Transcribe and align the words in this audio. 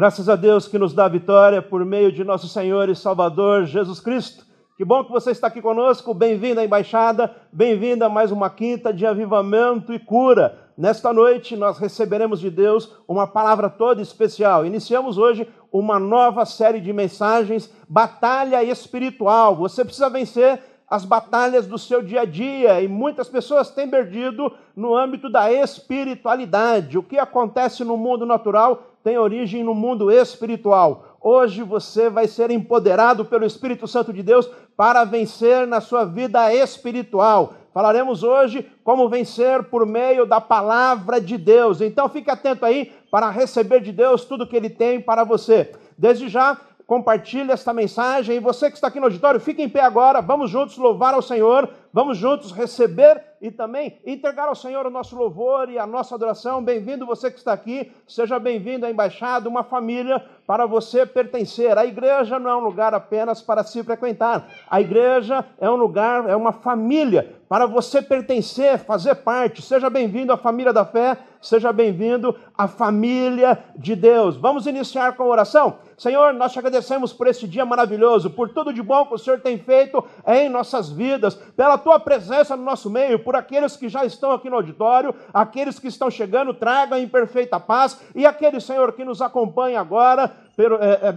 Graças 0.00 0.30
a 0.30 0.34
Deus 0.34 0.66
que 0.66 0.78
nos 0.78 0.94
dá 0.94 1.06
vitória 1.08 1.60
por 1.60 1.84
meio 1.84 2.10
de 2.10 2.24
nosso 2.24 2.48
Senhor 2.48 2.88
e 2.88 2.96
Salvador 2.96 3.66
Jesus 3.66 4.00
Cristo. 4.00 4.46
Que 4.74 4.82
bom 4.82 5.04
que 5.04 5.12
você 5.12 5.30
está 5.30 5.48
aqui 5.48 5.60
conosco. 5.60 6.14
Bem-vindo 6.14 6.58
à 6.58 6.64
embaixada, 6.64 7.30
bem-vindo 7.52 8.02
a 8.02 8.08
mais 8.08 8.32
uma 8.32 8.48
quinta 8.48 8.94
de 8.94 9.04
avivamento 9.04 9.92
e 9.92 9.98
cura. 9.98 10.56
Nesta 10.74 11.12
noite 11.12 11.54
nós 11.54 11.76
receberemos 11.76 12.40
de 12.40 12.48
Deus 12.48 12.96
uma 13.06 13.26
palavra 13.26 13.68
toda 13.68 14.00
especial. 14.00 14.64
Iniciamos 14.64 15.18
hoje 15.18 15.46
uma 15.70 15.98
nova 15.98 16.46
série 16.46 16.80
de 16.80 16.94
mensagens, 16.94 17.70
Batalha 17.86 18.64
Espiritual. 18.64 19.54
Você 19.56 19.84
precisa 19.84 20.08
vencer 20.08 20.62
as 20.90 21.04
batalhas 21.04 21.68
do 21.68 21.78
seu 21.78 22.02
dia 22.02 22.22
a 22.22 22.24
dia 22.24 22.82
e 22.82 22.88
muitas 22.88 23.28
pessoas 23.28 23.70
têm 23.70 23.88
perdido 23.88 24.52
no 24.74 24.96
âmbito 24.96 25.30
da 25.30 25.52
espiritualidade. 25.52 26.98
O 26.98 27.02
que 27.02 27.16
acontece 27.16 27.84
no 27.84 27.96
mundo 27.96 28.26
natural 28.26 28.82
tem 29.04 29.16
origem 29.16 29.62
no 29.62 29.72
mundo 29.72 30.10
espiritual. 30.10 31.16
Hoje 31.20 31.62
você 31.62 32.10
vai 32.10 32.26
ser 32.26 32.50
empoderado 32.50 33.24
pelo 33.24 33.46
Espírito 33.46 33.86
Santo 33.86 34.12
de 34.12 34.22
Deus 34.22 34.50
para 34.76 35.04
vencer 35.04 35.64
na 35.64 35.80
sua 35.80 36.04
vida 36.04 36.52
espiritual. 36.52 37.54
Falaremos 37.72 38.24
hoje 38.24 38.68
como 38.82 39.08
vencer 39.08 39.62
por 39.64 39.86
meio 39.86 40.26
da 40.26 40.40
palavra 40.40 41.20
de 41.20 41.38
Deus. 41.38 41.80
Então 41.80 42.08
fique 42.08 42.28
atento 42.28 42.66
aí 42.66 42.92
para 43.12 43.30
receber 43.30 43.80
de 43.80 43.92
Deus 43.92 44.24
tudo 44.24 44.46
que 44.46 44.56
ele 44.56 44.68
tem 44.68 45.00
para 45.00 45.22
você. 45.22 45.70
Desde 45.96 46.28
já, 46.28 46.58
compartilhe 46.90 47.52
esta 47.52 47.72
mensagem 47.72 48.34
e 48.34 48.40
você 48.40 48.68
que 48.68 48.74
está 48.74 48.88
aqui 48.88 48.98
no 48.98 49.06
auditório, 49.06 49.38
fique 49.38 49.62
em 49.62 49.68
pé 49.68 49.80
agora. 49.80 50.20
Vamos 50.20 50.50
juntos 50.50 50.76
louvar 50.76 51.14
ao 51.14 51.22
Senhor, 51.22 51.72
vamos 51.92 52.18
juntos 52.18 52.50
receber 52.50 53.22
e 53.40 53.48
também 53.48 54.00
entregar 54.04 54.48
ao 54.48 54.56
Senhor 54.56 54.84
o 54.84 54.90
nosso 54.90 55.14
louvor 55.14 55.70
e 55.70 55.78
a 55.78 55.86
nossa 55.86 56.16
adoração. 56.16 56.60
Bem-vindo 56.60 57.06
você 57.06 57.30
que 57.30 57.38
está 57.38 57.52
aqui, 57.52 57.92
seja 58.08 58.40
bem-vindo 58.40 58.86
à 58.86 58.90
embaixada, 58.90 59.48
uma 59.48 59.62
família 59.62 60.20
para 60.50 60.66
você 60.66 61.06
pertencer. 61.06 61.78
A 61.78 61.86
igreja 61.86 62.36
não 62.36 62.50
é 62.50 62.56
um 62.56 62.64
lugar 62.64 62.92
apenas 62.92 63.40
para 63.40 63.62
se 63.62 63.84
frequentar. 63.84 64.48
A 64.68 64.80
igreja 64.80 65.44
é 65.60 65.70
um 65.70 65.76
lugar, 65.76 66.28
é 66.28 66.34
uma 66.34 66.50
família 66.50 67.36
para 67.48 67.66
você 67.66 68.02
pertencer, 68.02 68.78
fazer 68.78 69.14
parte. 69.16 69.62
Seja 69.62 69.88
bem-vindo 69.88 70.32
à 70.32 70.36
família 70.36 70.72
da 70.72 70.84
fé, 70.84 71.16
seja 71.40 71.72
bem-vindo 71.72 72.36
à 72.56 72.68
família 72.68 73.58
de 73.76 73.96
Deus. 73.96 74.36
Vamos 74.36 74.66
iniciar 74.66 75.16
com 75.16 75.24
a 75.24 75.26
oração. 75.26 75.78
Senhor, 75.98 76.32
nós 76.32 76.52
te 76.52 76.58
agradecemos 76.58 77.12
por 77.12 77.26
esse 77.26 77.48
dia 77.48 77.66
maravilhoso, 77.66 78.30
por 78.30 78.50
tudo 78.50 78.72
de 78.72 78.80
bom 78.80 79.04
que 79.04 79.14
o 79.14 79.18
Senhor 79.18 79.40
tem 79.40 79.58
feito 79.58 80.02
em 80.26 80.48
nossas 80.48 80.90
vidas, 80.90 81.34
pela 81.34 81.76
tua 81.76 81.98
presença 81.98 82.56
no 82.56 82.62
nosso 82.62 82.88
meio, 82.88 83.18
por 83.18 83.34
aqueles 83.34 83.76
que 83.76 83.88
já 83.88 84.04
estão 84.04 84.30
aqui 84.30 84.48
no 84.48 84.56
auditório, 84.56 85.12
aqueles 85.34 85.78
que 85.78 85.88
estão 85.88 86.08
chegando, 86.08 86.54
tragam 86.54 86.98
em 86.98 87.08
perfeita 87.08 87.58
paz, 87.58 88.00
e 88.14 88.24
aquele, 88.24 88.60
Senhor, 88.60 88.92
que 88.92 89.04
nos 89.04 89.20
acompanha 89.20 89.80
agora, 89.80 90.30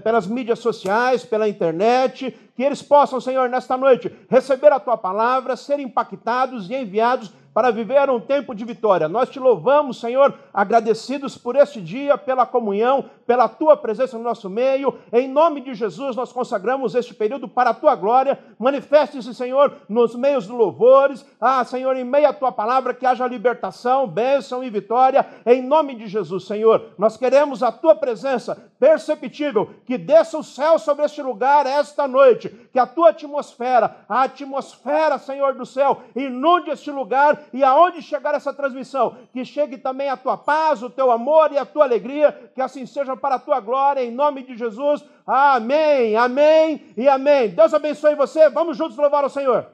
pelas 0.04 0.28
mídias 0.28 0.60
sociais, 0.60 1.24
pela 1.26 1.50
internet, 1.50 2.38
que 2.56 2.64
eles 2.64 2.82
possam, 2.82 3.20
Senhor, 3.20 3.50
nesta 3.50 3.76
noite, 3.76 4.14
receber 4.30 4.72
a 4.72 4.80
tua 4.80 4.98
palavra, 4.98 5.56
ser 5.56 5.80
impactados 5.80 6.70
e 6.70 6.76
enviados 6.76 7.32
para 7.54 7.72
viver 7.72 8.10
um 8.10 8.20
tempo 8.20 8.56
de 8.56 8.66
vitória. 8.66 9.08
Nós 9.08 9.30
te 9.30 9.40
louvamos, 9.40 10.00
Senhor, 10.00 10.34
agradecidos 10.54 11.38
por 11.38 11.56
este 11.56 11.80
dia, 11.80 12.18
pela 12.18 12.46
comunhão, 12.46 13.06
pela 13.26 13.48
tua 13.48 13.76
presença 13.78 14.18
no 14.18 14.24
nosso 14.24 14.50
meio. 14.50 14.98
Em 15.12 15.28
nome 15.28 15.62
de 15.62 15.74
Jesus, 15.74 16.16
nós 16.16 16.32
consagramos 16.32 16.96
este 16.96 17.14
período 17.14 17.48
para 17.48 17.72
a 17.72 17.74
tua 17.74 17.96
glória. 17.96 18.40
Manifeste-se, 18.60 19.34
Senhor, 19.34 19.74
nos 19.88 20.16
meios 20.16 20.48
dos 20.48 20.58
louvores. 20.58 21.26
Ah, 21.40 21.64
Senhor, 21.64 21.96
em 21.96 22.04
meio 22.04 22.30
à 22.30 22.34
tua 22.34 22.52
palavra, 22.52 22.94
que 22.94 23.06
haja 23.06 23.28
libertação, 23.28 24.08
bênção 24.08 24.64
e 24.64 24.70
vitória. 24.70 25.26
Em 25.46 25.62
nome 25.62 25.96
de 25.96 26.08
Jesus, 26.08 26.46
Senhor, 26.46 26.94
nós 26.98 27.18
queremos 27.18 27.64
a 27.64 27.72
tua 27.72 27.96
presença 27.96 28.72
perceptível, 28.80 29.70
que 29.86 29.98
desça 29.98 30.38
o 30.38 30.44
céu 30.44 30.78
sobre 30.78 31.06
este 31.06 31.22
lugar 31.22 31.66
esta 31.66 32.08
noite, 32.08 32.50
que 32.72 32.78
a 32.78 32.86
tua 32.86 33.12
atmosfera, 33.12 33.96
a 34.10 34.24
atmosfera, 34.24 35.18
Senhor 35.18 35.54
do 35.54 35.66
céu, 35.66 36.02
inunde 36.16 36.70
este 36.70 36.92
lugar 36.92 37.44
e 37.54 37.64
aonde 37.64 38.02
chegar 38.02 38.36
essa 38.36 38.54
transmissão, 38.54 39.16
que 39.32 39.46
chegue 39.46 39.78
também 39.78 40.10
a 40.10 40.18
tua 40.18 40.38
paz, 40.38 40.84
o 40.84 40.90
teu 40.90 41.12
amor 41.12 41.52
e 41.52 41.58
a 41.58 41.66
tua 41.66 41.86
alegria, 41.86 42.52
que 42.54 42.62
assim 42.62 42.86
seja 42.86 43.13
para 43.18 43.36
a 43.36 43.40
tua 43.40 43.60
glória, 43.60 44.04
em 44.04 44.12
nome 44.12 44.44
de 44.44 44.58
Jesus. 44.58 45.04
Amém, 45.26 46.16
amém 46.16 46.82
e 46.98 47.08
amém. 47.08 47.50
Deus 47.50 47.74
abençoe 47.74 48.16
você. 48.16 48.50
Vamos 48.50 48.78
juntos 48.78 48.98
louvar 48.98 49.24
o 49.24 49.30
Senhor. 49.30 49.68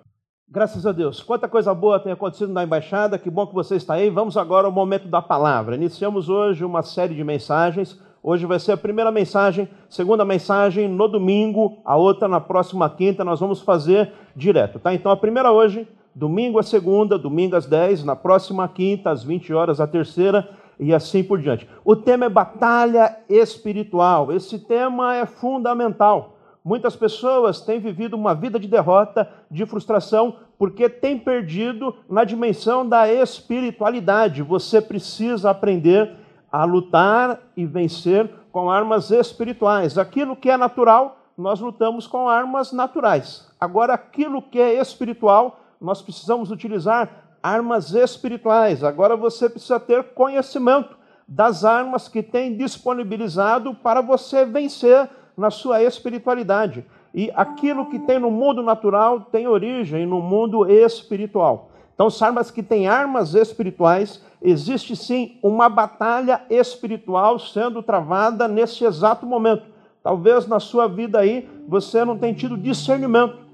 Graças 0.47 0.85
a 0.85 0.91
Deus. 0.91 1.21
Quanta 1.21 1.47
coisa 1.47 1.73
boa 1.73 1.99
tem 1.99 2.11
acontecido 2.11 2.51
na 2.51 2.63
embaixada. 2.63 3.19
Que 3.19 3.29
bom 3.29 3.45
que 3.45 3.53
você 3.53 3.75
está 3.75 3.93
aí. 3.93 4.09
Vamos 4.09 4.35
agora 4.35 4.65
ao 4.65 4.73
momento 4.73 5.07
da 5.07 5.21
palavra. 5.21 5.75
Iniciamos 5.75 6.27
hoje 6.27 6.65
uma 6.65 6.81
série 6.81 7.13
de 7.13 7.23
mensagens. 7.23 7.99
Hoje 8.21 8.45
vai 8.45 8.59
ser 8.59 8.73
a 8.73 8.77
primeira 8.77 9.11
mensagem, 9.11 9.69
segunda 9.89 10.25
mensagem 10.25 10.89
no 10.89 11.07
domingo, 11.07 11.81
a 11.85 11.95
outra 11.95 12.27
na 12.27 12.41
próxima 12.41 12.89
quinta. 12.89 13.23
Nós 13.23 13.39
vamos 13.39 13.61
fazer 13.61 14.11
direto, 14.35 14.79
tá? 14.79 14.93
Então 14.93 15.11
a 15.11 15.17
primeira 15.17 15.51
hoje 15.51 15.87
domingo 16.13 16.59
a 16.59 16.63
segunda, 16.63 17.17
domingo 17.17 17.55
às 17.55 17.65
10, 17.65 18.03
na 18.03 18.15
próxima 18.15 18.67
quinta, 18.67 19.09
às 19.09 19.23
20 19.23 19.53
horas, 19.53 19.79
a 19.79 19.87
terceira, 19.87 20.49
e 20.79 20.93
assim 20.93 21.23
por 21.23 21.39
diante. 21.39 21.67
O 21.83 21.95
tema 21.95 22.25
é 22.25 22.29
batalha 22.29 23.17
espiritual. 23.27 24.31
Esse 24.31 24.57
tema 24.57 25.15
é 25.15 25.25
fundamental. 25.25 26.37
Muitas 26.63 26.95
pessoas 26.95 27.61
têm 27.61 27.79
vivido 27.79 28.15
uma 28.15 28.33
vida 28.33 28.59
de 28.59 28.67
derrota, 28.67 29.29
de 29.49 29.65
frustração, 29.65 30.37
porque 30.57 30.89
têm 30.89 31.17
perdido 31.17 31.95
na 32.09 32.23
dimensão 32.23 32.87
da 32.87 33.11
espiritualidade. 33.11 34.43
Você 34.43 34.81
precisa 34.81 35.49
aprender 35.49 36.15
a 36.51 36.63
lutar 36.65 37.39
e 37.55 37.65
vencer 37.65 38.29
com 38.51 38.69
armas 38.69 39.11
espirituais. 39.11 39.97
Aquilo 39.97 40.35
que 40.35 40.49
é 40.49 40.57
natural, 40.57 41.19
nós 41.37 41.59
lutamos 41.59 42.07
com 42.07 42.27
armas 42.27 42.71
naturais. 42.71 43.49
Agora, 43.59 43.93
aquilo 43.93 44.41
que 44.41 44.59
é 44.59 44.79
espiritual, 44.79 45.59
nós 45.79 46.01
precisamos 46.01 46.51
utilizar 46.51 47.28
armas 47.41 47.93
espirituais. 47.93 48.83
Agora 48.83 49.15
você 49.15 49.49
precisa 49.49 49.79
ter 49.79 50.03
conhecimento 50.13 50.97
das 51.27 51.63
armas 51.63 52.07
que 52.07 52.23
tem 52.23 52.55
disponibilizado 52.55 53.73
para 53.75 54.01
você 54.01 54.45
vencer 54.45 55.09
na 55.37 55.51
sua 55.51 55.83
espiritualidade. 55.83 56.85
E 57.13 57.31
aquilo 57.35 57.85
que 57.87 57.99
tem 57.99 58.19
no 58.19 58.29
mundo 58.29 58.61
natural 58.61 59.21
tem 59.21 59.47
origem 59.47 60.05
no 60.05 60.21
mundo 60.21 60.69
espiritual. 60.69 61.69
Então, 61.93 62.09
são 62.09 62.29
armas 62.29 62.49
que 62.49 62.63
têm 62.63 62.87
armas 62.87 63.33
espirituais, 63.33 64.23
existe 64.41 64.95
sim 64.95 65.37
uma 65.43 65.67
batalha 65.67 66.41
espiritual 66.49 67.37
sendo 67.37 67.83
travada 67.83 68.47
nesse 68.47 68.85
exato 68.85 69.25
momento. 69.25 69.63
Talvez 70.01 70.47
na 70.47 70.59
sua 70.59 70.87
vida 70.87 71.19
aí 71.19 71.49
você 71.67 72.05
não 72.05 72.17
tenha 72.17 72.33
tido 72.33 72.57
discernimento 72.57 73.48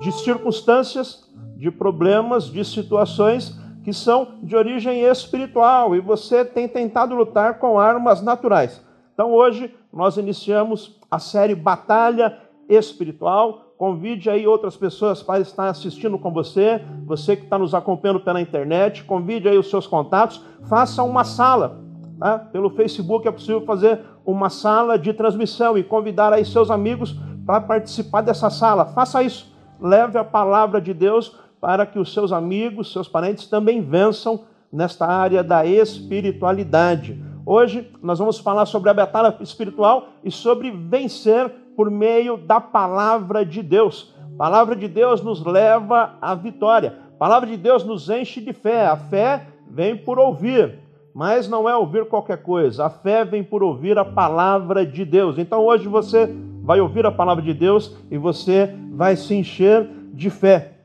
de 0.00 0.12
circunstâncias 0.12 1.30
de 1.56 1.70
problemas, 1.70 2.46
de 2.46 2.64
situações 2.64 3.58
que 3.84 3.92
são 3.92 4.38
de 4.42 4.56
origem 4.56 5.02
espiritual 5.02 5.94
e 5.94 6.00
você 6.00 6.44
tem 6.44 6.66
tentado 6.66 7.14
lutar 7.14 7.58
com 7.58 7.78
armas 7.78 8.22
naturais. 8.22 8.82
Então 9.12 9.32
hoje 9.32 9.74
nós 9.92 10.16
iniciamos 10.16 10.98
a 11.10 11.18
série 11.18 11.54
Batalha 11.54 12.38
Espiritual. 12.68 13.74
Convide 13.76 14.28
aí 14.30 14.46
outras 14.46 14.76
pessoas 14.76 15.22
para 15.22 15.40
estar 15.40 15.68
assistindo 15.68 16.18
com 16.18 16.32
você, 16.32 16.82
você 17.06 17.36
que 17.36 17.44
está 17.44 17.58
nos 17.58 17.74
acompanhando 17.74 18.20
pela 18.20 18.40
internet, 18.40 19.04
convide 19.04 19.48
aí 19.48 19.56
os 19.58 19.70
seus 19.70 19.86
contatos, 19.86 20.42
faça 20.68 21.02
uma 21.02 21.24
sala. 21.24 21.78
Tá? 22.18 22.38
Pelo 22.38 22.70
Facebook 22.70 23.26
é 23.26 23.32
possível 23.32 23.62
fazer 23.64 24.00
uma 24.24 24.50
sala 24.50 24.98
de 24.98 25.12
transmissão 25.14 25.76
e 25.76 25.82
convidar 25.82 26.32
aí 26.32 26.44
seus 26.44 26.70
amigos 26.70 27.16
para 27.46 27.60
participar 27.62 28.20
dessa 28.20 28.50
sala. 28.50 28.84
Faça 28.86 29.22
isso. 29.22 29.49
Leve 29.80 30.18
a 30.18 30.24
palavra 30.24 30.80
de 30.80 30.92
Deus 30.92 31.36
para 31.60 31.86
que 31.86 31.98
os 31.98 32.12
seus 32.12 32.32
amigos, 32.32 32.92
seus 32.92 33.08
parentes 33.08 33.46
também 33.46 33.80
vençam 33.80 34.44
nesta 34.72 35.06
área 35.06 35.42
da 35.42 35.64
espiritualidade. 35.64 37.20
Hoje 37.44 37.90
nós 38.02 38.18
vamos 38.18 38.38
falar 38.38 38.66
sobre 38.66 38.90
a 38.90 38.94
batalha 38.94 39.34
espiritual 39.40 40.08
e 40.22 40.30
sobre 40.30 40.70
vencer 40.70 41.50
por 41.76 41.90
meio 41.90 42.36
da 42.36 42.60
palavra 42.60 43.44
de 43.44 43.62
Deus. 43.62 44.14
A 44.34 44.38
palavra 44.38 44.76
de 44.76 44.86
Deus 44.86 45.22
nos 45.22 45.44
leva 45.44 46.14
à 46.20 46.34
vitória. 46.34 46.94
A 47.14 47.18
palavra 47.18 47.48
de 47.48 47.56
Deus 47.56 47.84
nos 47.84 48.08
enche 48.08 48.40
de 48.40 48.52
fé. 48.52 48.86
A 48.86 48.96
fé 48.96 49.46
vem 49.68 49.96
por 49.96 50.18
ouvir, 50.18 50.78
mas 51.14 51.48
não 51.48 51.68
é 51.68 51.76
ouvir 51.76 52.06
qualquer 52.06 52.42
coisa. 52.42 52.86
A 52.86 52.90
fé 52.90 53.24
vem 53.24 53.42
por 53.42 53.62
ouvir 53.62 53.98
a 53.98 54.04
palavra 54.04 54.86
de 54.86 55.04
Deus. 55.04 55.38
Então 55.38 55.64
hoje 55.64 55.88
você 55.88 56.34
vai 56.62 56.80
ouvir 56.80 57.04
a 57.06 57.12
palavra 57.12 57.42
de 57.42 57.54
Deus 57.54 57.96
e 58.10 58.18
você 58.18 58.74
vai 58.92 59.16
se 59.16 59.34
encher 59.34 59.88
de 60.12 60.30
fé. 60.30 60.78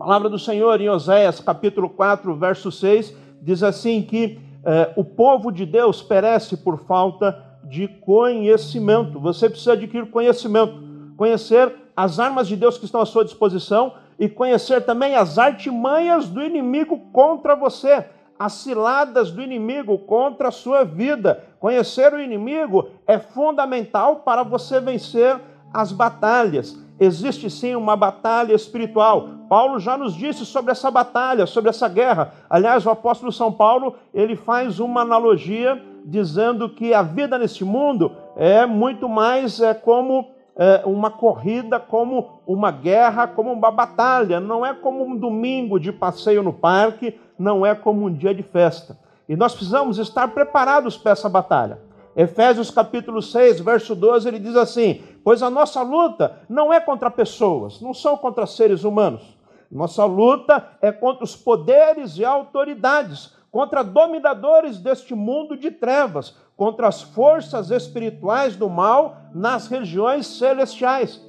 A 0.00 0.04
palavra 0.04 0.28
do 0.28 0.38
Senhor 0.38 0.80
em 0.80 0.88
Oséias, 0.88 1.40
capítulo 1.40 1.88
4, 1.88 2.34
verso 2.36 2.70
6, 2.70 3.16
diz 3.40 3.62
assim 3.62 4.02
que 4.02 4.38
eh, 4.64 4.92
o 4.96 5.04
povo 5.04 5.50
de 5.50 5.64
Deus 5.64 6.02
perece 6.02 6.56
por 6.56 6.78
falta 6.78 7.36
de 7.64 7.88
conhecimento. 7.88 9.18
Você 9.20 9.48
precisa 9.48 9.72
adquirir 9.72 10.10
conhecimento, 10.10 10.82
conhecer 11.16 11.72
as 11.96 12.18
armas 12.18 12.48
de 12.48 12.56
Deus 12.56 12.78
que 12.78 12.84
estão 12.84 13.00
à 13.00 13.06
sua 13.06 13.24
disposição 13.24 13.94
e 14.18 14.28
conhecer 14.28 14.84
também 14.84 15.14
as 15.14 15.38
artimanhas 15.38 16.28
do 16.28 16.42
inimigo 16.42 16.98
contra 17.12 17.54
você. 17.54 18.04
As 18.44 18.54
ciladas 18.54 19.30
do 19.30 19.40
inimigo 19.40 19.96
contra 19.98 20.48
a 20.48 20.52
sua 20.52 20.84
vida. 20.84 21.44
Conhecer 21.60 22.12
o 22.12 22.20
inimigo 22.20 22.88
é 23.06 23.16
fundamental 23.16 24.16
para 24.16 24.42
você 24.42 24.80
vencer 24.80 25.40
as 25.72 25.92
batalhas. 25.92 26.76
Existe 26.98 27.48
sim 27.48 27.76
uma 27.76 27.94
batalha 27.94 28.52
espiritual. 28.52 29.28
Paulo 29.48 29.78
já 29.78 29.96
nos 29.96 30.14
disse 30.14 30.44
sobre 30.44 30.72
essa 30.72 30.90
batalha, 30.90 31.46
sobre 31.46 31.70
essa 31.70 31.88
guerra. 31.88 32.32
Aliás, 32.50 32.84
o 32.84 32.90
apóstolo 32.90 33.30
São 33.30 33.52
Paulo, 33.52 33.94
ele 34.12 34.34
faz 34.34 34.80
uma 34.80 35.02
analogia 35.02 35.80
dizendo 36.04 36.68
que 36.68 36.92
a 36.92 37.02
vida 37.02 37.38
nesse 37.38 37.64
mundo 37.64 38.10
é 38.36 38.66
muito 38.66 39.08
mais 39.08 39.60
é 39.60 39.72
como 39.72 40.26
é, 40.56 40.82
uma 40.84 41.10
corrida, 41.10 41.80
como 41.80 42.40
uma 42.46 42.70
guerra, 42.70 43.26
como 43.26 43.52
uma 43.52 43.70
batalha. 43.70 44.40
Não 44.40 44.64
é 44.64 44.74
como 44.74 45.04
um 45.04 45.16
domingo 45.16 45.78
de 45.78 45.92
passeio 45.92 46.42
no 46.42 46.52
parque, 46.52 47.18
não 47.42 47.66
é 47.66 47.74
como 47.74 48.06
um 48.06 48.14
dia 48.14 48.32
de 48.32 48.42
festa. 48.42 48.96
E 49.28 49.34
nós 49.34 49.52
precisamos 49.52 49.98
estar 49.98 50.28
preparados 50.28 50.96
para 50.96 51.12
essa 51.12 51.28
batalha. 51.28 51.80
Efésios 52.14 52.70
capítulo 52.70 53.20
6, 53.20 53.60
verso 53.60 53.94
12, 53.94 54.28
ele 54.28 54.38
diz 54.38 54.54
assim: 54.54 55.02
Pois 55.24 55.42
a 55.42 55.50
nossa 55.50 55.82
luta 55.82 56.40
não 56.48 56.72
é 56.72 56.78
contra 56.78 57.10
pessoas, 57.10 57.80
não 57.80 57.92
são 57.92 58.16
contra 58.16 58.46
seres 58.46 58.84
humanos. 58.84 59.36
Nossa 59.70 60.04
luta 60.04 60.68
é 60.80 60.92
contra 60.92 61.24
os 61.24 61.34
poderes 61.34 62.18
e 62.18 62.24
autoridades, 62.24 63.34
contra 63.50 63.82
dominadores 63.82 64.78
deste 64.78 65.14
mundo 65.14 65.56
de 65.56 65.70
trevas, 65.70 66.36
contra 66.56 66.86
as 66.86 67.00
forças 67.00 67.70
espirituais 67.70 68.54
do 68.54 68.68
mal 68.68 69.16
nas 69.34 69.66
regiões 69.66 70.26
celestiais. 70.26 71.20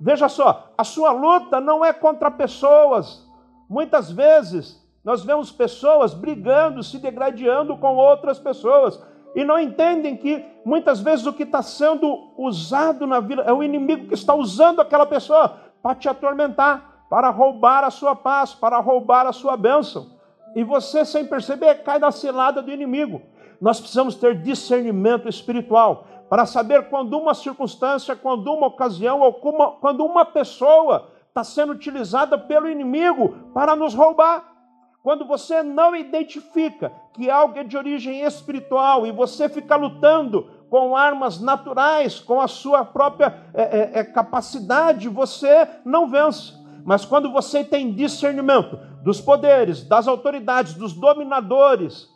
Veja 0.00 0.28
só, 0.28 0.72
a 0.76 0.82
sua 0.82 1.12
luta 1.12 1.60
não 1.60 1.84
é 1.84 1.92
contra 1.92 2.28
pessoas. 2.28 3.24
Muitas 3.70 4.10
vezes 4.10 4.81
nós 5.04 5.24
vemos 5.24 5.50
pessoas 5.50 6.14
brigando, 6.14 6.82
se 6.82 6.98
degradando 6.98 7.76
com 7.76 7.96
outras 7.96 8.38
pessoas 8.38 9.02
e 9.34 9.44
não 9.44 9.58
entendem 9.58 10.16
que 10.16 10.44
muitas 10.64 11.00
vezes 11.00 11.26
o 11.26 11.32
que 11.32 11.42
está 11.42 11.62
sendo 11.62 12.32
usado 12.38 13.06
na 13.06 13.18
vida 13.18 13.42
é 13.42 13.52
o 13.52 13.62
inimigo 13.62 14.08
que 14.08 14.14
está 14.14 14.34
usando 14.34 14.80
aquela 14.80 15.06
pessoa 15.06 15.56
para 15.82 15.94
te 15.96 16.08
atormentar, 16.08 17.06
para 17.10 17.30
roubar 17.30 17.82
a 17.82 17.90
sua 17.90 18.14
paz, 18.14 18.54
para 18.54 18.78
roubar 18.78 19.26
a 19.26 19.32
sua 19.32 19.56
bênção. 19.56 20.12
E 20.54 20.62
você, 20.62 21.04
sem 21.04 21.26
perceber, 21.26 21.82
cai 21.82 21.98
na 21.98 22.10
cilada 22.10 22.62
do 22.62 22.70
inimigo. 22.70 23.22
Nós 23.60 23.80
precisamos 23.80 24.14
ter 24.14 24.40
discernimento 24.42 25.28
espiritual 25.28 26.06
para 26.28 26.46
saber 26.46 26.88
quando 26.88 27.18
uma 27.18 27.34
circunstância, 27.34 28.14
quando 28.14 28.52
uma 28.52 28.68
ocasião 28.68 29.20
ou 29.20 29.32
quando 29.32 30.04
uma 30.04 30.24
pessoa 30.24 31.08
está 31.28 31.42
sendo 31.42 31.72
utilizada 31.72 32.38
pelo 32.38 32.68
inimigo 32.68 33.50
para 33.54 33.74
nos 33.74 33.94
roubar. 33.94 34.51
Quando 35.02 35.26
você 35.26 35.62
não 35.62 35.96
identifica 35.96 36.92
que 37.12 37.28
algo 37.28 37.58
é 37.58 37.64
de 37.64 37.76
origem 37.76 38.20
espiritual 38.22 39.04
e 39.04 39.10
você 39.10 39.48
fica 39.48 39.74
lutando 39.74 40.48
com 40.70 40.96
armas 40.96 41.40
naturais, 41.40 42.20
com 42.20 42.40
a 42.40 42.46
sua 42.46 42.84
própria 42.84 43.34
é, 43.52 43.62
é, 43.62 43.98
é 43.98 44.04
capacidade, 44.04 45.08
você 45.08 45.68
não 45.84 46.08
vence. 46.08 46.54
Mas 46.84 47.04
quando 47.04 47.32
você 47.32 47.64
tem 47.64 47.92
discernimento 47.92 48.78
dos 49.02 49.20
poderes, 49.20 49.82
das 49.82 50.06
autoridades, 50.06 50.74
dos 50.74 50.92
dominadores, 50.92 52.08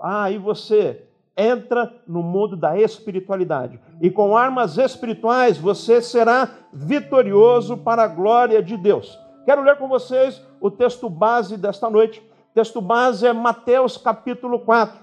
aí 0.00 0.36
você 0.36 1.08
entra 1.36 1.94
no 2.06 2.22
mundo 2.22 2.56
da 2.56 2.78
espiritualidade. 2.78 3.80
E 4.00 4.10
com 4.10 4.36
armas 4.36 4.78
espirituais 4.78 5.56
você 5.58 6.02
será 6.02 6.48
vitorioso 6.72 7.76
para 7.76 8.02
a 8.02 8.08
glória 8.08 8.62
de 8.62 8.76
Deus. 8.76 9.18
Quero 9.44 9.62
ler 9.62 9.76
com 9.76 9.88
vocês 9.88 10.44
o 10.60 10.70
texto 10.70 11.08
base 11.08 11.56
desta 11.56 11.88
noite. 11.88 12.22
Texto 12.54 12.82
base 12.82 13.26
é 13.26 13.32
Mateus 13.32 13.96
capítulo 13.96 14.58
4. 14.58 15.00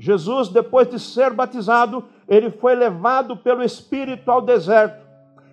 Jesus, 0.00 0.48
depois 0.48 0.88
de 0.88 0.98
ser 0.98 1.32
batizado, 1.32 2.04
ele 2.26 2.50
foi 2.50 2.74
levado 2.74 3.36
pelo 3.36 3.62
Espírito 3.62 4.28
ao 4.30 4.40
deserto. 4.40 5.06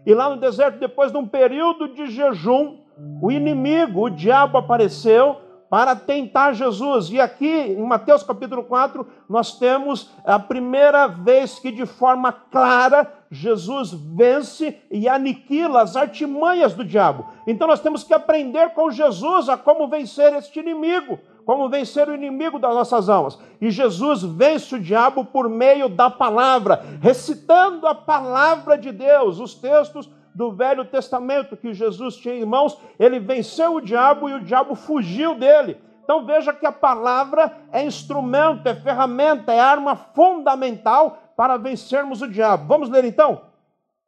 E 0.05 0.13
lá 0.13 0.27
no 0.27 0.37
deserto, 0.37 0.79
depois 0.79 1.11
de 1.11 1.17
um 1.17 1.27
período 1.27 1.87
de 1.89 2.07
jejum, 2.07 2.77
o 3.21 3.31
inimigo, 3.31 4.05
o 4.05 4.09
diabo, 4.09 4.57
apareceu 4.57 5.37
para 5.69 5.95
tentar 5.95 6.53
Jesus. 6.53 7.11
E 7.11 7.19
aqui 7.19 7.47
em 7.47 7.83
Mateus 7.83 8.23
capítulo 8.23 8.63
4, 8.63 9.05
nós 9.29 9.59
temos 9.59 10.11
a 10.23 10.39
primeira 10.39 11.05
vez 11.05 11.59
que 11.59 11.71
de 11.71 11.85
forma 11.85 12.31
clara 12.31 13.11
Jesus 13.35 13.91
vence 13.93 14.77
e 14.89 15.07
aniquila 15.09 15.81
as 15.81 15.95
artimanhas 15.95 16.73
do 16.73 16.83
diabo. 16.83 17.25
Então 17.45 17.67
nós 17.67 17.81
temos 17.81 18.03
que 18.03 18.13
aprender 18.13 18.69
com 18.69 18.89
Jesus 18.89 19.49
a 19.49 19.57
como 19.57 19.87
vencer 19.87 20.33
este 20.33 20.59
inimigo, 20.59 21.19
como 21.45 21.69
vencer 21.69 22.07
o 22.07 22.15
inimigo 22.15 22.57
das 22.57 22.73
nossas 22.73 23.09
almas. 23.09 23.37
E 23.59 23.69
Jesus 23.69 24.23
vence 24.23 24.75
o 24.75 24.79
diabo 24.79 25.25
por 25.25 25.49
meio 25.49 25.89
da 25.89 26.09
palavra, 26.09 26.83
recitando 27.01 27.85
a 27.87 27.93
palavra 27.93 28.77
de 28.77 28.91
Deus, 28.91 29.39
os 29.39 29.53
textos 29.53 30.09
do 30.33 30.51
Velho 30.51 30.85
Testamento 30.85 31.55
que 31.55 31.73
Jesus 31.73 32.15
tinha 32.17 32.35
em 32.35 32.45
mãos, 32.45 32.77
ele 32.99 33.19
venceu 33.19 33.75
o 33.75 33.81
diabo 33.81 34.29
e 34.29 34.33
o 34.33 34.43
diabo 34.43 34.75
fugiu 34.75 35.35
dele. 35.35 35.77
Então 36.03 36.25
veja 36.25 36.53
que 36.53 36.65
a 36.65 36.71
palavra 36.71 37.51
é 37.71 37.83
instrumento, 37.83 38.67
é 38.67 38.75
ferramenta, 38.75 39.51
é 39.51 39.59
arma 39.59 39.95
fundamental 39.95 41.17
para 41.35 41.57
vencermos 41.57 42.21
o 42.21 42.27
diabo. 42.27 42.67
Vamos 42.67 42.89
ler 42.89 43.05
então? 43.05 43.41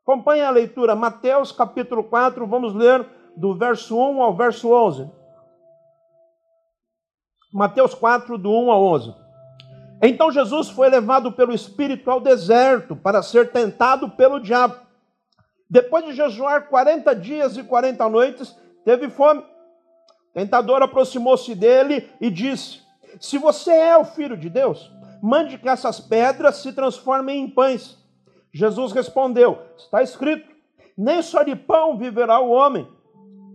Acompanhe 0.03 0.41
a 0.41 0.49
leitura, 0.49 0.95
Mateus 0.95 1.51
capítulo 1.51 2.03
4, 2.03 2.47
vamos 2.47 2.73
ler 2.73 3.05
do 3.35 3.53
verso 3.55 3.97
1 3.97 4.21
ao 4.21 4.35
verso 4.35 4.71
11. 4.71 5.09
Mateus 7.53 7.93
4, 7.93 8.37
do 8.37 8.49
1 8.49 8.71
ao 8.71 8.83
11. 8.83 9.15
Então 10.01 10.31
Jesus 10.31 10.69
foi 10.69 10.89
levado 10.89 11.31
pelo 11.31 11.53
Espírito 11.53 12.09
ao 12.09 12.21
deserto 12.21 12.95
para 12.95 13.21
ser 13.21 13.51
tentado 13.51 14.09
pelo 14.11 14.39
diabo. 14.39 14.75
Depois 15.69 16.05
de 16.05 16.13
jejuar 16.13 16.69
40 16.69 17.13
dias 17.15 17.57
e 17.57 17.63
40 17.63 18.07
noites, 18.09 18.55
teve 18.85 19.09
fome. 19.09 19.41
O 19.41 20.33
tentador 20.33 20.81
aproximou-se 20.81 21.53
dele 21.55 22.09
e 22.21 22.29
disse: 22.29 22.81
Se 23.19 23.37
você 23.37 23.71
é 23.71 23.97
o 23.97 24.05
filho 24.05 24.37
de 24.37 24.49
Deus, 24.49 24.91
mande 25.21 25.57
que 25.57 25.69
essas 25.69 25.99
pedras 25.99 26.57
se 26.57 26.73
transformem 26.73 27.41
em 27.41 27.49
pães. 27.49 27.97
Jesus 28.51 28.91
respondeu: 28.91 29.59
Está 29.77 30.01
escrito: 30.01 30.49
Nem 30.97 31.21
só 31.21 31.43
de 31.43 31.55
pão 31.55 31.97
viverá 31.97 32.39
o 32.39 32.49
homem, 32.49 32.87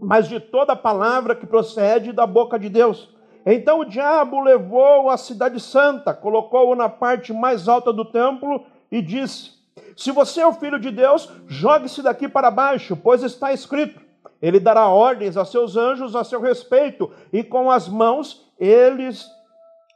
mas 0.00 0.28
de 0.28 0.40
toda 0.40 0.76
palavra 0.76 1.34
que 1.34 1.46
procede 1.46 2.12
da 2.12 2.26
boca 2.26 2.58
de 2.58 2.68
Deus. 2.68 3.08
Então 3.44 3.80
o 3.80 3.84
diabo 3.84 4.40
levou 4.40 5.10
a 5.10 5.16
cidade 5.16 5.58
santa, 5.58 6.14
colocou-o 6.14 6.76
na 6.76 6.88
parte 6.88 7.32
mais 7.32 7.68
alta 7.68 7.92
do 7.92 8.04
templo 8.04 8.64
e 8.90 9.02
disse: 9.02 9.62
se 9.96 10.10
você 10.10 10.40
é 10.40 10.46
o 10.46 10.52
filho 10.52 10.78
de 10.78 10.90
Deus, 10.90 11.28
jogue-se 11.46 12.02
daqui 12.02 12.28
para 12.28 12.50
baixo, 12.50 12.96
pois 12.96 13.22
está 13.22 13.52
escrito: 13.52 14.00
Ele 14.40 14.58
dará 14.58 14.88
ordens 14.88 15.36
a 15.36 15.44
seus 15.44 15.76
anjos 15.76 16.16
a 16.16 16.24
seu 16.24 16.40
respeito, 16.40 17.10
e 17.32 17.42
com 17.42 17.70
as 17.70 17.88
mãos 17.88 18.46
eles 18.58 19.26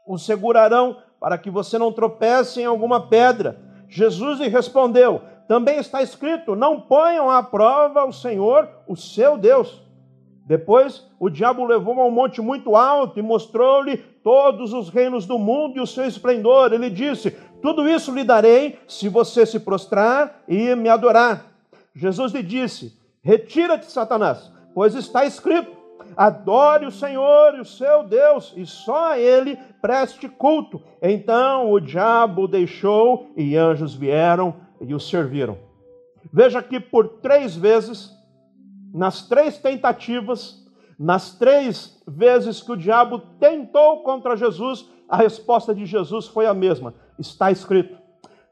o 0.06 0.18
segurarão, 0.18 0.99
para 1.20 1.38
que 1.38 1.50
você 1.50 1.78
não 1.78 1.92
tropece 1.92 2.61
em 2.61 2.64
alguma 2.64 3.06
pedra. 3.08 3.58
Jesus 3.88 4.40
lhe 4.40 4.49
respondeu: 4.49 5.20
Também 5.49 5.78
está 5.78 6.02
escrito: 6.02 6.54
Não 6.54 6.80
ponham 6.80 7.30
à 7.30 7.42
prova 7.42 8.04
o 8.04 8.12
Senhor, 8.12 8.68
o 8.87 8.96
seu 8.96 9.37
Deus. 9.37 9.82
Depois 10.44 11.04
o 11.18 11.28
diabo 11.28 11.64
levou 11.64 12.00
a 12.00 12.06
um 12.06 12.11
monte 12.11 12.40
muito 12.40 12.76
alto 12.76 13.18
e 13.18 13.23
mostrou-lhe 13.23 13.96
todos 13.96 14.73
os 14.73 14.88
reinos 14.88 15.26
do 15.26 15.38
mundo 15.38 15.76
e 15.76 15.80
o 15.80 15.87
seu 15.87 16.04
esplendor. 16.04 16.73
Ele 16.73 16.88
disse: 16.88 17.37
tudo 17.66 17.88
isso 17.88 18.12
lhe 18.12 18.23
darei 18.23 18.78
se 18.87 19.08
você 19.08 19.44
se 19.44 19.58
prostrar 19.58 20.42
e 20.46 20.75
me 20.75 20.88
adorar. 20.88 21.46
Jesus 21.94 22.32
lhe 22.32 22.42
disse: 22.42 22.96
Retira-te, 23.23 23.90
Satanás, 23.90 24.50
pois 24.75 24.94
está 24.94 25.25
escrito: 25.25 25.75
Adore 26.16 26.86
o 26.86 26.90
Senhor 26.90 27.54
e 27.54 27.60
o 27.60 27.64
seu 27.64 28.04
Deus, 28.04 28.52
e 28.56 28.66
só 28.66 29.12
a 29.12 29.18
ele 29.18 29.56
preste 29.80 30.28
culto. 30.28 30.82
Então 31.00 31.70
o 31.70 31.80
diabo 31.80 32.46
deixou 32.46 33.30
e 33.36 33.56
anjos 33.56 33.94
vieram 33.94 34.54
e 34.80 34.94
o 34.94 35.00
serviram. 35.00 35.58
Veja 36.32 36.62
que 36.62 36.78
por 36.78 37.20
três 37.20 37.56
vezes, 37.56 38.10
nas 38.92 39.26
três 39.28 39.58
tentativas, 39.58 40.64
nas 40.98 41.32
três 41.38 42.02
vezes 42.06 42.62
que 42.62 42.72
o 42.72 42.76
diabo 42.76 43.18
tentou 43.38 44.02
contra 44.02 44.36
Jesus, 44.36 44.88
a 45.08 45.16
resposta 45.16 45.75
de 45.75 45.86
Jesus 45.86 46.26
foi 46.26 46.46
a 46.46 46.54
mesma: 46.54 46.94
está 47.18 47.50
escrito. 47.50 47.96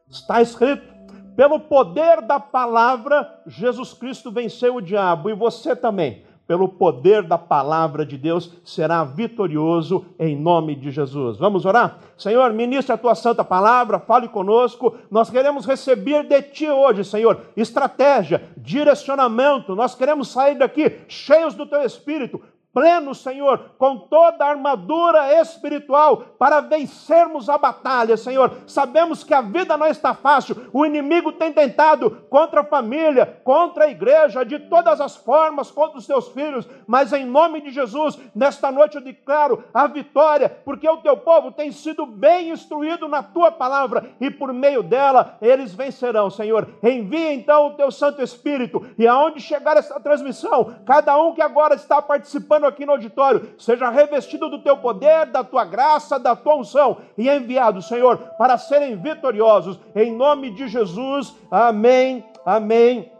Está 0.09 0.41
escrito. 0.43 0.95
Pelo 1.35 1.59
poder 1.59 2.21
da 2.23 2.39
palavra, 2.39 3.43
Jesus 3.47 3.93
Cristo 3.93 4.31
venceu 4.31 4.77
o 4.77 4.81
diabo 4.81 5.29
e 5.29 5.35
você 5.35 5.75
também. 5.75 6.25
Pelo 6.47 6.69
poder 6.69 7.23
da 7.23 7.39
palavra 7.39 8.05
de 8.05 8.19
Deus, 8.19 8.53
será 8.63 9.03
vitorioso 9.03 10.05
em 10.19 10.37
nome 10.37 10.75
de 10.75 10.91
Jesus. 10.91 11.39
Vamos 11.39 11.65
orar? 11.65 11.99
Senhor, 12.19 12.53
ministre 12.53 12.93
a 12.93 12.99
tua 12.99 13.15
santa 13.15 13.43
palavra, 13.43 13.99
fale 13.99 14.29
conosco. 14.29 14.95
Nós 15.11 15.31
queremos 15.31 15.65
receber 15.65 16.25
de 16.25 16.43
ti 16.43 16.69
hoje, 16.69 17.03
Senhor, 17.03 17.41
estratégia, 17.57 18.43
direcionamento. 18.57 19.75
Nós 19.75 19.95
queremos 19.95 20.29
sair 20.29 20.57
daqui 20.57 20.93
cheios 21.09 21.55
do 21.55 21.65
teu 21.65 21.83
espírito, 21.83 22.41
pleno, 22.75 23.15
Senhor, 23.15 23.71
com 23.79 23.97
toda 23.97 24.45
a 24.45 24.51
armadura 24.51 25.41
espiritual 25.41 26.17
para 26.37 26.61
vencermos 26.61 27.49
a 27.49 27.57
batalha, 27.57 28.17
Senhor. 28.17 28.51
Sabemos 28.67 29.23
que 29.23 29.33
a 29.33 29.41
vida 29.41 29.77
não 29.77 29.87
está 29.87 30.13
fácil, 30.13 30.69
o 30.73 30.85
inimigo 30.85 31.31
tem 31.33 31.53
tentado 31.53 32.11
contra 32.29 32.63
a 32.63 32.65
família, 32.65 33.41
contra 33.45 33.85
a 33.85 33.91
igreja, 33.91 34.45
de 34.45 34.59
todas 34.59 35.01
as 35.01 35.15
formas, 35.15 35.71
contra 35.71 35.99
os 35.99 36.07
teus 36.07 36.29
filhos, 36.29 36.69
mas 36.85 37.13
em 37.13 37.25
nome 37.25 37.61
de 37.61 37.71
Jesus, 37.71 38.19
nesta 38.35 38.73
noite 38.73 38.97
eu 38.97 39.01
declaro 39.01 39.63
a 39.73 39.87
vitória, 39.87 40.49
porque 40.65 40.89
o 40.89 40.97
teu 40.97 41.17
povo 41.17 41.53
tem 41.53 41.71
sido 41.71 42.05
bem 42.05 42.51
instruído 42.51 43.07
na 43.07 43.23
tua 43.23 43.53
palavra 43.53 44.11
e 44.21 44.31
por 44.31 44.53
meio 44.53 44.83
dela 44.83 45.39
eles 45.41 45.73
vencerão, 45.73 46.29
Senhor. 46.29 46.69
Envia 46.83 47.33
então 47.33 47.69
o 47.69 47.75
teu 47.75 47.91
Santo 47.93 48.21
Espírito 48.21 48.85
e 48.99 49.07
aonde 49.07 49.41
chegar 49.41 49.77
essa 49.77 50.01
transmissão, 50.01 50.75
cada 50.85 51.17
um 51.17 51.35
que 51.35 51.43
agora 51.43 51.75
está 51.77 52.03
participando 52.03 52.64
aqui 52.67 52.87
no 52.87 52.93
auditório, 52.93 53.55
seja 53.59 53.91
revestido 53.91 54.49
do 54.49 54.63
teu 54.63 54.77
poder, 54.77 55.27
da 55.27 55.45
tua 55.45 55.65
graça, 55.65 56.19
da 56.19 56.35
tua 56.35 56.57
unção 56.57 56.99
e 57.17 57.29
enviado, 57.29 57.83
Senhor, 57.83 58.19
para 58.39 58.59
serem 58.59 58.97
vitoriosos. 58.97 59.79
Em 59.95 60.13
nome 60.13 60.51
de 60.51 60.69
Jesus. 60.69 61.35
Amém. 61.51 62.25
Amém. 62.45 63.11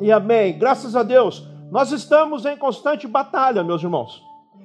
E 0.00 0.12
amém. 0.12 0.58
Graças 0.58 0.94
a 0.94 1.02
Deus. 1.02 1.46
Nós 1.70 1.90
estamos 1.92 2.46
em 2.46 2.56
constante 2.56 3.06
batalha, 3.06 3.64
meus 3.64 3.82
irmãos. 3.82 4.22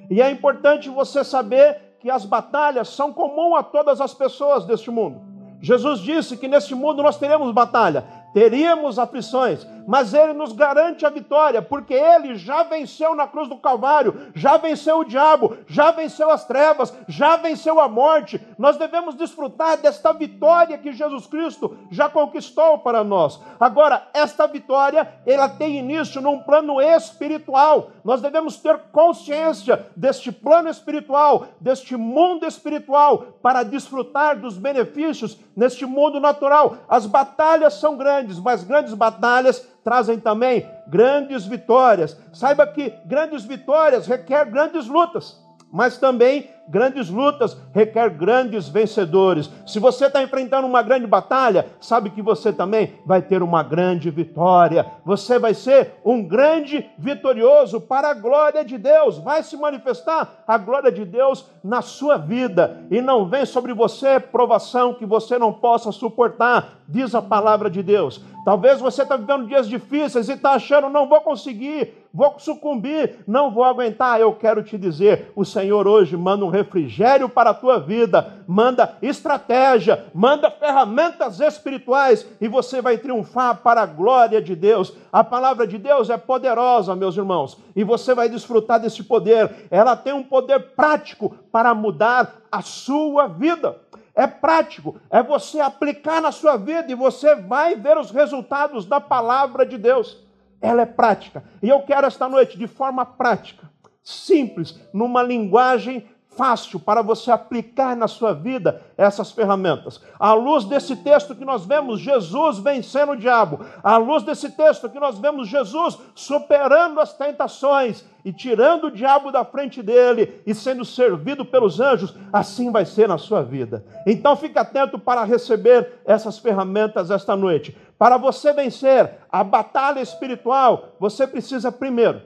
E 0.10 0.22
é 0.22 0.30
importante 0.30 0.90
você 0.90 1.24
saber 1.24 1.96
que 2.00 2.10
as 2.10 2.26
batalhas 2.26 2.90
são 2.90 3.14
comuns 3.14 3.60
a 3.60 3.64
todas 3.64 4.02
as 4.02 4.14
pessoas 4.14 4.66
deste 4.66 4.92
mundo. 4.92 5.22
Jesus 5.62 6.00
disse 6.00 6.36
que 6.36 6.48
neste 6.48 6.74
mundo 6.74 7.04
nós 7.04 7.18
teremos 7.18 7.52
batalha, 7.54 8.04
teríamos 8.34 8.98
aflições, 8.98 9.66
mas 9.88 10.14
Ele 10.14 10.34
nos 10.34 10.54
garante 10.54 11.06
a 11.06 11.10
vitória, 11.10 11.62
porque 11.62 11.94
Ele 11.94 12.36
já 12.36 12.64
venceu 12.64 13.16
na 13.16 13.28
cruz 13.28 13.48
do 13.48 13.58
Calvário, 13.58 14.32
já 14.36 14.58
venceu 14.58 15.00
o 15.00 15.04
diabo, 15.04 15.58
já 15.68 15.92
venceu 15.92 16.30
as 16.30 16.46
trevas, 16.46 16.94
já 17.08 17.38
venceu 17.38 17.80
a 17.80 17.88
morte. 17.88 18.42
Nós 18.58 18.78
devemos 18.78 19.16
desfrutar 19.16 19.78
desta 19.78 20.12
vitória 20.14 20.78
que 20.78 20.92
Jesus 20.92 21.28
Cristo 21.28 21.78
já 21.90 22.10
conquistou 22.10 22.80
para 22.80 23.04
nós. 23.04 23.40
Agora, 23.60 24.08
esta 24.14 24.48
vitória, 24.48 25.12
ela 25.26 25.50
tem 25.50 25.78
início 25.78 26.22
num 26.22 26.40
plano 26.40 26.82
espiritual. 26.82 27.92
Nós 28.04 28.22
devemos 28.22 28.58
ter 28.58 28.78
consciência 28.92 29.88
deste 29.96 30.32
plano 30.32 30.70
espiritual, 30.70 31.48
deste 31.60 31.96
mundo 31.96 32.46
espiritual, 32.46 33.20
para 33.42 33.64
desfrutar 33.64 34.40
dos 34.40 34.58
benefícios 34.58 35.38
neste 35.56 35.86
mundo 35.86 36.20
natural. 36.20 36.78
As 36.88 37.06
batalhas 37.06 37.76
são 37.76 37.98
grandes, 37.98 38.40
mas 38.40 38.64
grandes 38.64 38.94
batalhas 38.94 39.70
trazem 39.84 40.20
também 40.20 40.70
grandes 40.88 41.46
vitórias. 41.46 42.18
Saiba 42.34 42.66
que 42.68 42.94
grandes 43.06 43.44
vitórias 43.44 44.08
requer 44.08 44.46
grandes 44.46 44.88
lutas, 44.88 45.40
mas 45.72 45.98
também 45.98 46.50
grandes 46.72 47.10
lutas 47.10 47.58
requer 47.74 48.10
grandes 48.10 48.70
vencedores. 48.70 49.52
Se 49.68 49.78
você 49.78 50.06
está 50.06 50.24
enfrentando 50.24 50.66
uma 50.66 50.82
grande 50.82 51.06
batalha, 51.06 51.68
sabe 51.80 52.10
que 52.10 52.22
você 52.22 52.54
também 52.54 52.94
vai 53.06 53.22
ter 53.22 53.44
uma 53.44 53.62
grande 53.62 54.10
vitória. 54.10 54.86
Você 55.06 55.38
vai 55.38 55.54
ser 55.54 55.96
um 56.04 56.24
grande 56.24 56.90
vitorioso 56.98 57.82
para 57.82 58.10
a 58.10 58.14
glória 58.14 58.64
de 58.64 58.78
Deus. 58.78 59.18
Vai 59.18 59.44
se 59.44 59.58
manifestar 59.58 60.44
a 60.48 60.58
glória 60.58 60.92
de 60.92 61.04
Deus 61.04 61.46
na 61.64 61.82
sua 61.82 62.18
vida. 62.18 62.86
E 62.90 63.02
não 63.02 63.28
vem 63.28 63.46
sobre 63.46 63.74
você 63.74 64.20
provação 64.20 64.94
que 64.94 65.06
você 65.06 65.38
não 65.38 65.52
possa 65.52 65.92
suportar, 65.92 66.80
diz 66.88 67.14
a 67.14 67.22
palavra 67.22 67.70
de 67.70 67.84
Deus. 67.84 68.22
Talvez 68.44 68.80
você 68.80 69.04
está 69.04 69.16
vivendo 69.16 69.48
dias 69.48 69.68
difíceis 69.68 70.28
e 70.28 70.34
está 70.34 70.54
achando, 70.54 70.90
não 70.90 71.08
vou 71.08 71.22
conseguir, 71.22 71.94
vou 72.12 72.36
sucumbir, 72.40 73.20
não 73.28 73.52
vou 73.52 73.64
aguentar. 73.64 74.20
Eu 74.20 74.34
quero 74.34 74.64
te 74.64 74.78
dizer: 74.78 75.32
o 75.36 75.46
Senhor 75.46 75.88
hoje 75.88 76.18
manda 76.18 76.44
um 76.44 76.50
refrigério 76.62 77.28
para 77.28 77.50
a 77.50 77.54
tua 77.54 77.80
vida, 77.80 78.34
manda 78.48 78.98
estratégia, 79.02 80.06
manda 80.14 80.50
ferramentas 80.50 81.40
espirituais 81.40 82.26
e 82.40 82.48
você 82.48 82.82
vai 82.82 82.98
triunfar 82.98 83.58
para 83.58 83.82
a 83.82 83.86
glória 83.86 84.42
de 84.42 84.56
Deus. 84.56 84.94
A 85.12 85.24
palavra 85.24 85.68
de 85.68 85.78
Deus 85.78 86.10
é 86.10 86.18
poderosa, 86.18 86.96
meus 86.96 87.18
irmãos, 87.18 87.58
e 87.76 87.84
você 87.84 88.14
vai 88.14 88.30
desfrutar 88.30 88.80
desse 88.80 89.04
poder. 89.04 89.68
Ela 89.70 89.96
tem 89.96 90.14
um 90.14 90.24
poder 90.24 90.74
prático 90.76 91.36
para 91.52 91.74
mudar 91.74 92.42
a 92.52 92.62
sua 92.62 93.28
vida 93.28 93.78
é 94.14 94.28
prático, 94.28 94.98
é 95.10 95.24
você 95.24 95.60
aplicar 95.60 96.22
na 96.22 96.32
sua 96.32 96.58
vida 96.58 96.92
e 96.92 96.96
você 96.96 97.34
vai 97.36 97.76
ver 97.76 97.98
os 97.98 98.12
resultados 98.12 98.86
da 98.86 99.00
palavra 99.00 99.66
de 99.66 99.78
Deus. 99.78 100.18
Ela 100.62 100.82
é 100.82 100.86
prática. 100.86 101.44
E 101.64 101.70
eu 101.70 101.82
quero 101.82 102.06
esta 102.06 102.28
noite, 102.28 102.58
de 102.58 102.68
forma 102.68 103.06
prática, 103.06 103.70
simples, 104.04 104.80
numa 104.94 105.24
linguagem 105.24 106.06
fácil 106.36 106.80
para 106.80 107.02
você 107.02 107.30
aplicar 107.30 107.96
na 107.96 108.08
sua 108.08 108.34
vida 108.34 108.82
essas 108.98 109.32
ferramentas. 109.32 110.02
À 110.18 110.34
luz 110.34 110.64
desse 110.66 110.96
texto 110.96 111.36
que 111.36 111.44
nós 111.44 111.66
vemos 111.66 112.00
Jesus 112.00 112.58
vencendo 112.60 113.12
o 113.12 113.18
diabo, 113.18 113.60
à 113.84 113.98
luz 113.98 114.24
desse 114.24 114.50
texto 114.52 114.90
que 114.90 115.00
nós 115.00 115.20
vemos 115.20 115.48
Jesus 115.48 116.00
superando 116.16 117.00
as 117.00 117.14
tentações 117.14 118.06
e 118.24 118.32
tirando 118.32 118.86
o 118.86 118.92
diabo 118.92 119.32
da 119.32 119.44
frente 119.44 119.82
dele 119.82 120.42
e 120.46 120.54
sendo 120.56 120.86
servido 120.86 121.44
pelos 121.44 121.80
anjos, 121.80 122.16
assim 122.32 122.72
vai 122.72 122.86
ser 122.86 123.10
na 123.10 123.18
sua 123.18 123.44
vida. 123.44 123.84
Então 124.08 124.36
fique 124.36 124.58
atento 124.58 124.98
para 124.98 125.24
receber 125.24 126.02
essas 126.06 126.40
ferramentas 126.40 127.12
esta 127.12 127.36
noite. 127.36 127.76
Para 127.98 128.18
você 128.18 128.54
vencer 128.54 129.18
a 129.30 129.44
batalha 129.44 130.00
espiritual, 130.00 130.96
você 131.00 131.28
precisa 131.28 131.72
primeiro, 131.72 132.22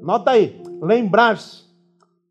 nota 0.00 0.30
aí, 0.30 0.62
lembrar-se, 0.80 1.64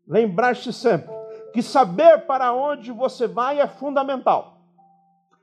lembrar-se 0.06 0.72
sempre 0.72 1.19
que 1.52 1.62
saber 1.62 2.26
para 2.26 2.52
onde 2.52 2.92
você 2.92 3.26
vai 3.26 3.60
é 3.60 3.66
fundamental. 3.66 4.58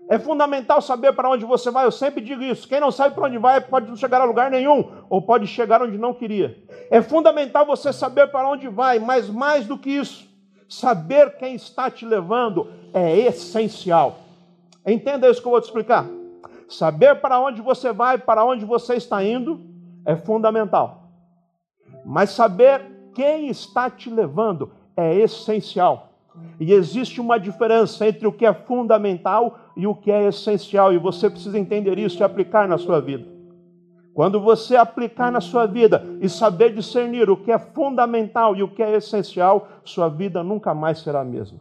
É 0.09 0.17
fundamental 0.17 0.81
saber 0.81 1.11
para 1.11 1.29
onde 1.29 1.43
você 1.43 1.69
vai, 1.69 1.85
eu 1.85 1.91
sempre 1.91 2.21
digo 2.21 2.41
isso. 2.41 2.67
Quem 2.67 2.79
não 2.79 2.91
sabe 2.91 3.13
para 3.13 3.25
onde 3.25 3.37
vai 3.37 3.59
pode 3.59 3.89
não 3.89 3.95
chegar 3.95 4.21
a 4.21 4.25
lugar 4.25 4.49
nenhum, 4.49 4.89
ou 5.09 5.21
pode 5.21 5.47
chegar 5.47 5.81
onde 5.81 5.97
não 5.97 6.13
queria. 6.13 6.57
É 6.89 7.01
fundamental 7.01 7.65
você 7.65 7.91
saber 7.91 8.27
para 8.27 8.47
onde 8.47 8.69
vai, 8.69 8.99
mas 8.99 9.29
mais 9.29 9.65
do 9.67 9.77
que 9.77 9.89
isso, 9.89 10.25
saber 10.69 11.37
quem 11.37 11.55
está 11.55 11.91
te 11.91 12.05
levando 12.05 12.71
é 12.93 13.17
essencial. 13.17 14.19
Entenda 14.85 15.29
isso 15.29 15.41
que 15.41 15.47
eu 15.47 15.51
vou 15.51 15.59
te 15.59 15.65
explicar. 15.65 16.05
Saber 16.69 17.15
para 17.15 17.39
onde 17.41 17.61
você 17.61 17.91
vai, 17.91 18.17
para 18.17 18.45
onde 18.45 18.63
você 18.63 18.95
está 18.95 19.21
indo, 19.23 19.61
é 20.05 20.15
fundamental. 20.15 21.03
Mas 22.05 22.29
saber 22.29 22.81
quem 23.13 23.49
está 23.49 23.89
te 23.89 24.09
levando 24.09 24.71
é 24.97 25.15
essencial. 25.15 26.09
E 26.59 26.73
existe 26.73 27.21
uma 27.21 27.39
diferença 27.39 28.07
entre 28.07 28.27
o 28.27 28.31
que 28.31 28.45
é 28.45 28.53
fundamental 28.53 29.57
e 29.75 29.85
o 29.85 29.95
que 29.95 30.11
é 30.11 30.27
essencial, 30.27 30.91
e 30.91 30.97
você 30.97 31.29
precisa 31.29 31.57
entender 31.57 31.97
isso 31.99 32.19
e 32.19 32.23
aplicar 32.23 32.67
na 32.67 32.77
sua 32.77 32.99
vida. 32.99 33.37
Quando 34.13 34.41
você 34.41 34.75
aplicar 34.75 35.31
na 35.31 35.39
sua 35.39 35.67
vida 35.67 36.03
e 36.19 36.27
saber 36.27 36.73
discernir 36.73 37.29
o 37.29 37.37
que 37.37 37.51
é 37.51 37.59
fundamental 37.59 38.55
e 38.55 38.63
o 38.63 38.67
que 38.67 38.81
é 38.81 38.95
essencial, 38.95 39.67
sua 39.83 40.09
vida 40.09 40.43
nunca 40.43 40.73
mais 40.73 40.99
será 40.99 41.21
a 41.21 41.25
mesma. 41.25 41.59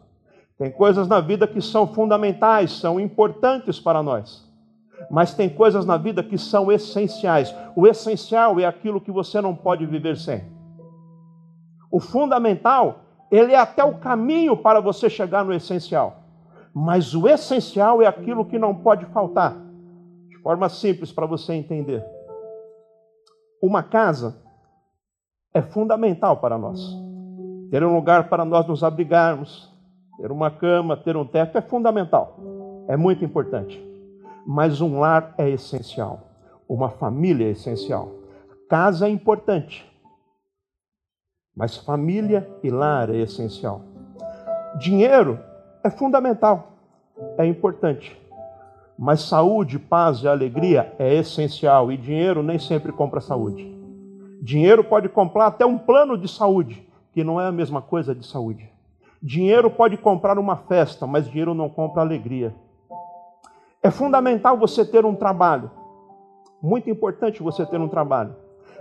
Tem 0.57 0.71
coisas 0.71 1.07
na 1.07 1.19
vida 1.19 1.47
que 1.47 1.61
são 1.61 1.85
fundamentais, 1.85 2.71
são 2.71 2.99
importantes 2.99 3.79
para 3.79 4.01
nós. 4.01 4.43
Mas 5.11 5.35
tem 5.35 5.47
coisas 5.47 5.85
na 5.85 5.97
vida 5.97 6.23
que 6.23 6.35
são 6.35 6.71
essenciais. 6.71 7.53
O 7.75 7.85
essencial 7.85 8.59
é 8.59 8.65
aquilo 8.65 8.99
que 8.99 9.11
você 9.11 9.39
não 9.39 9.55
pode 9.55 9.85
viver 9.85 10.17
sem. 10.17 10.43
O 11.91 11.99
fundamental 11.99 13.06
ele 13.31 13.53
é 13.53 13.59
até 13.59 13.83
o 13.83 13.97
caminho 13.97 14.55
para 14.55 14.79
você 14.79 15.09
chegar 15.09 15.43
no 15.43 15.53
essencial. 15.53 16.23
Mas 16.73 17.13
o 17.13 17.27
essencial 17.27 18.01
é 18.01 18.07
aquilo 18.07 18.45
que 18.45 18.57
não 18.59 18.73
pode 18.73 19.05
faltar. 19.07 19.55
De 20.29 20.37
forma 20.37 20.69
simples 20.69 21.11
para 21.11 21.25
você 21.25 21.53
entender. 21.53 22.03
Uma 23.61 23.83
casa 23.83 24.37
é 25.53 25.61
fundamental 25.61 26.37
para 26.37 26.57
nós. 26.57 26.79
Ter 27.71 27.83
um 27.83 27.95
lugar 27.95 28.29
para 28.29 28.45
nós 28.45 28.65
nos 28.67 28.83
abrigarmos, 28.83 29.73
ter 30.17 30.31
uma 30.31 30.49
cama, 30.49 30.95
ter 30.95 31.17
um 31.17 31.25
teto 31.25 31.57
é 31.57 31.61
fundamental. 31.61 32.39
É 32.87 32.95
muito 32.95 33.25
importante. 33.25 33.83
Mas 34.45 34.79
um 34.79 34.99
lar 34.99 35.33
é 35.37 35.49
essencial. 35.49 36.21
Uma 36.69 36.89
família 36.91 37.47
é 37.47 37.51
essencial. 37.51 38.11
Casa 38.69 39.07
é 39.07 39.09
importante 39.09 39.85
mas 41.57 41.75
família 41.75 42.47
e 42.63 42.69
lar 42.69 43.09
é 43.09 43.17
essencial. 43.17 43.81
Dinheiro 44.79 45.39
é 45.83 45.89
fundamental, 45.89 46.73
é 47.35 47.47
importante. 47.47 48.15
Mas 48.97 49.21
saúde, 49.21 49.79
paz 49.79 50.19
e 50.19 50.27
alegria 50.27 50.93
é 50.99 51.15
essencial 51.15 51.91
e 51.91 51.97
dinheiro 51.97 52.43
nem 52.43 52.59
sempre 52.59 52.91
compra 52.91 53.19
saúde. 53.19 53.75
Dinheiro 54.39 54.83
pode 54.83 55.09
comprar 55.09 55.47
até 55.47 55.65
um 55.65 55.79
plano 55.79 56.15
de 56.15 56.27
saúde, 56.27 56.87
que 57.11 57.23
não 57.23 57.41
é 57.41 57.47
a 57.47 57.51
mesma 57.51 57.81
coisa 57.81 58.13
de 58.13 58.25
saúde. 58.25 58.69
Dinheiro 59.19 59.71
pode 59.71 59.97
comprar 59.97 60.37
uma 60.37 60.57
festa, 60.57 61.07
mas 61.07 61.25
dinheiro 61.25 61.55
não 61.55 61.69
compra 61.69 62.03
alegria. 62.03 62.53
É 63.81 63.89
fundamental 63.89 64.57
você 64.57 64.85
ter 64.85 65.05
um 65.05 65.15
trabalho. 65.15 65.71
Muito 66.61 66.87
importante 66.87 67.41
você 67.41 67.65
ter 67.65 67.81
um 67.81 67.87
trabalho. 67.87 68.35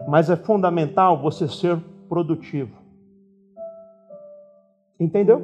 Mas 0.07 0.29
é 0.29 0.37
fundamental 0.37 1.17
você 1.19 1.49
ser 1.49 1.79
produtivo. 2.09 2.77
Entendeu? 4.99 5.41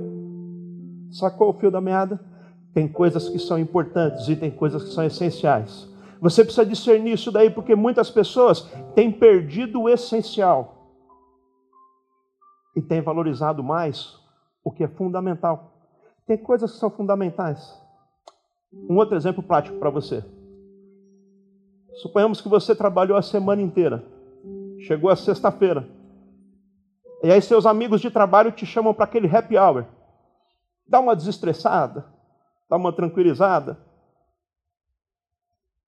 Sacou 1.10 1.50
o 1.50 1.54
fio 1.54 1.70
da 1.70 1.80
meada? 1.80 2.18
Tem 2.72 2.88
coisas 2.88 3.28
que 3.28 3.38
são 3.38 3.58
importantes 3.58 4.28
e 4.28 4.36
tem 4.36 4.50
coisas 4.50 4.82
que 4.84 4.90
são 4.90 5.04
essenciais. 5.04 5.90
Você 6.20 6.44
precisa 6.44 6.64
discernir 6.64 7.12
isso 7.14 7.30
daí, 7.30 7.50
porque 7.50 7.74
muitas 7.74 8.10
pessoas 8.10 8.62
têm 8.94 9.10
perdido 9.10 9.82
o 9.82 9.88
essencial 9.88 10.82
e 12.76 12.80
têm 12.80 13.02
valorizado 13.02 13.62
mais 13.62 14.16
o 14.64 14.70
que 14.70 14.84
é 14.84 14.88
fundamental. 14.88 15.72
Tem 16.26 16.38
coisas 16.38 16.72
que 16.72 16.78
são 16.78 16.90
fundamentais. 16.90 17.78
Um 18.88 18.96
outro 18.96 19.16
exemplo 19.16 19.42
prático 19.42 19.78
para 19.78 19.90
você. 19.90 20.24
Suponhamos 21.96 22.40
que 22.40 22.48
você 22.48 22.74
trabalhou 22.74 23.18
a 23.18 23.22
semana 23.22 23.60
inteira. 23.60 24.02
Chegou 24.86 25.10
a 25.10 25.16
sexta-feira. 25.16 25.86
E 27.22 27.30
aí 27.30 27.40
seus 27.40 27.66
amigos 27.66 28.00
de 28.00 28.10
trabalho 28.10 28.50
te 28.50 28.66
chamam 28.66 28.92
para 28.92 29.04
aquele 29.04 29.28
happy 29.34 29.56
hour. 29.56 29.84
Dá 30.86 30.98
uma 30.98 31.14
desestressada, 31.14 32.04
dá 32.68 32.76
uma 32.76 32.92
tranquilizada. 32.92 33.78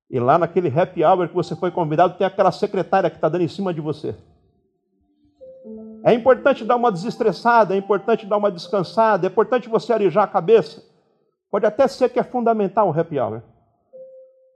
E 0.09 0.21
lá 0.21 0.39
naquele 0.39 0.69
happy 0.69 1.05
hour 1.05 1.29
que 1.29 1.35
você 1.35 1.57
foi 1.57 1.73
convidado, 1.73 2.17
tem 2.17 2.27
aquela 2.27 2.53
secretária 2.53 3.11
que 3.11 3.17
está 3.17 3.29
dando 3.29 3.43
em 3.43 3.49
cima 3.49 3.75
de 3.75 3.81
você. 3.81 4.15
É 6.05 6.13
importante 6.13 6.65
dar 6.65 6.77
uma 6.77 6.93
desestressada, 6.93 7.75
é 7.75 7.79
importante 7.79 8.27
dar 8.27 8.37
uma 8.37 8.51
descansada, 8.51 9.27
é 9.27 9.31
importante 9.31 9.69
você 9.69 9.93
arejar 9.93 10.23
a 10.23 10.29
cabeça. 10.29 10.85
Pode 11.51 11.67
até 11.67 11.89
ser 11.89 12.11
que 12.11 12.21
é 12.21 12.23
fundamental 12.23 12.89
um 12.89 12.99
happy 12.99 13.19
hour. 13.19 13.43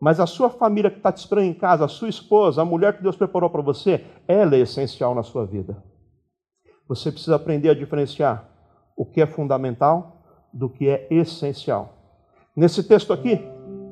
Mas 0.01 0.21
a 0.21 0.27
sua 0.27 0.49
família 0.49 0.91
que 0.91 0.99
está 0.99 1.11
te 1.11 1.19
esperando 1.19 1.47
em 1.47 1.55
casa, 1.55 1.85
a 1.85 1.89
sua 1.89 2.09
esposa, 2.09 2.63
a 2.63 2.65
mulher 2.65 2.97
que 2.97 3.03
Deus 3.03 3.17
preparou 3.17 3.51
para 3.51 3.63
você, 3.63 4.05
ela 4.29 4.55
é 4.55 4.61
essencial 4.61 5.15
na 5.15 5.25
sua 5.25 5.45
vida. 5.45 5.83
Você 6.89 7.13
precisa 7.13 7.37
aprender 7.37 7.71
a 7.71 7.75
diferenciar 7.75 8.49
o 8.97 9.05
que 9.05 9.21
é 9.21 9.27
fundamental 9.27 10.23
do 10.53 10.69
que 10.69 10.89
é 10.89 11.07
essencial. 11.11 11.93
Nesse 12.57 12.83
texto 12.83 13.13
aqui, 13.13 13.37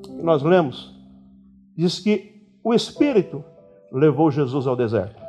que 0.03 0.23
nós 0.23 0.43
lemos, 0.43 0.95
diz 1.76 2.00
que 2.00 2.43
o 2.65 2.75
Espírito 2.75 3.45
levou 3.93 4.31
Jesus 4.31 4.67
ao 4.67 4.75
deserto. 4.75 5.23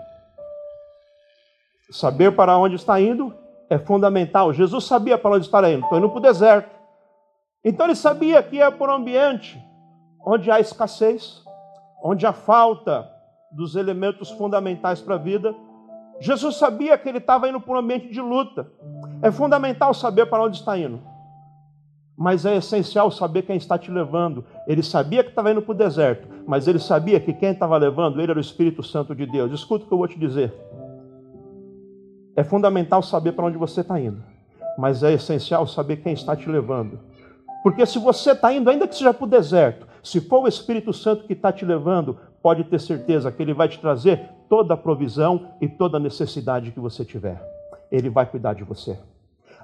Saber 1.92 2.36
para 2.36 2.58
onde 2.58 2.76
está 2.76 3.00
indo 3.00 3.34
é 3.70 3.78
fundamental. 3.78 4.54
Jesus 4.54 4.86
sabia 4.86 5.18
para 5.18 5.36
onde 5.36 5.46
está 5.46 5.60
indo. 5.70 5.84
Estou 5.84 5.98
indo 5.98 6.10
para 6.10 6.18
o 6.18 6.22
deserto. 6.22 6.76
Então 7.64 7.86
ele 7.86 7.96
sabia 7.96 8.42
que 8.42 8.56
ia 8.56 8.72
por 8.72 8.90
um 8.90 8.94
ambiente 8.94 9.62
onde 10.26 10.50
há 10.50 10.60
escassez, 10.60 11.44
onde 12.04 12.26
há 12.26 12.34
falta 12.34 13.10
dos 13.52 13.76
elementos 13.76 14.30
fundamentais 14.32 15.02
para 15.02 15.16
a 15.16 15.20
vida. 15.20 15.56
Jesus 16.20 16.58
sabia 16.58 16.98
que 16.98 17.08
ele 17.08 17.20
estava 17.20 17.48
indo 17.48 17.60
para 17.60 17.76
um 17.76 17.78
ambiente 17.78 18.10
de 18.10 18.20
luta. 18.20 18.68
É 19.22 19.32
fundamental 19.32 19.94
saber 19.94 20.26
para 20.26 20.44
onde 20.44 20.58
está 20.58 20.78
indo. 20.78 21.00
Mas 22.18 22.46
é 22.46 22.56
essencial 22.56 23.12
saber 23.12 23.44
quem 23.44 23.58
está 23.58 23.78
te 23.78 23.92
levando. 23.92 24.44
Ele 24.66 24.82
sabia 24.82 25.24
que 25.24 25.30
estava 25.30 25.52
indo 25.52 25.62
para 25.62 25.72
o 25.72 25.76
deserto, 25.76 26.28
mas 26.48 26.68
ele 26.68 26.80
sabia 26.80 27.20
que 27.20 27.32
quem 27.32 27.52
estava 27.52 27.78
levando 27.78 28.20
ele 28.20 28.32
era 28.32 28.40
o 28.40 28.42
Espírito 28.42 28.82
Santo 28.82 29.14
de 29.14 29.28
Deus. 29.28 29.52
Escuta 29.52 29.86
o 29.86 29.88
que 29.88 29.94
eu 29.94 29.98
vou 30.00 30.08
te 30.08 30.18
dizer. 30.18 30.52
É 32.36 32.44
fundamental 32.44 33.04
saber 33.04 33.34
para 33.34 33.46
onde 33.46 33.58
você 33.58 33.82
está 33.82 34.00
indo, 34.00 34.24
mas 34.78 35.04
é 35.04 35.14
essencial 35.14 35.66
saber 35.68 35.98
quem 35.98 36.14
está 36.14 36.36
te 36.36 36.50
levando. 36.50 37.00
Porque 37.62 37.86
se 37.86 38.00
você 38.00 38.32
está 38.32 38.54
indo, 38.54 38.70
ainda 38.70 38.88
que 38.88 38.96
seja 38.96 39.14
para 39.14 39.26
o 39.26 39.30
deserto, 39.30 39.88
se 40.04 40.22
for 40.22 40.44
o 40.44 40.48
Espírito 40.48 40.94
Santo 40.94 41.26
que 41.26 41.34
está 41.34 41.52
te 41.52 41.66
levando, 41.66 42.18
pode 42.42 42.64
ter 42.64 42.80
certeza 42.80 43.32
que 43.32 43.42
ele 43.42 43.54
vai 43.54 43.68
te 43.68 43.80
trazer 43.80 44.37
toda 44.50 44.74
a 44.74 44.78
provisão 44.78 45.48
e 45.62 45.68
toda 45.68 45.98
a 45.98 46.00
necessidade 46.00 46.72
que 46.72 46.80
você 46.80 47.04
tiver. 47.04 47.42
Ele 47.92 48.10
vai 48.10 48.26
cuidar 48.26 48.54
de 48.54 48.64
você. 48.64 48.98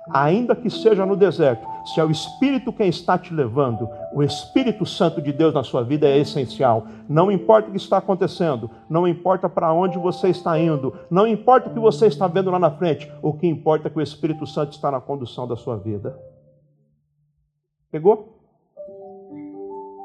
Ainda 0.09 0.53
que 0.53 0.69
seja 0.69 1.05
no 1.05 1.15
deserto, 1.15 1.65
se 1.85 1.99
é 1.99 2.03
o 2.03 2.11
Espírito 2.11 2.73
quem 2.73 2.89
está 2.89 3.17
te 3.17 3.33
levando, 3.33 3.89
o 4.13 4.21
Espírito 4.21 4.85
Santo 4.85 5.21
de 5.21 5.31
Deus 5.31 5.53
na 5.53 5.63
sua 5.63 5.81
vida 5.81 6.05
é 6.05 6.17
essencial. 6.17 6.87
Não 7.07 7.31
importa 7.31 7.69
o 7.69 7.71
que 7.71 7.77
está 7.77 7.97
acontecendo, 7.97 8.69
não 8.89 9.07
importa 9.07 9.47
para 9.47 9.71
onde 9.71 9.97
você 9.97 10.27
está 10.27 10.59
indo, 10.59 10.93
não 11.09 11.25
importa 11.25 11.69
o 11.69 11.73
que 11.73 11.79
você 11.79 12.07
está 12.07 12.27
vendo 12.27 12.51
lá 12.51 12.59
na 12.59 12.71
frente, 12.71 13.09
o 13.21 13.31
que 13.31 13.47
importa 13.47 13.87
é 13.87 13.91
que 13.91 13.97
o 13.97 14.01
Espírito 14.01 14.45
Santo 14.45 14.73
está 14.73 14.91
na 14.91 14.99
condução 14.99 15.47
da 15.47 15.55
sua 15.55 15.77
vida. 15.77 16.19
Pegou? 17.89 18.39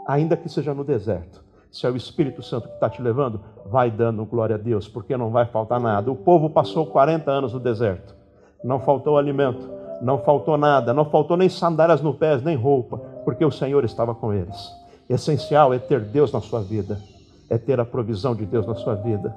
Ainda 0.07 0.37
que 0.37 0.49
seja 0.49 0.73
no 0.73 0.85
deserto, 0.85 1.45
se 1.71 1.87
é 1.87 1.91
o 1.91 1.97
Espírito 1.97 2.43
Santo 2.43 2.69
que 2.69 2.75
está 2.75 2.89
te 2.89 3.03
levando, 3.03 3.41
vai 3.67 3.91
dando 3.91 4.25
glória 4.25 4.57
a 4.57 4.59
Deus, 4.59 4.89
porque 4.89 5.17
não 5.17 5.31
vai 5.31 5.47
faltar 5.47 5.81
nada. 5.81 6.11
O 6.11 6.17
povo 6.17 6.51
passou 6.51 6.87
40 6.87 7.31
anos 7.31 7.53
no 7.53 7.61
deserto, 7.61 8.15
não 8.65 8.81
faltou 8.81 9.19
alimento, 9.19 9.69
não 10.01 10.19
faltou 10.19 10.57
nada, 10.57 10.95
não 10.95 11.05
faltou 11.05 11.37
nem 11.37 11.49
sandálias 11.49 12.01
no 12.01 12.15
pés, 12.15 12.43
nem 12.43 12.57
roupa, 12.57 12.99
porque 13.25 13.45
o 13.45 13.51
Senhor 13.51 13.85
estava 13.85 14.15
com 14.15 14.33
eles. 14.33 14.73
Essencial 15.09 15.73
é 15.73 15.79
ter 15.79 16.01
Deus 16.01 16.33
na 16.33 16.41
sua 16.41 16.61
vida, 16.61 17.01
é 17.49 17.59
ter 17.59 17.81
a 17.81 17.85
provisão 17.85 18.35
de 18.35 18.47
Deus 18.47 18.67
na 18.67 18.75
sua 18.75 18.95
vida. 18.95 19.35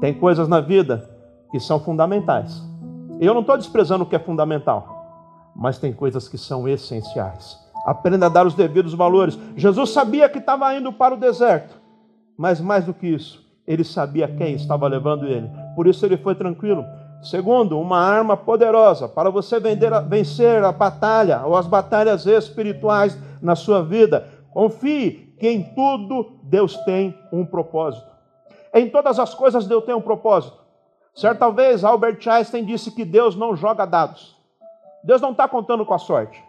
Tem 0.00 0.12
coisas 0.12 0.48
na 0.48 0.60
vida 0.60 1.08
que 1.50 1.60
são 1.60 1.78
fundamentais. 1.78 2.62
Eu 3.20 3.32
não 3.32 3.42
estou 3.42 3.56
desprezando 3.56 4.04
o 4.04 4.06
que 4.06 4.16
é 4.16 4.18
fundamental, 4.18 5.52
mas 5.54 5.78
tem 5.78 5.92
coisas 5.92 6.28
que 6.28 6.36
são 6.36 6.68
essenciais. 6.68 7.63
Aprenda 7.84 8.26
a 8.26 8.30
dar 8.30 8.46
os 8.46 8.54
devidos 8.54 8.94
valores. 8.94 9.38
Jesus 9.56 9.90
sabia 9.90 10.28
que 10.28 10.38
estava 10.38 10.74
indo 10.74 10.92
para 10.92 11.14
o 11.14 11.18
deserto, 11.18 11.74
mas 12.36 12.60
mais 12.60 12.84
do 12.84 12.94
que 12.94 13.06
isso, 13.06 13.44
ele 13.66 13.84
sabia 13.84 14.26
quem 14.28 14.54
estava 14.54 14.88
levando 14.88 15.26
ele. 15.26 15.50
Por 15.76 15.86
isso 15.86 16.04
ele 16.04 16.16
foi 16.16 16.34
tranquilo. 16.34 16.84
Segundo, 17.22 17.80
uma 17.80 17.98
arma 17.98 18.36
poderosa 18.36 19.08
para 19.08 19.30
você 19.30 19.58
vencer 20.08 20.62
a 20.62 20.72
batalha 20.72 21.42
ou 21.44 21.56
as 21.56 21.66
batalhas 21.66 22.26
espirituais 22.26 23.18
na 23.40 23.56
sua 23.56 23.82
vida. 23.82 24.28
Confie 24.52 25.34
que 25.38 25.48
em 25.48 25.62
tudo 25.74 26.38
Deus 26.42 26.76
tem 26.84 27.18
um 27.32 27.44
propósito. 27.46 28.06
Em 28.74 28.90
todas 28.90 29.18
as 29.18 29.34
coisas 29.34 29.66
Deus 29.66 29.84
tem 29.84 29.94
um 29.94 30.00
propósito. 30.00 30.58
Certa 31.14 31.48
vez 31.50 31.84
Albert 31.84 32.18
Einstein 32.26 32.64
disse 32.64 32.90
que 32.90 33.04
Deus 33.04 33.36
não 33.36 33.56
joga 33.56 33.86
dados. 33.86 34.36
Deus 35.02 35.20
não 35.20 35.30
está 35.30 35.48
contando 35.48 35.86
com 35.86 35.94
a 35.94 35.98
sorte. 35.98 36.42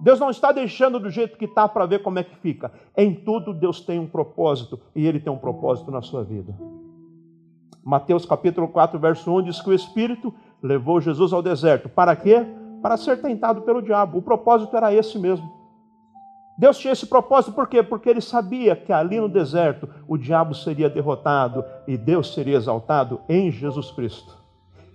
Deus 0.00 0.18
não 0.18 0.30
está 0.30 0.50
deixando 0.50 0.98
do 0.98 1.10
jeito 1.10 1.36
que 1.36 1.44
está 1.44 1.68
para 1.68 1.84
ver 1.84 2.02
como 2.02 2.18
é 2.18 2.24
que 2.24 2.34
fica. 2.36 2.72
Em 2.96 3.14
tudo 3.14 3.52
Deus 3.52 3.80
tem 3.80 3.98
um 3.98 4.06
propósito 4.06 4.80
e 4.96 5.06
Ele 5.06 5.20
tem 5.20 5.32
um 5.32 5.38
propósito 5.38 5.90
na 5.90 6.00
sua 6.00 6.24
vida. 6.24 6.54
Mateus 7.84 8.24
capítulo 8.24 8.68
4, 8.68 8.98
verso 8.98 9.30
1 9.30 9.42
diz 9.42 9.60
que 9.60 9.68
o 9.68 9.74
Espírito 9.74 10.32
levou 10.62 11.00
Jesus 11.00 11.32
ao 11.32 11.42
deserto. 11.42 11.88
Para 11.88 12.16
quê? 12.16 12.46
Para 12.80 12.96
ser 12.96 13.20
tentado 13.20 13.62
pelo 13.62 13.82
diabo. 13.82 14.18
O 14.18 14.22
propósito 14.22 14.74
era 14.74 14.92
esse 14.94 15.18
mesmo. 15.18 15.60
Deus 16.56 16.78
tinha 16.78 16.92
esse 16.92 17.06
propósito 17.06 17.54
por 17.54 17.68
quê? 17.68 17.82
Porque 17.82 18.08
ele 18.08 18.20
sabia 18.20 18.76
que 18.76 18.92
ali 18.92 19.18
no 19.18 19.28
deserto 19.28 19.88
o 20.06 20.16
diabo 20.16 20.54
seria 20.54 20.90
derrotado 20.90 21.64
e 21.86 21.96
Deus 21.96 22.34
seria 22.34 22.56
exaltado 22.56 23.20
em 23.28 23.50
Jesus 23.50 23.90
Cristo. 23.90 24.38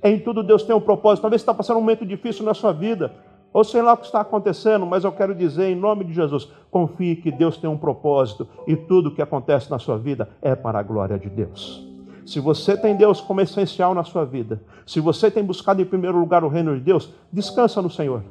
Em 0.03 0.19
tudo 0.19 0.43
Deus 0.43 0.61
tem 0.61 0.75
um 0.75 0.81
propósito. 0.81 1.23
Talvez 1.23 1.41
você 1.41 1.43
está 1.43 1.53
passando 1.53 1.77
um 1.77 1.81
momento 1.81 2.05
difícil 2.05 2.45
na 2.45 2.53
sua 2.53 2.71
vida 2.71 3.11
ou 3.55 3.63
sei 3.63 3.81
lá 3.81 3.93
o 3.93 3.97
que 3.97 4.05
está 4.05 4.19
acontecendo, 4.19 4.85
mas 4.85 5.05
eu 5.05 5.13
quero 5.13 5.33
dizer 5.33 5.69
em 5.69 5.77
nome 5.77 6.03
de 6.03 6.13
Jesus: 6.13 6.51
confie 6.69 7.15
que 7.15 7.31
Deus 7.31 7.55
tem 7.55 7.69
um 7.69 7.77
propósito 7.77 8.45
e 8.67 8.75
tudo 8.75 9.07
o 9.07 9.15
que 9.15 9.21
acontece 9.21 9.71
na 9.71 9.79
sua 9.79 9.97
vida 9.97 10.27
é 10.41 10.53
para 10.53 10.77
a 10.77 10.83
glória 10.83 11.17
de 11.17 11.29
Deus. 11.29 11.87
Se 12.25 12.41
você 12.41 12.75
tem 12.75 12.97
Deus 12.97 13.21
como 13.21 13.39
essencial 13.39 13.95
na 13.95 14.03
sua 14.03 14.25
vida, 14.25 14.61
se 14.85 14.99
você 14.99 15.31
tem 15.31 15.41
buscado 15.41 15.81
em 15.81 15.85
primeiro 15.85 16.19
lugar 16.19 16.43
o 16.43 16.49
reino 16.49 16.75
de 16.75 16.81
Deus, 16.81 17.13
descansa 17.31 17.81
no 17.81 17.89
Senhor. 17.89 18.23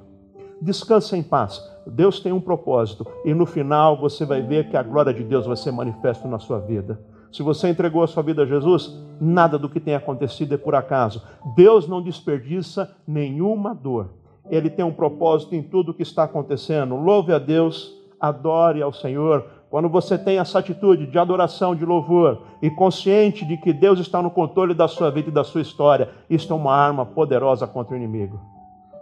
Descansa 0.61 1.17
em 1.17 1.23
paz. 1.23 1.59
Deus 1.87 2.21
tem 2.21 2.31
um 2.31 2.41
propósito 2.41 3.07
e 3.25 3.33
no 3.33 3.47
final 3.47 3.99
você 3.99 4.27
vai 4.27 4.43
ver 4.43 4.69
que 4.69 4.77
a 4.77 4.83
glória 4.83 5.15
de 5.15 5.25
Deus 5.25 5.47
vai 5.47 5.57
ser 5.57 5.73
manifesta 5.73 6.29
na 6.29 6.39
sua 6.39 6.59
vida. 6.59 7.01
Se 7.33 7.43
você 7.43 7.71
entregou 7.71 8.03
a 8.03 8.07
sua 8.07 8.23
vida 8.23 8.43
a 8.43 8.47
Jesus, 8.47 8.95
nada 9.19 9.59
do 9.59 9.71
que 9.71 9.81
tem 9.81 9.95
acontecido 9.95 10.53
é 10.53 10.59
por 10.59 10.75
acaso. 10.75 11.23
Deus 11.57 11.89
não 11.89 12.03
desperdiça 12.03 12.95
nenhuma 13.07 13.75
dor 13.75 14.11
ele 14.51 14.71
tem 14.71 14.85
um 14.85 14.93
propósito 14.93 15.55
em 15.55 15.63
tudo 15.63 15.95
que 15.95 16.03
está 16.03 16.25
acontecendo. 16.25 16.97
Louve 16.97 17.33
a 17.33 17.39
Deus, 17.39 17.95
adore 18.21 18.83
ao 18.83 18.93
Senhor. 18.93 19.47
Quando 19.71 19.89
você 19.89 20.17
tem 20.17 20.39
essa 20.39 20.59
atitude 20.59 21.07
de 21.07 21.19
adoração, 21.19 21.75
de 21.75 21.85
louvor, 21.85 22.43
e 22.63 22.71
consciente 22.71 23.45
de 23.45 23.57
que 23.57 23.73
Deus 23.73 23.99
está 23.99 24.23
no 24.23 24.31
controle 24.31 24.73
da 24.73 24.87
sua 24.87 25.11
vida 25.11 25.31
e 25.31 25.33
da 25.33 25.43
sua 25.43 25.61
história, 25.61 26.11
isto 26.31 26.53
é 26.53 26.57
uma 26.57 26.75
arma 26.75 27.05
poderosa 27.05 27.67
contra 27.67 27.95
o 27.95 27.97
inimigo. 27.97 28.41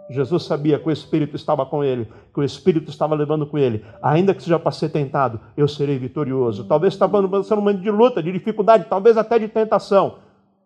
Jesus 0.09 0.43
sabia 0.43 0.77
que 0.77 0.87
o 0.87 0.91
Espírito 0.91 1.35
estava 1.35 1.65
com 1.65 1.83
ele, 1.83 2.07
que 2.33 2.39
o 2.39 2.43
Espírito 2.43 2.89
estava 2.89 3.15
levando 3.15 3.45
com 3.45 3.57
ele. 3.57 3.85
Ainda 4.01 4.33
que 4.33 4.43
seja 4.43 4.59
para 4.59 4.71
ser 4.71 4.89
tentado, 4.89 5.39
eu 5.55 5.67
serei 5.67 5.97
vitorioso. 5.97 6.65
Talvez 6.65 6.93
está 6.93 7.07
passando 7.07 7.59
um 7.59 7.61
momento 7.61 7.81
de 7.81 7.91
luta, 7.91 8.21
de 8.21 8.31
dificuldade, 8.31 8.85
talvez 8.89 9.17
até 9.17 9.39
de 9.39 9.47
tentação. 9.47 10.17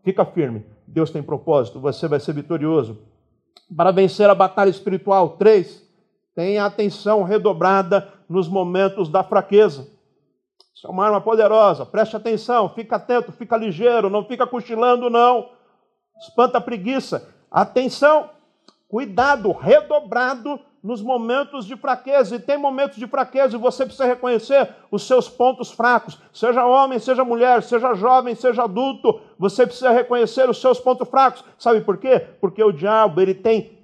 Fica 0.03 0.25
firme. 0.25 0.65
Deus 0.87 1.11
tem 1.11 1.21
propósito, 1.21 1.79
você 1.79 2.07
vai 2.07 2.19
ser 2.19 2.33
vitorioso. 2.33 2.97
Para 3.75 3.91
vencer 3.91 4.30
a 4.30 4.36
batalha 4.36 4.69
espiritual, 4.69 5.32
três, 5.38 5.86
tenha 6.36 6.65
atenção 6.65 7.23
redobrada 7.23 8.13
nos 8.30 8.47
momentos 8.47 9.10
da 9.10 9.23
fraqueza. 9.23 9.88
Isso 10.73 10.86
é 10.86 10.89
uma 10.89 11.06
arma 11.06 11.19
poderosa. 11.19 11.86
Preste 11.86 12.15
atenção, 12.15 12.69
fica 12.69 12.97
atento, 12.97 13.32
fica 13.32 13.58
ligeiro, 13.58 14.10
não 14.10 14.23
fica 14.23 14.45
cochilando, 14.45 15.10
não. 15.10 15.49
Espanta 16.19 16.60
a 16.60 16.62
preguiça. 16.62 17.34
Atenção, 17.49 18.30
cuidado 18.88 19.52
redobrado 19.52 20.60
nos 20.82 21.02
momentos 21.02 21.65
de 21.65 21.76
fraqueza. 21.76 22.36
E 22.36 22.39
tem 22.39 22.58
momentos 22.58 22.97
de 22.97 23.08
fraqueza 23.08 23.56
e 23.56 23.60
você 23.60 23.86
precisa 23.86 24.06
reconhecer 24.06 24.69
os 24.89 25.06
seus 25.06 25.28
pontos 25.28 25.71
fracos. 25.71 26.19
Seja 26.34 26.65
homem, 26.65 27.00
seja 27.00 27.23
mulher, 27.23 27.62
seja 27.63 27.93
jovem, 27.93 28.36
seja 28.36 28.63
adulto, 28.63 29.19
você 29.38 29.65
precisa 29.65 29.91
reconhecer 29.91 30.50
os 30.50 30.62
seus 30.62 30.80
pontos 30.80 31.08
fracos. 31.10 31.43
Sabe 31.58 31.82
por 31.82 31.97
quê? 31.97 32.19
Porque 32.39 32.63
o 32.63 32.71
diabo, 32.71 33.19
ele 33.19 33.34
tem 33.34 33.78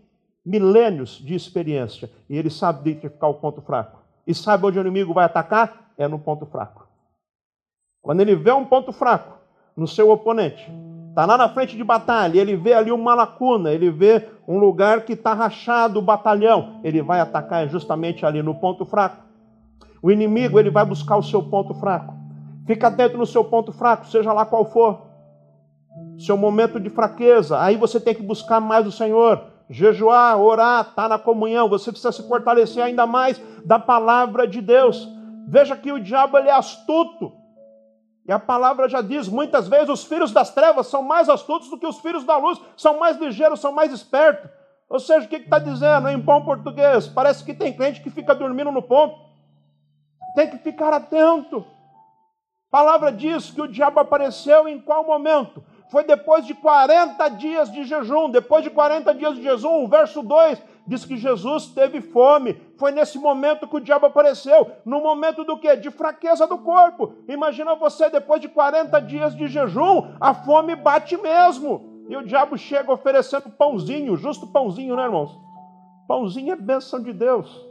milênios 0.46 1.18
de 1.18 1.36
experiência 1.36 2.12
e 2.30 2.38
ele 2.38 2.50
sabe 2.50 2.92
identificar 2.92 3.28
o 3.28 3.36
ponto 3.36 3.62
fraco. 3.62 4.02
E 4.26 4.34
sabe 4.34 4.66
onde 4.66 4.78
o 4.78 4.82
inimigo 4.82 5.14
vai 5.14 5.26
atacar? 5.26 5.92
É 5.98 6.08
no 6.08 6.20
ponto 6.20 6.46
fraco. 6.46 6.88
Quando 8.02 8.22
ele 8.22 8.36
vê 8.36 8.52
um 8.52 8.66
ponto 8.66 8.92
fraco 8.92 9.38
no 9.76 9.88
seu 9.88 10.10
oponente, 10.10 10.70
está 11.14 11.28
lá 11.28 11.38
na 11.38 11.48
frente 11.48 11.78
de 11.78 11.84
batalha, 11.84 12.42
ele 12.42 12.56
vê 12.56 12.74
ali 12.74 12.92
uma 12.92 13.14
lacuna, 13.14 13.72
ele 13.72 13.92
vê 13.92 14.30
um 14.48 14.58
lugar 14.58 15.02
que 15.02 15.14
está 15.14 15.32
rachado 15.32 16.00
o 16.00 16.02
batalhão, 16.02 16.80
ele 16.84 17.04
vai 17.04 17.20
atacar 17.20 17.70
justamente 17.70 18.26
ali 18.26 18.42
no 18.42 18.56
ponto 18.56 18.84
fraco. 18.84 19.24
O 20.02 20.10
inimigo 20.10 20.60
ele 20.60 20.72
vai 20.72 20.84
buscar 20.84 21.16
o 21.16 21.22
seu 21.22 21.44
ponto 21.44 21.76
fraco. 21.76 22.16
Fica 22.66 22.88
atento 22.88 23.16
no 23.16 23.28
seu 23.28 23.44
ponto 23.44 23.72
fraco, 23.72 24.08
seja 24.08 24.34
lá 24.34 24.44
qual 24.44 24.66
for. 24.66 25.04
Seu 26.18 26.36
momento 26.36 26.80
de 26.80 26.90
fraqueza, 26.90 27.62
aí 27.62 27.78
você 27.78 28.00
tem 28.00 28.16
que 28.16 28.24
buscar 28.24 28.60
mais 28.60 28.88
o 28.88 28.92
Senhor, 28.92 29.44
jejuar, 29.70 30.42
orar, 30.42 30.82
estar 30.82 31.04
tá 31.04 31.10
na 31.10 31.20
comunhão. 31.20 31.70
Você 31.70 31.92
precisa 31.92 32.12
se 32.12 32.28
fortalecer 32.28 32.84
ainda 32.84 33.06
mais 33.06 33.40
da 33.64 33.78
palavra 33.78 34.48
de 34.48 34.62
Deus. 34.62 35.08
Veja 35.48 35.76
que 35.76 35.92
o 35.92 36.02
diabo 36.02 36.40
ele 36.40 36.50
é 36.50 36.54
astuto. 36.54 37.43
E 38.26 38.32
a 38.32 38.40
palavra 38.40 38.88
já 38.88 39.02
diz: 39.02 39.28
muitas 39.28 39.68
vezes 39.68 39.90
os 39.90 40.04
filhos 40.06 40.32
das 40.32 40.54
trevas 40.54 40.88
são 40.88 41.04
mais 41.04 41.30
astutos 41.30 41.70
do 41.70 41.78
que 41.78 41.88
os 41.88 42.00
filhos 42.00 42.24
da 42.24 42.38
luz, 42.38 42.60
são 42.78 43.00
mais 43.00 43.18
ligeiros, 43.18 43.60
são 43.60 43.72
mais 43.72 43.92
espertos. 43.92 44.50
Ou 44.90 45.00
seja, 45.00 45.26
o 45.26 45.30
que 45.30 45.38
está 45.38 45.60
dizendo 45.60 46.08
em 46.10 46.20
bom 46.20 46.44
português? 46.46 47.08
Parece 47.08 47.44
que 47.44 47.54
tem 47.54 47.74
crente 47.74 48.02
que 48.02 48.10
fica 48.10 48.36
dormindo 48.36 48.72
no 48.72 48.82
ponto. 48.82 49.18
Tem 50.36 50.50
que 50.50 50.58
ficar 50.58 50.94
atento. 50.94 51.66
A 52.70 52.72
palavra 52.72 53.12
diz 53.12 53.52
que 53.52 53.62
o 53.62 53.68
diabo 53.68 54.00
apareceu 54.00 54.68
em 54.68 54.80
qual 54.80 55.06
momento? 55.06 55.64
Foi 55.90 56.04
depois 56.04 56.46
de 56.46 56.54
40 56.54 57.28
dias 57.30 57.72
de 57.72 57.84
jejum. 57.84 58.30
Depois 58.30 58.64
de 58.64 58.70
40 58.70 59.14
dias 59.14 59.36
de 59.36 59.44
jejum, 59.44 59.84
o 59.84 59.88
verso 59.88 60.22
2 60.22 60.62
diz 60.86 61.06
que 61.06 61.18
Jesus 61.18 61.68
teve 61.68 62.02
fome. 62.02 62.54
Foi 62.78 62.92
nesse 62.92 63.18
momento 63.18 63.68
que 63.68 63.78
o 63.78 63.82
diabo 63.82 64.06
apareceu. 64.06 64.72
No 64.86 65.02
momento 65.02 65.44
do 65.44 65.58
quê? 65.58 65.76
De 65.76 65.90
fraqueza 65.90 66.46
do 66.46 66.58
corpo. 66.58 67.14
Imagina 67.28 67.76
você, 67.76 68.10
depois 68.10 68.42
de 68.42 68.50
40 68.50 69.00
dias 69.02 69.36
de 69.36 69.48
jejum, 69.48 70.16
a 70.20 70.34
fome 70.34 70.76
bate 70.76 71.18
mesmo. 71.18 72.06
E 72.10 72.18
o 72.18 72.26
diabo 72.26 72.58
chega 72.58 72.92
oferecendo 72.92 73.50
pãozinho, 73.50 74.16
justo 74.18 74.48
pãozinho, 74.48 74.96
né, 74.96 75.04
irmãos? 75.04 75.40
Pãozinho 76.08 76.54
é 76.54 76.56
bênção 76.56 77.02
de 77.02 77.14
Deus. 77.14 77.66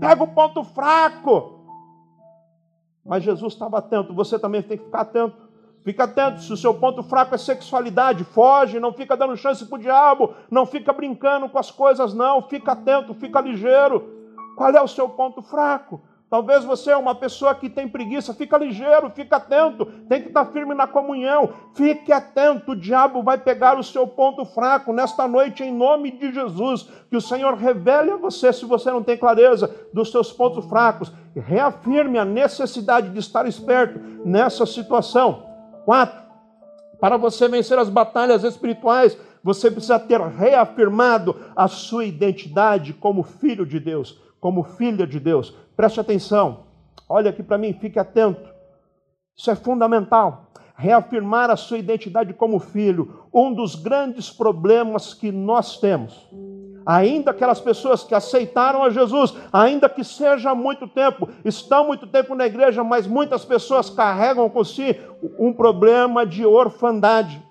Pega 0.00 0.24
o 0.24 0.28
ponto 0.28 0.64
fraco. 0.64 1.56
Mas 3.04 3.22
Jesus 3.22 3.52
estava 3.52 3.78
atento, 3.78 4.14
você 4.14 4.38
também 4.38 4.62
tem 4.62 4.78
que 4.78 4.84
ficar 4.84 5.02
atento. 5.02 5.45
Fica 5.86 6.02
atento, 6.02 6.42
se 6.42 6.52
o 6.52 6.56
seu 6.56 6.74
ponto 6.74 7.00
fraco 7.04 7.36
é 7.36 7.38
sexualidade, 7.38 8.24
foge, 8.24 8.80
não 8.80 8.92
fica 8.92 9.16
dando 9.16 9.36
chance 9.36 9.64
para 9.64 9.76
o 9.76 9.80
diabo, 9.80 10.34
não 10.50 10.66
fica 10.66 10.92
brincando 10.92 11.48
com 11.48 11.60
as 11.60 11.70
coisas, 11.70 12.12
não. 12.12 12.42
Fica 12.42 12.72
atento, 12.72 13.14
fica 13.14 13.40
ligeiro. 13.40 14.34
Qual 14.56 14.68
é 14.72 14.82
o 14.82 14.88
seu 14.88 15.08
ponto 15.08 15.40
fraco? 15.42 16.02
Talvez 16.28 16.64
você 16.64 16.90
é 16.90 16.96
uma 16.96 17.14
pessoa 17.14 17.54
que 17.54 17.70
tem 17.70 17.88
preguiça, 17.88 18.34
fica 18.34 18.58
ligeiro, 18.58 19.12
fica 19.14 19.36
atento, 19.36 19.86
tem 20.08 20.22
que 20.22 20.26
estar 20.26 20.46
firme 20.46 20.74
na 20.74 20.88
comunhão, 20.88 21.50
fique 21.72 22.10
atento, 22.10 22.72
o 22.72 22.76
diabo 22.76 23.22
vai 23.22 23.38
pegar 23.38 23.78
o 23.78 23.84
seu 23.84 24.08
ponto 24.08 24.44
fraco 24.44 24.92
nesta 24.92 25.28
noite, 25.28 25.62
em 25.62 25.72
nome 25.72 26.10
de 26.10 26.32
Jesus. 26.32 26.90
Que 27.08 27.16
o 27.16 27.20
Senhor 27.20 27.54
revele 27.54 28.10
a 28.10 28.16
você, 28.16 28.52
se 28.52 28.64
você 28.64 28.90
não 28.90 29.04
tem 29.04 29.16
clareza 29.16 29.72
dos 29.94 30.10
seus 30.10 30.32
pontos 30.32 30.64
fracos, 30.64 31.12
reafirme 31.36 32.18
a 32.18 32.24
necessidade 32.24 33.10
de 33.10 33.20
estar 33.20 33.46
esperto 33.46 34.00
nessa 34.24 34.66
situação. 34.66 35.45
Quatro, 35.86 36.20
para 36.98 37.16
você 37.16 37.46
vencer 37.46 37.78
as 37.78 37.88
batalhas 37.88 38.42
espirituais, 38.42 39.16
você 39.40 39.70
precisa 39.70 40.00
ter 40.00 40.20
reafirmado 40.20 41.36
a 41.54 41.68
sua 41.68 42.04
identidade 42.04 42.92
como 42.92 43.22
filho 43.22 43.64
de 43.64 43.78
Deus, 43.78 44.20
como 44.40 44.64
filha 44.64 45.06
de 45.06 45.20
Deus. 45.20 45.54
Preste 45.76 46.00
atenção, 46.00 46.64
olha 47.08 47.30
aqui 47.30 47.40
para 47.40 47.56
mim, 47.56 47.72
fique 47.72 48.00
atento. 48.00 48.52
Isso 49.36 49.48
é 49.48 49.54
fundamental. 49.54 50.50
Reafirmar 50.74 51.50
a 51.50 51.56
sua 51.56 51.78
identidade 51.78 52.34
como 52.34 52.58
filho, 52.58 53.28
um 53.32 53.54
dos 53.54 53.76
grandes 53.76 54.28
problemas 54.28 55.14
que 55.14 55.30
nós 55.30 55.78
temos 55.78 56.28
ainda 56.86 57.32
aquelas 57.32 57.60
pessoas 57.60 58.04
que 58.04 58.14
aceitaram 58.14 58.84
a 58.84 58.90
Jesus, 58.90 59.34
ainda 59.52 59.88
que 59.88 60.04
seja 60.04 60.54
muito 60.54 60.86
tempo, 60.86 61.28
estão 61.44 61.84
muito 61.84 62.06
tempo 62.06 62.36
na 62.36 62.46
igreja, 62.46 62.84
mas 62.84 63.08
muitas 63.08 63.44
pessoas 63.44 63.90
carregam 63.90 64.48
com 64.48 64.62
si 64.62 64.96
um 65.36 65.52
problema 65.52 66.24
de 66.24 66.46
orfandade. 66.46 67.42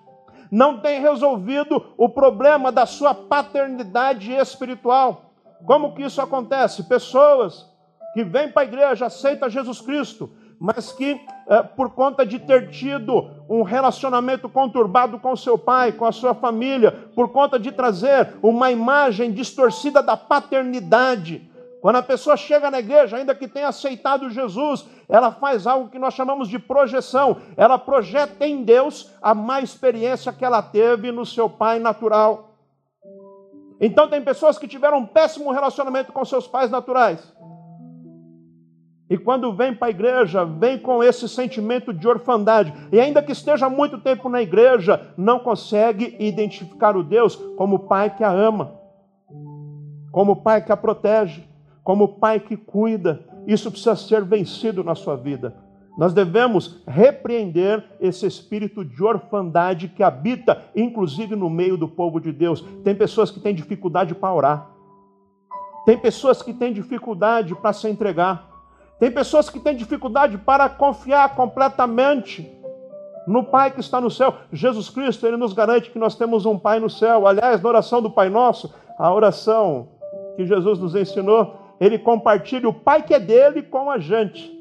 Não 0.50 0.80
tem 0.80 1.02
resolvido 1.02 1.86
o 1.98 2.08
problema 2.08 2.72
da 2.72 2.86
sua 2.86 3.14
paternidade 3.14 4.32
espiritual. 4.32 5.34
Como 5.66 5.94
que 5.94 6.04
isso 6.04 6.22
acontece? 6.22 6.84
Pessoas 6.84 7.70
que 8.14 8.24
vêm 8.24 8.50
para 8.50 8.62
a 8.62 8.66
igreja, 8.66 9.08
aceitam 9.08 9.50
Jesus 9.50 9.82
Cristo, 9.82 10.32
mas 10.60 10.92
que, 10.92 11.20
eh, 11.48 11.64
por 11.64 11.92
conta 11.92 12.26
de 12.26 12.40
ter 12.40 12.70
tido 12.70 13.30
um 13.50 13.62
relacionamento 13.62 14.48
conturbado 14.50 15.20
com 15.20 15.36
seu 15.36 15.58
pai, 15.58 15.92
com 15.92 16.06
a 16.06 16.12
sua 16.12 16.34
família, 16.34 16.92
por 17.14 17.30
conta 17.30 17.60
de 17.60 17.72
trazer 17.72 18.36
uma 18.42 18.72
imagem 18.72 19.32
distorcida 19.32 20.02
da 20.02 20.18
paternidade, 20.18 21.50
quando 21.86 21.98
a 21.98 22.02
pessoa 22.02 22.36
chega 22.36 22.72
na 22.72 22.80
igreja, 22.80 23.16
ainda 23.16 23.36
que 23.36 23.48
tenha 23.48 23.68
aceitado 23.68 24.28
Jesus, 24.32 24.88
ela 25.08 25.32
faz 25.32 25.68
algo 25.68 25.88
que 25.88 26.00
nós 26.00 26.16
chamamos 26.16 26.50
de 26.50 26.58
projeção. 26.58 27.38
Ela 27.56 27.78
projeta 27.78 28.44
em 28.44 28.64
Deus 28.64 29.12
a 29.22 29.36
má 29.36 29.62
experiência 29.62 30.34
que 30.34 30.44
ela 30.44 30.64
teve 30.64 31.12
no 31.12 31.28
seu 31.28 31.48
pai 31.48 31.78
natural. 31.78 32.56
Então, 33.80 34.10
tem 34.10 34.20
pessoas 34.20 34.58
que 34.58 34.68
tiveram 34.68 34.98
um 34.98 35.06
péssimo 35.06 35.52
relacionamento 35.52 36.12
com 36.12 36.26
seus 36.26 36.48
pais 36.48 36.72
naturais. 36.72 37.35
E 39.10 39.18
quando 39.18 39.54
vem 39.54 39.74
para 39.74 39.88
a 39.88 39.92
igreja, 39.92 40.44
vem 40.44 40.80
com 40.80 41.04
esse 41.04 41.30
sentimento 41.30 41.94
de 41.94 42.08
orfandade. 42.08 42.74
E 42.92 43.00
ainda 43.00 43.22
que 43.22 43.32
esteja 43.32 43.70
muito 43.70 44.00
tempo 44.00 44.28
na 44.30 44.42
igreja, 44.42 45.14
não 45.16 45.40
consegue 45.40 46.16
identificar 46.20 46.98
o 46.98 47.04
Deus 47.04 47.36
como 47.56 47.80
pai 47.80 48.16
que 48.16 48.24
a 48.24 48.32
ama, 48.32 48.80
como 50.12 50.38
pai 50.38 50.64
que 50.64 50.72
a 50.72 50.78
protege, 50.78 51.44
como 51.84 52.20
pai 52.20 52.40
que 52.40 52.58
cuida. 52.58 53.24
Isso 53.46 53.70
precisa 53.70 53.96
ser 53.96 54.24
vencido 54.24 54.84
na 54.84 54.96
sua 54.96 55.16
vida. 55.16 55.56
Nós 55.98 56.12
devemos 56.12 56.82
repreender 56.88 57.84
esse 58.02 58.26
espírito 58.26 58.84
de 58.84 59.02
orfandade 59.04 59.88
que 59.88 60.04
habita, 60.04 60.64
inclusive 60.76 61.36
no 61.36 61.50
meio 61.50 61.78
do 61.78 61.88
povo 61.88 62.20
de 62.20 62.32
Deus. 62.32 62.62
Tem 62.84 62.96
pessoas 62.96 63.30
que 63.30 63.40
têm 63.40 63.54
dificuldade 63.54 64.16
para 64.16 64.34
orar. 64.34 64.70
Tem 65.86 65.98
pessoas 65.98 66.42
que 66.42 66.54
têm 66.54 66.74
dificuldade 66.74 67.54
para 67.56 67.72
se 67.72 67.88
entregar. 67.88 68.55
Tem 69.00 69.12
pessoas 69.12 69.50
que 69.50 69.60
têm 69.60 69.76
dificuldade 69.76 70.38
para 70.38 70.70
confiar 70.70 71.36
completamente 71.36 72.50
no 73.28 73.44
Pai 73.44 73.72
que 73.72 73.80
está 73.80 74.00
no 74.00 74.10
céu. 74.10 74.36
Jesus 74.52 74.90
Cristo, 74.90 75.26
ele 75.26 75.38
nos 75.38 75.54
garante 75.54 75.90
que 75.90 76.00
nós 76.00 76.16
temos 76.16 76.46
um 76.46 76.58
Pai 76.58 76.80
no 76.80 76.90
céu. 76.90 77.28
Aliás, 77.28 77.62
na 77.62 77.70
oração 77.70 78.02
do 78.02 78.12
Pai 78.12 78.30
Nosso, 78.30 78.74
a 78.98 79.14
oração 79.14 79.90
que 80.36 80.46
Jesus 80.46 80.80
nos 80.80 80.96
ensinou, 80.96 81.56
ele 81.80 81.98
compartilha 81.98 82.70
o 82.70 82.74
Pai 82.74 83.04
que 83.04 83.14
é 83.14 83.20
dele 83.20 83.62
com 83.62 83.90
a 83.90 83.98
gente. 83.98 84.54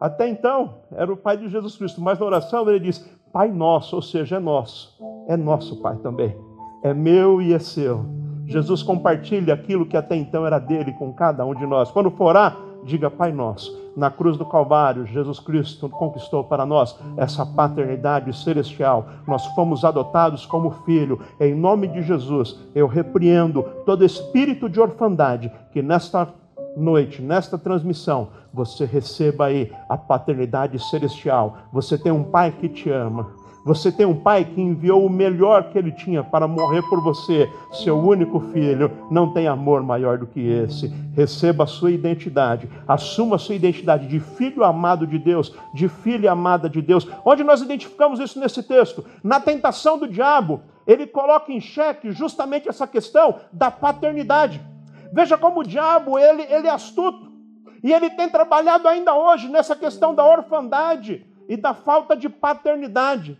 Até 0.00 0.28
então, 0.28 0.78
era 0.92 1.12
o 1.12 1.16
Pai 1.16 1.36
de 1.36 1.48
Jesus 1.48 1.76
Cristo, 1.76 2.00
mas 2.00 2.18
na 2.18 2.26
oração 2.26 2.68
ele 2.68 2.80
diz: 2.80 2.98
Pai 3.32 3.48
nosso, 3.48 3.96
ou 3.96 4.02
seja, 4.02 4.36
é 4.36 4.40
nosso. 4.40 4.98
É 5.28 5.36
nosso 5.36 5.80
Pai 5.80 5.96
também. 5.96 6.36
É 6.82 6.92
meu 6.92 7.40
e 7.40 7.52
é 7.52 7.58
seu. 7.58 8.04
Jesus 8.46 8.82
compartilha 8.82 9.54
aquilo 9.54 9.86
que 9.86 9.96
até 9.96 10.16
então 10.16 10.44
era 10.44 10.58
dele 10.58 10.92
com 10.92 11.12
cada 11.12 11.44
um 11.44 11.54
de 11.54 11.64
nós. 11.64 11.90
Quando 11.90 12.10
for 12.10 12.26
orar, 12.26 12.56
diga 12.82 13.10
Pai 13.10 13.32
Nosso. 13.32 13.80
Na 13.96 14.10
cruz 14.10 14.38
do 14.38 14.46
Calvário, 14.46 15.06
Jesus 15.06 15.38
Cristo 15.38 15.88
conquistou 15.88 16.42
para 16.44 16.64
nós 16.64 16.98
essa 17.16 17.44
paternidade 17.44 18.34
celestial. 18.42 19.06
Nós 19.26 19.44
fomos 19.54 19.84
adotados 19.84 20.46
como 20.46 20.70
filho. 20.84 21.20
Em 21.38 21.54
nome 21.54 21.88
de 21.88 22.02
Jesus, 22.02 22.58
eu 22.74 22.86
repreendo 22.86 23.62
todo 23.84 24.04
espírito 24.04 24.68
de 24.68 24.80
orfandade 24.80 25.52
que 25.72 25.82
nesta 25.82 26.28
noite, 26.74 27.20
nesta 27.20 27.58
transmissão, 27.58 28.28
você 28.52 28.86
receba 28.86 29.46
aí 29.46 29.70
a 29.88 29.96
paternidade 29.98 30.78
celestial. 30.78 31.58
Você 31.70 31.98
tem 31.98 32.10
um 32.10 32.24
Pai 32.24 32.50
que 32.50 32.68
te 32.68 32.88
ama 32.88 33.41
você 33.64 33.92
tem 33.92 34.04
um 34.04 34.18
pai 34.18 34.44
que 34.44 34.60
enviou 34.60 35.06
o 35.06 35.10
melhor 35.10 35.70
que 35.70 35.78
ele 35.78 35.92
tinha 35.92 36.24
para 36.24 36.48
morrer 36.48 36.82
por 36.82 37.00
você, 37.00 37.48
seu 37.72 37.96
único 37.96 38.40
filho. 38.52 38.90
Não 39.10 39.32
tem 39.32 39.46
amor 39.46 39.82
maior 39.82 40.18
do 40.18 40.26
que 40.26 40.40
esse. 40.40 40.88
Receba 41.14 41.64
a 41.64 41.66
sua 41.66 41.92
identidade, 41.92 42.68
assuma 42.88 43.36
a 43.36 43.38
sua 43.38 43.54
identidade 43.54 44.08
de 44.08 44.18
filho 44.18 44.64
amado 44.64 45.06
de 45.06 45.18
Deus, 45.18 45.54
de 45.72 45.88
filha 45.88 46.32
amada 46.32 46.68
de 46.68 46.82
Deus. 46.82 47.08
Onde 47.24 47.44
nós 47.44 47.62
identificamos 47.62 48.18
isso 48.18 48.40
nesse 48.40 48.62
texto? 48.62 49.04
Na 49.22 49.38
tentação 49.38 49.96
do 49.96 50.08
diabo, 50.08 50.62
ele 50.86 51.06
coloca 51.06 51.52
em 51.52 51.60
xeque 51.60 52.10
justamente 52.10 52.68
essa 52.68 52.86
questão 52.86 53.36
da 53.52 53.70
paternidade. 53.70 54.60
Veja 55.12 55.38
como 55.38 55.60
o 55.60 55.64
diabo 55.64 56.18
ele, 56.18 56.42
ele 56.42 56.66
é 56.66 56.70
astuto. 56.70 57.30
E 57.84 57.92
ele 57.92 58.10
tem 58.10 58.28
trabalhado 58.28 58.88
ainda 58.88 59.14
hoje 59.14 59.48
nessa 59.48 59.76
questão 59.76 60.14
da 60.14 60.24
orfandade 60.24 61.26
e 61.48 61.56
da 61.56 61.74
falta 61.74 62.16
de 62.16 62.28
paternidade. 62.28 63.38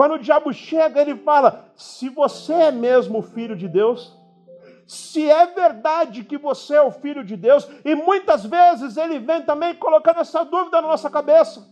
Quando 0.00 0.14
o 0.14 0.18
diabo 0.18 0.50
chega, 0.50 0.98
ele 0.98 1.14
fala: 1.14 1.66
se 1.76 2.08
você 2.08 2.54
é 2.54 2.70
mesmo 2.70 3.20
filho 3.20 3.54
de 3.54 3.68
Deus, 3.68 4.18
se 4.86 5.30
é 5.30 5.44
verdade 5.48 6.24
que 6.24 6.38
você 6.38 6.76
é 6.76 6.80
o 6.80 6.90
filho 6.90 7.22
de 7.22 7.36
Deus, 7.36 7.68
e 7.84 7.94
muitas 7.94 8.46
vezes 8.46 8.96
ele 8.96 9.18
vem 9.18 9.42
também 9.42 9.74
colocando 9.74 10.20
essa 10.20 10.42
dúvida 10.42 10.80
na 10.80 10.88
nossa 10.88 11.10
cabeça. 11.10 11.68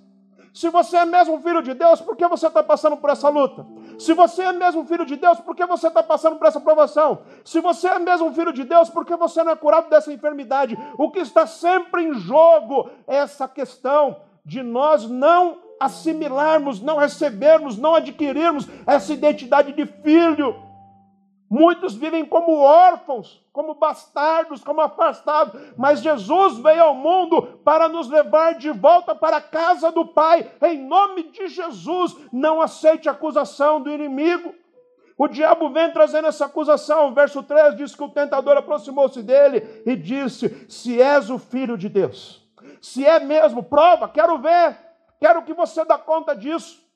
Se 0.52 0.68
você 0.68 0.98
é 0.98 1.06
mesmo 1.06 1.40
filho 1.40 1.62
de 1.62 1.72
Deus, 1.72 2.02
por 2.02 2.18
que 2.18 2.28
você 2.28 2.48
está 2.48 2.62
passando 2.62 2.98
por 2.98 3.08
essa 3.08 3.30
luta? 3.30 3.64
Se 3.98 4.12
você 4.12 4.42
é 4.42 4.52
mesmo 4.52 4.84
filho 4.84 5.06
de 5.06 5.16
Deus, 5.16 5.40
por 5.40 5.56
que 5.56 5.64
você 5.64 5.88
está 5.88 6.02
passando 6.02 6.36
por 6.36 6.48
essa 6.48 6.60
provação? 6.60 7.22
Se 7.42 7.62
você 7.62 7.88
é 7.88 7.98
mesmo 7.98 8.30
filho 8.34 8.52
de 8.52 8.64
Deus, 8.64 8.90
por 8.90 9.06
que 9.06 9.16
você 9.16 9.42
não 9.42 9.52
é 9.52 9.56
curado 9.56 9.88
dessa 9.88 10.12
enfermidade? 10.12 10.76
O 10.98 11.10
que 11.10 11.20
está 11.20 11.46
sempre 11.46 12.04
em 12.04 12.12
jogo 12.12 12.90
é 13.06 13.16
essa 13.16 13.48
questão 13.48 14.20
de 14.44 14.62
nós 14.62 15.08
não 15.08 15.67
assimilarmos, 15.80 16.80
não 16.80 16.96
recebermos, 16.96 17.76
não 17.78 17.94
adquirirmos 17.94 18.66
essa 18.86 19.12
identidade 19.12 19.72
de 19.72 19.86
filho. 19.86 20.68
Muitos 21.50 21.94
vivem 21.94 22.26
como 22.26 22.58
órfãos, 22.58 23.42
como 23.52 23.74
bastardos, 23.74 24.62
como 24.62 24.82
afastados, 24.82 25.58
mas 25.78 26.02
Jesus 26.02 26.58
veio 26.58 26.82
ao 26.82 26.94
mundo 26.94 27.42
para 27.64 27.88
nos 27.88 28.08
levar 28.08 28.54
de 28.54 28.70
volta 28.70 29.14
para 29.14 29.38
a 29.38 29.40
casa 29.40 29.90
do 29.90 30.04
Pai. 30.04 30.50
Em 30.62 30.86
nome 30.86 31.24
de 31.24 31.48
Jesus, 31.48 32.14
não 32.30 32.60
aceite 32.60 33.08
a 33.08 33.12
acusação 33.12 33.80
do 33.80 33.90
inimigo. 33.90 34.54
O 35.16 35.26
diabo 35.26 35.70
vem 35.70 35.90
trazendo 35.90 36.28
essa 36.28 36.44
acusação. 36.44 37.08
O 37.08 37.14
verso 37.14 37.42
3 37.42 37.76
diz 37.76 37.94
que 37.94 38.04
o 38.04 38.10
tentador 38.10 38.56
aproximou-se 38.56 39.22
dele 39.22 39.82
e 39.86 39.96
disse: 39.96 40.66
Se 40.68 41.00
és 41.00 41.30
o 41.30 41.38
filho 41.38 41.78
de 41.78 41.88
Deus, 41.88 42.46
se 42.80 43.04
é 43.04 43.18
mesmo, 43.18 43.62
prova, 43.62 44.08
quero 44.08 44.38
ver, 44.38 44.76
quero 45.20 45.42
que 45.42 45.54
você 45.54 45.84
dê 45.84 45.98
conta 45.98 46.34
disso. 46.34 46.86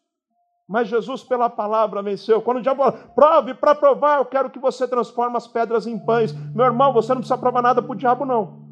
Mas 0.69 0.89
Jesus, 0.89 1.23
pela 1.23 1.51
palavra, 1.51 2.03
venceu. 2.03 2.41
Quando 2.41 2.59
o 2.59 2.63
diabo 2.63 2.83
fala, 2.83 2.93
prove, 3.15 3.55
para 3.55 3.75
provar, 3.75 4.19
eu 4.19 4.25
quero 4.25 4.49
que 4.49 4.59
você 4.59 4.87
transforme 4.89 5.37
as 5.37 5.47
pedras 5.47 5.87
em 5.87 5.99
pães. 5.99 6.33
Meu 6.55 6.67
irmão, 6.67 6.93
você 6.93 7.13
não 7.13 7.21
precisa 7.21 7.37
provar 7.37 7.63
nada 7.63 7.83
para 7.83 7.93
o 7.93 7.97
diabo, 7.97 8.25
não. 8.25 8.63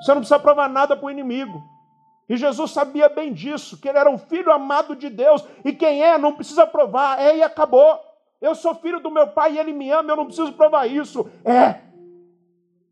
Você 0.00 0.12
não 0.12 0.20
precisa 0.20 0.38
provar 0.38 0.68
nada 0.68 0.96
para 0.96 1.06
o 1.06 1.10
inimigo. 1.10 1.60
E 2.28 2.36
Jesus 2.36 2.72
sabia 2.72 3.08
bem 3.08 3.32
disso, 3.32 3.80
que 3.80 3.88
ele 3.88 3.98
era 3.98 4.10
um 4.10 4.18
filho 4.18 4.52
amado 4.52 4.94
de 4.96 5.08
Deus. 5.08 5.44
E 5.64 5.72
quem 5.72 6.02
é, 6.02 6.18
não 6.18 6.34
precisa 6.34 6.66
provar, 6.66 7.20
é 7.20 7.36
e 7.38 7.42
acabou. 7.42 7.98
Eu 8.40 8.54
sou 8.54 8.74
filho 8.74 9.00
do 9.00 9.10
meu 9.10 9.28
pai 9.28 9.54
e 9.54 9.58
ele 9.58 9.72
me 9.72 9.90
ama, 9.90 10.12
eu 10.12 10.16
não 10.16 10.26
preciso 10.26 10.52
provar 10.52 10.86
isso. 10.86 11.30
É. 11.44 11.80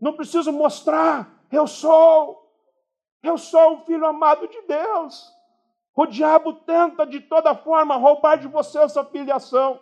Não 0.00 0.14
preciso 0.14 0.52
mostrar, 0.52 1.28
eu 1.50 1.66
sou. 1.66 2.42
Eu 3.22 3.38
sou 3.38 3.74
um 3.74 3.80
filho 3.80 4.06
amado 4.06 4.46
de 4.46 4.60
Deus. 4.62 5.33
O 5.96 6.06
diabo 6.06 6.52
tenta 6.52 7.06
de 7.06 7.20
toda 7.20 7.54
forma 7.54 7.96
roubar 7.96 8.36
de 8.36 8.48
você 8.48 8.78
essa 8.78 9.04
filiação. 9.04 9.78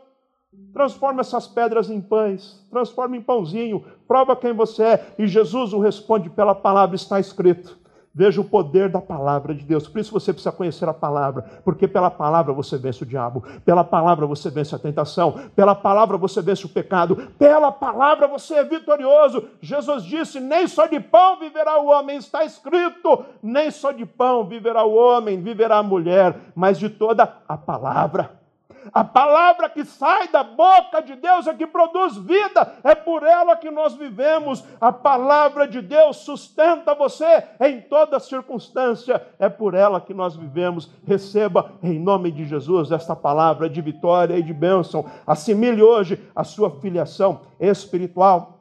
Transforma 0.72 1.22
essas 1.22 1.48
pedras 1.48 1.88
em 1.88 1.98
pães, 1.98 2.62
transforma 2.70 3.16
em 3.16 3.22
pãozinho, 3.22 3.82
prova 4.06 4.36
quem 4.36 4.52
você 4.52 4.82
é. 4.82 5.14
E 5.18 5.26
Jesus 5.26 5.72
o 5.72 5.80
responde 5.80 6.28
pela 6.28 6.54
palavra, 6.54 6.94
está 6.94 7.18
escrito. 7.18 7.81
Veja 8.14 8.42
o 8.42 8.44
poder 8.44 8.90
da 8.90 9.00
palavra 9.00 9.54
de 9.54 9.64
Deus. 9.64 9.88
Por 9.88 9.98
isso 9.98 10.12
você 10.12 10.34
precisa 10.34 10.52
conhecer 10.52 10.86
a 10.86 10.92
palavra, 10.92 11.62
porque 11.64 11.88
pela 11.88 12.10
palavra 12.10 12.52
você 12.52 12.76
vence 12.76 13.02
o 13.02 13.06
diabo, 13.06 13.42
pela 13.64 13.82
palavra 13.82 14.26
você 14.26 14.50
vence 14.50 14.74
a 14.74 14.78
tentação, 14.78 15.32
pela 15.56 15.74
palavra 15.74 16.18
você 16.18 16.42
vence 16.42 16.66
o 16.66 16.68
pecado, 16.68 17.16
pela 17.38 17.72
palavra 17.72 18.28
você 18.28 18.56
é 18.56 18.64
vitorioso. 18.64 19.48
Jesus 19.62 20.04
disse: 20.04 20.40
Nem 20.40 20.66
só 20.66 20.86
de 20.86 21.00
pão 21.00 21.38
viverá 21.38 21.80
o 21.80 21.86
homem, 21.86 22.18
está 22.18 22.44
escrito: 22.44 23.24
nem 23.42 23.70
só 23.70 23.92
de 23.92 24.04
pão 24.04 24.44
viverá 24.44 24.84
o 24.84 24.94
homem, 24.94 25.40
viverá 25.40 25.78
a 25.78 25.82
mulher, 25.82 26.36
mas 26.54 26.78
de 26.78 26.90
toda 26.90 27.36
a 27.48 27.56
palavra 27.56 28.41
a 28.92 29.04
palavra 29.04 29.68
que 29.68 29.84
sai 29.84 30.28
da 30.28 30.42
boca 30.42 31.00
de 31.00 31.14
Deus 31.14 31.46
é 31.46 31.54
que 31.54 31.66
produz 31.66 32.16
vida, 32.16 32.74
é 32.82 32.94
por 32.94 33.22
ela 33.22 33.56
que 33.56 33.70
nós 33.70 33.94
vivemos. 33.94 34.64
A 34.80 34.90
palavra 34.90 35.68
de 35.68 35.80
Deus 35.80 36.18
sustenta 36.18 36.94
você 36.94 37.44
em 37.60 37.80
toda 37.82 38.18
circunstância, 38.18 39.24
é 39.38 39.48
por 39.48 39.74
ela 39.74 40.00
que 40.00 40.14
nós 40.14 40.34
vivemos. 40.34 40.90
Receba 41.06 41.72
em 41.82 41.98
nome 41.98 42.32
de 42.32 42.44
Jesus 42.44 42.90
esta 42.90 43.14
palavra 43.14 43.68
de 43.68 43.80
vitória 43.80 44.36
e 44.36 44.42
de 44.42 44.52
bênção. 44.52 45.04
Assimile 45.26 45.82
hoje 45.82 46.18
a 46.34 46.42
sua 46.42 46.70
filiação 46.80 47.42
espiritual. 47.60 48.60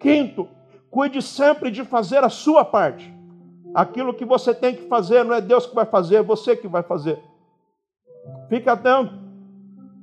Quinto, 0.00 0.48
cuide 0.90 1.22
sempre 1.22 1.70
de 1.70 1.84
fazer 1.84 2.24
a 2.24 2.28
sua 2.28 2.64
parte. 2.64 3.14
Aquilo 3.74 4.14
que 4.14 4.24
você 4.24 4.54
tem 4.54 4.74
que 4.74 4.88
fazer 4.88 5.24
não 5.24 5.34
é 5.34 5.40
Deus 5.40 5.66
que 5.66 5.74
vai 5.74 5.84
fazer, 5.84 6.16
é 6.16 6.22
você 6.22 6.56
que 6.56 6.66
vai 6.66 6.82
fazer. 6.82 7.22
Fique 8.48 8.68
atento. 8.68 9.25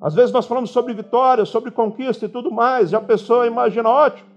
Às 0.04 0.14
vezes 0.14 0.34
nós 0.34 0.46
falamos 0.46 0.72
sobre 0.72 0.94
vitória, 0.94 1.46
sobre 1.46 1.72
conquista 1.72 2.26
e 2.26 2.30
tudo 2.30 2.52
mais, 2.52 2.92
e 2.92 2.96
a 2.96 3.00
pessoa 3.00 3.48
imagina, 3.48 3.88
ótimo, 3.88 4.30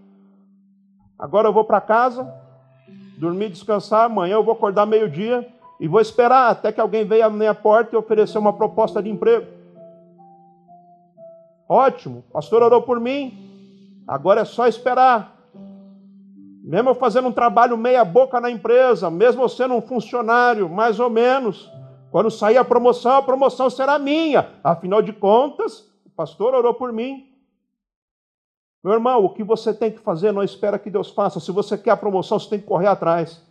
agora 1.19 1.49
eu 1.49 1.53
vou 1.53 1.65
para 1.65 1.81
casa, 1.81 2.33
dormir, 3.19 3.49
descansar, 3.49 4.05
amanhã 4.05 4.35
eu 4.35 4.45
vou 4.45 4.55
acordar 4.55 4.87
meio-dia 4.87 5.45
e 5.81 5.89
vou 5.89 6.01
esperar 6.01 6.53
até 6.53 6.71
que 6.71 6.81
alguém 6.81 7.05
venha 7.05 7.27
à 7.27 7.31
minha 7.31 7.53
porta 7.53 7.97
e 7.97 7.99
oferecer 7.99 8.39
uma 8.39 8.53
proposta 8.53 9.03
de 9.03 9.11
emprego. 9.11 9.49
Ótimo, 11.69 12.21
o 12.29 12.33
pastor 12.33 12.63
orou 12.63 12.83
por 12.83 13.01
mim, 13.01 13.99
agora 14.07 14.43
é 14.43 14.45
só 14.45 14.69
esperar. 14.69 15.35
Mesmo 16.63 16.91
eu 16.91 16.95
fazendo 16.95 17.27
um 17.27 17.33
trabalho 17.33 17.77
meia 17.77 18.05
boca 18.05 18.41
na 18.41 18.53
empresa, 18.53 19.11
mesmo 19.11 19.43
eu 19.43 19.49
sendo 19.49 19.75
um 19.75 19.83
funcionário, 19.83 20.69
mais 20.69 21.01
ou 21.01 21.11
menos, 21.11 21.69
quando 22.11 22.31
sair 22.31 22.57
a 22.57 22.65
promoção, 22.65 23.17
a 23.17 23.23
promoção 23.23 23.69
será 23.69 23.99
minha. 23.99 24.51
Afinal 24.63 25.03
de 25.03 25.13
contas, 25.13 25.81
o 26.05 26.11
pastor 26.11 26.55
orou 26.55 26.75
por 26.75 26.93
mim. 26.93 27.33
Meu 28.83 28.95
irmão, 28.95 29.25
o 29.25 29.31
que 29.31 29.43
você 29.43 29.75
tem 29.75 29.91
que 29.91 29.99
fazer, 29.99 30.33
não 30.33 30.43
espera 30.43 30.79
que 30.79 30.89
Deus 30.89 31.11
faça. 31.11 31.41
Se 31.41 31.51
você 31.51 31.77
quer 31.77 31.91
a 31.91 31.97
promoção, 31.97 32.39
você 32.39 32.51
tem 32.51 32.61
que 32.61 32.67
correr 32.67 32.87
atrás. 32.87 33.43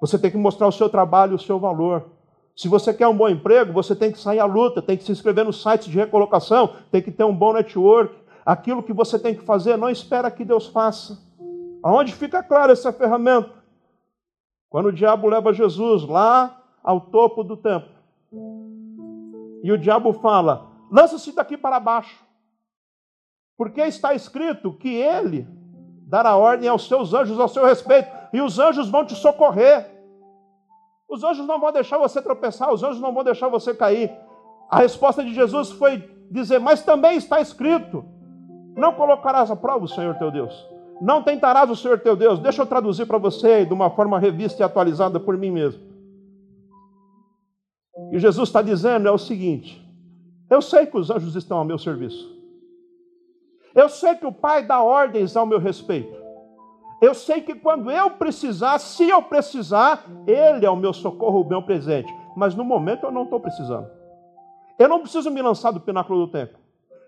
Você 0.00 0.18
tem 0.18 0.30
que 0.30 0.36
mostrar 0.38 0.66
o 0.66 0.72
seu 0.72 0.88
trabalho, 0.88 1.36
o 1.36 1.38
seu 1.38 1.58
valor. 1.58 2.06
Se 2.56 2.66
você 2.66 2.92
quer 2.92 3.06
um 3.06 3.16
bom 3.16 3.28
emprego, 3.28 3.72
você 3.72 3.94
tem 3.94 4.10
que 4.10 4.18
sair 4.18 4.40
à 4.40 4.46
luta, 4.46 4.80
tem 4.80 4.96
que 4.96 5.04
se 5.04 5.12
inscrever 5.12 5.44
nos 5.44 5.62
sites 5.62 5.88
de 5.88 5.98
recolocação, 5.98 6.74
tem 6.90 7.02
que 7.02 7.10
ter 7.10 7.24
um 7.24 7.34
bom 7.34 7.52
network. 7.52 8.14
Aquilo 8.44 8.82
que 8.82 8.92
você 8.92 9.18
tem 9.18 9.34
que 9.34 9.44
fazer, 9.44 9.76
não 9.76 9.90
espera 9.90 10.30
que 10.30 10.44
Deus 10.44 10.66
faça. 10.66 11.18
Aonde 11.82 12.14
fica 12.14 12.42
claro 12.42 12.72
essa 12.72 12.92
ferramenta? 12.92 13.52
Quando 14.68 14.86
o 14.86 14.92
diabo 14.92 15.28
leva 15.28 15.52
Jesus 15.52 16.02
lá 16.04 16.59
ao 16.82 17.00
topo 17.00 17.42
do 17.42 17.56
templo. 17.56 17.90
E 19.62 19.72
o 19.72 19.78
diabo 19.78 20.12
fala: 20.14 20.66
lança-se 20.90 21.32
daqui 21.32 21.56
para 21.56 21.80
baixo, 21.80 22.24
porque 23.56 23.80
está 23.82 24.14
escrito 24.14 24.72
que 24.72 24.88
ele 24.88 25.46
dará 26.06 26.36
ordem 26.36 26.68
aos 26.68 26.88
seus 26.88 27.14
anjos 27.14 27.38
ao 27.38 27.48
seu 27.48 27.64
respeito, 27.64 28.10
e 28.32 28.40
os 28.40 28.58
anjos 28.58 28.88
vão 28.88 29.04
te 29.04 29.14
socorrer. 29.14 29.98
Os 31.08 31.24
anjos 31.24 31.46
não 31.46 31.60
vão 31.60 31.72
deixar 31.72 31.98
você 31.98 32.22
tropeçar, 32.22 32.72
os 32.72 32.82
anjos 32.82 33.00
não 33.00 33.12
vão 33.12 33.24
deixar 33.24 33.48
você 33.48 33.74
cair. 33.74 34.12
A 34.70 34.78
resposta 34.78 35.24
de 35.24 35.34
Jesus 35.34 35.70
foi 35.72 35.98
dizer: 36.30 36.60
Mas 36.60 36.82
também 36.82 37.16
está 37.16 37.40
escrito: 37.40 38.04
Não 38.76 38.94
colocarás 38.94 39.50
à 39.50 39.56
prova 39.56 39.84
o 39.84 39.88
Senhor 39.88 40.14
teu 40.16 40.30
Deus. 40.30 40.68
Não 41.00 41.22
tentarás 41.22 41.68
o 41.70 41.76
Senhor 41.76 41.98
teu 41.98 42.14
Deus. 42.14 42.38
Deixa 42.38 42.62
eu 42.62 42.66
traduzir 42.66 43.06
para 43.06 43.18
você 43.18 43.64
de 43.64 43.72
uma 43.72 43.90
forma 43.90 44.18
revista 44.18 44.62
e 44.62 44.64
atualizada 44.64 45.18
por 45.18 45.36
mim 45.36 45.50
mesmo. 45.50 45.89
E 48.12 48.18
Jesus 48.18 48.48
está 48.48 48.62
dizendo 48.62 49.08
é 49.08 49.10
o 49.10 49.18
seguinte: 49.18 49.80
eu 50.50 50.60
sei 50.60 50.84
que 50.84 50.98
os 50.98 51.10
anjos 51.10 51.36
estão 51.36 51.58
ao 51.58 51.64
meu 51.64 51.78
serviço. 51.78 52.28
Eu 53.72 53.88
sei 53.88 54.16
que 54.16 54.26
o 54.26 54.32
Pai 54.32 54.66
dá 54.66 54.82
ordens 54.82 55.36
ao 55.36 55.46
meu 55.46 55.60
respeito. 55.60 56.18
Eu 57.00 57.14
sei 57.14 57.40
que 57.40 57.54
quando 57.54 57.88
eu 57.88 58.10
precisar, 58.10 58.78
se 58.80 59.08
eu 59.08 59.22
precisar, 59.22 60.04
Ele 60.26 60.66
é 60.66 60.70
o 60.70 60.76
meu 60.76 60.92
socorro, 60.92 61.42
o 61.42 61.48
meu 61.48 61.62
presente. 61.62 62.12
Mas 62.36 62.56
no 62.56 62.64
momento 62.64 63.06
eu 63.06 63.12
não 63.12 63.22
estou 63.22 63.38
precisando. 63.38 63.88
Eu 64.76 64.88
não 64.88 65.00
preciso 65.00 65.30
me 65.30 65.40
lançar 65.40 65.70
do 65.70 65.80
pináculo 65.80 66.26
do 66.26 66.32
templo. 66.32 66.58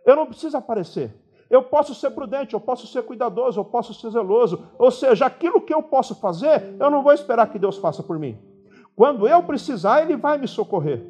Eu 0.07 0.15
não 0.15 0.27
preciso 0.27 0.57
aparecer. 0.57 1.13
Eu 1.51 1.65
posso 1.65 1.95
ser 1.95 2.11
prudente, 2.13 2.55
eu 2.55 2.61
posso 2.61 2.87
ser 2.87 3.03
cuidadoso, 3.03 3.61
eu 3.61 3.65
posso 3.65 3.93
ser 3.93 4.11
zeloso. 4.11 4.65
Ou 4.79 4.91
seja, 4.91 5.27
aquilo 5.27 5.61
que 5.61 5.75
eu 5.75 5.83
posso 5.83 6.15
fazer, 6.15 6.77
eu 6.79 6.91
não 6.91 7.03
vou 7.03 7.13
esperar 7.13 7.51
que 7.51 7.59
Deus 7.59 7.77
faça 7.77 8.03
por 8.03 8.19
mim. 8.19 8.39
Quando 8.95 9.27
eu 9.27 9.43
precisar, 9.43 10.03
Ele 10.03 10.17
vai 10.17 10.39
me 10.39 10.47
socorrer. 10.47 11.05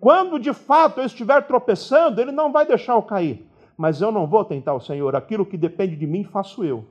Quando 0.00 0.38
de 0.38 0.52
fato 0.52 1.00
eu 1.00 1.06
estiver 1.06 1.46
tropeçando, 1.46 2.20
Ele 2.20 2.32
não 2.32 2.52
vai 2.52 2.66
deixar 2.66 2.94
eu 2.94 3.02
cair. 3.02 3.48
Mas 3.76 4.00
eu 4.00 4.12
não 4.12 4.26
vou 4.26 4.44
tentar 4.44 4.74
o 4.74 4.80
Senhor. 4.80 5.16
Aquilo 5.16 5.46
que 5.46 5.56
depende 5.56 5.96
de 5.96 6.06
mim, 6.06 6.24
faço 6.24 6.64
eu. 6.64 6.84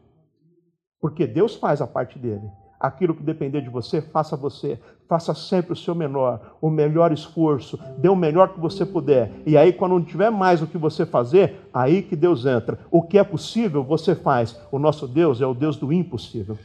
Porque 1.00 1.28
Deus 1.28 1.56
faz 1.56 1.82
a 1.82 1.88
parte 1.88 2.18
dele. 2.18 2.50
Aquilo 2.80 3.14
que 3.14 3.24
depender 3.24 3.62
de 3.62 3.70
você, 3.70 4.02
faça 4.02 4.36
você. 4.36 4.80
Faça 5.08 5.34
sempre 5.34 5.74
o 5.74 5.76
seu 5.76 5.94
menor, 5.94 6.58
o 6.60 6.70
melhor 6.70 7.12
esforço. 7.12 7.80
Dê 7.98 8.10
o 8.10 8.16
melhor 8.16 8.50
que 8.50 8.60
você 8.60 8.86
puder. 8.86 9.32
E 9.46 9.56
aí, 9.56 9.72
quando 9.72 9.94
não 9.94 10.04
tiver 10.04 10.30
mais 10.30 10.62
o 10.62 10.68
que 10.68 10.78
você 10.78 11.06
fazer, 11.06 11.70
aí 11.74 12.02
que 12.02 12.16
Deus 12.16 12.46
entra. 12.46 12.80
O 12.90 13.02
que 13.02 13.18
é 13.18 13.24
possível, 13.24 13.84
você 13.84 14.16
faz. 14.16 14.60
O 14.72 14.80
nosso 14.80 15.08
Deus 15.08 15.40
é 15.40 15.46
o 15.46 15.54
Deus 15.54 15.78
do 15.78 15.94
impossível. 15.94 16.58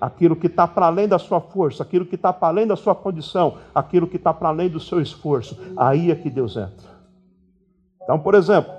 Aquilo 0.00 0.36
que 0.36 0.46
está 0.46 0.66
para 0.66 0.86
além 0.86 1.08
da 1.08 1.18
sua 1.18 1.40
força, 1.40 1.82
aquilo 1.82 2.04
que 2.04 2.14
está 2.14 2.32
para 2.32 2.48
além 2.48 2.66
da 2.66 2.76
sua 2.76 2.94
condição, 2.94 3.58
aquilo 3.74 4.06
que 4.06 4.16
está 4.16 4.32
para 4.32 4.48
além 4.48 4.68
do 4.68 4.78
seu 4.78 5.00
esforço, 5.00 5.58
aí 5.76 6.10
é 6.10 6.14
que 6.14 6.28
Deus 6.28 6.56
entra. 6.56 6.96
Então, 8.02 8.18
por 8.18 8.34
exemplo, 8.34 8.72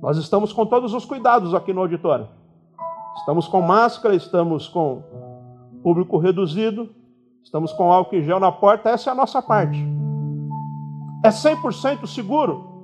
nós 0.00 0.18
estamos 0.18 0.52
com 0.52 0.64
todos 0.64 0.94
os 0.94 1.04
cuidados 1.04 1.54
aqui 1.54 1.72
no 1.72 1.80
auditório. 1.80 2.28
Estamos 3.18 3.48
com 3.48 3.60
máscara, 3.60 4.14
estamos 4.14 4.68
com 4.68 5.02
público 5.82 6.18
reduzido, 6.18 6.94
estamos 7.42 7.72
com 7.72 7.90
álcool 7.90 8.16
em 8.16 8.22
gel 8.22 8.38
na 8.38 8.52
porta, 8.52 8.90
essa 8.90 9.10
é 9.10 9.12
a 9.12 9.16
nossa 9.16 9.40
parte. 9.40 9.78
É 11.24 11.28
100% 11.28 12.06
seguro 12.06 12.76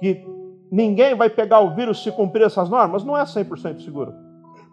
que 0.00 0.24
ninguém 0.70 1.14
vai 1.14 1.28
pegar 1.28 1.60
o 1.60 1.74
vírus 1.74 2.02
se 2.02 2.10
cumprir 2.10 2.44
essas 2.44 2.70
normas? 2.70 3.04
Não 3.04 3.16
é 3.16 3.24
100% 3.24 3.80
seguro. 3.80 4.23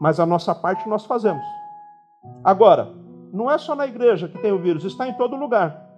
Mas 0.01 0.19
a 0.19 0.25
nossa 0.25 0.55
parte 0.55 0.89
nós 0.89 1.05
fazemos. 1.05 1.45
Agora, 2.43 2.91
não 3.31 3.51
é 3.51 3.57
só 3.59 3.75
na 3.75 3.85
igreja 3.85 4.27
que 4.27 4.39
tem 4.39 4.51
o 4.51 4.57
vírus, 4.57 4.83
está 4.83 5.07
em 5.07 5.13
todo 5.13 5.35
lugar. 5.35 5.89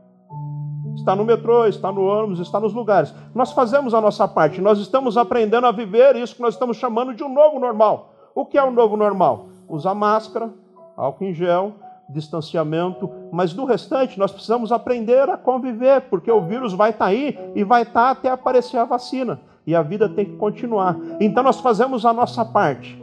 Está 0.93 1.15
no 1.15 1.23
metrô, 1.23 1.65
está 1.65 1.89
no 1.89 2.05
ônibus, 2.05 2.41
está 2.41 2.59
nos 2.59 2.73
lugares. 2.73 3.15
Nós 3.33 3.53
fazemos 3.53 3.93
a 3.93 4.01
nossa 4.01 4.27
parte, 4.27 4.59
nós 4.59 4.77
estamos 4.77 5.15
aprendendo 5.15 5.67
a 5.67 5.71
viver 5.71 6.17
isso 6.17 6.35
que 6.35 6.41
nós 6.41 6.53
estamos 6.53 6.75
chamando 6.75 7.15
de 7.15 7.23
um 7.23 7.33
novo 7.33 7.59
normal. 7.59 8.13
O 8.35 8.45
que 8.45 8.57
é 8.57 8.63
o 8.63 8.71
novo 8.71 8.97
normal? 8.97 9.47
Usar 9.69 9.95
máscara, 9.95 10.53
álcool 10.97 11.23
em 11.23 11.33
gel, 11.33 11.71
distanciamento, 12.09 13.09
mas 13.31 13.53
do 13.53 13.63
restante 13.63 14.19
nós 14.19 14.33
precisamos 14.33 14.73
aprender 14.73 15.29
a 15.29 15.37
conviver, 15.37 16.01
porque 16.09 16.29
o 16.29 16.41
vírus 16.41 16.73
vai 16.73 16.89
estar 16.89 17.05
tá 17.05 17.11
aí 17.11 17.39
e 17.55 17.63
vai 17.63 17.83
estar 17.83 18.03
tá 18.03 18.09
até 18.09 18.29
aparecer 18.29 18.77
a 18.77 18.85
vacina, 18.85 19.39
e 19.65 19.73
a 19.73 19.81
vida 19.81 20.09
tem 20.09 20.25
que 20.25 20.35
continuar. 20.35 20.97
Então 21.21 21.41
nós 21.41 21.61
fazemos 21.61 22.05
a 22.05 22.11
nossa 22.11 22.43
parte. 22.43 23.02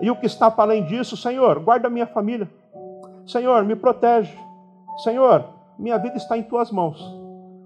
E 0.00 0.10
o 0.10 0.16
que 0.16 0.26
está 0.26 0.50
para 0.50 0.64
além 0.64 0.84
disso, 0.84 1.16
Senhor, 1.16 1.58
guarda 1.60 1.90
minha 1.90 2.06
família. 2.06 2.48
Senhor, 3.26 3.64
me 3.64 3.76
protege. 3.76 4.36
Senhor, 4.98 5.44
minha 5.78 5.98
vida 5.98 6.16
está 6.16 6.36
em 6.36 6.42
tuas 6.42 6.70
mãos. 6.70 7.00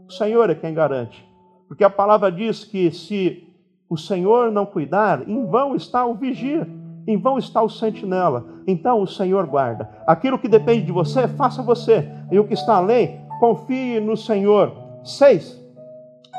O 0.08 0.12
Senhor 0.12 0.50
é 0.50 0.54
quem 0.54 0.74
garante. 0.74 1.26
Porque 1.68 1.84
a 1.84 1.90
palavra 1.90 2.30
diz 2.30 2.64
que 2.64 2.90
se 2.90 3.48
o 3.88 3.96
Senhor 3.96 4.50
não 4.50 4.66
cuidar, 4.66 5.28
em 5.28 5.46
vão 5.46 5.74
está 5.74 6.04
o 6.04 6.14
vigia 6.14 6.66
em 7.06 7.16
vão 7.16 7.38
está 7.38 7.62
o 7.62 7.68
sentinela. 7.68 8.46
Então 8.66 9.02
o 9.02 9.06
Senhor 9.06 9.46
guarda. 9.46 9.88
Aquilo 10.06 10.38
que 10.38 10.48
depende 10.48 10.86
de 10.86 10.92
você, 10.92 11.26
faça 11.28 11.62
você. 11.62 12.08
E 12.30 12.38
o 12.38 12.46
que 12.46 12.54
está 12.54 12.76
além, 12.76 13.20
confie 13.40 14.00
no 14.00 14.16
Senhor. 14.16 14.72
Seis, 15.04 15.60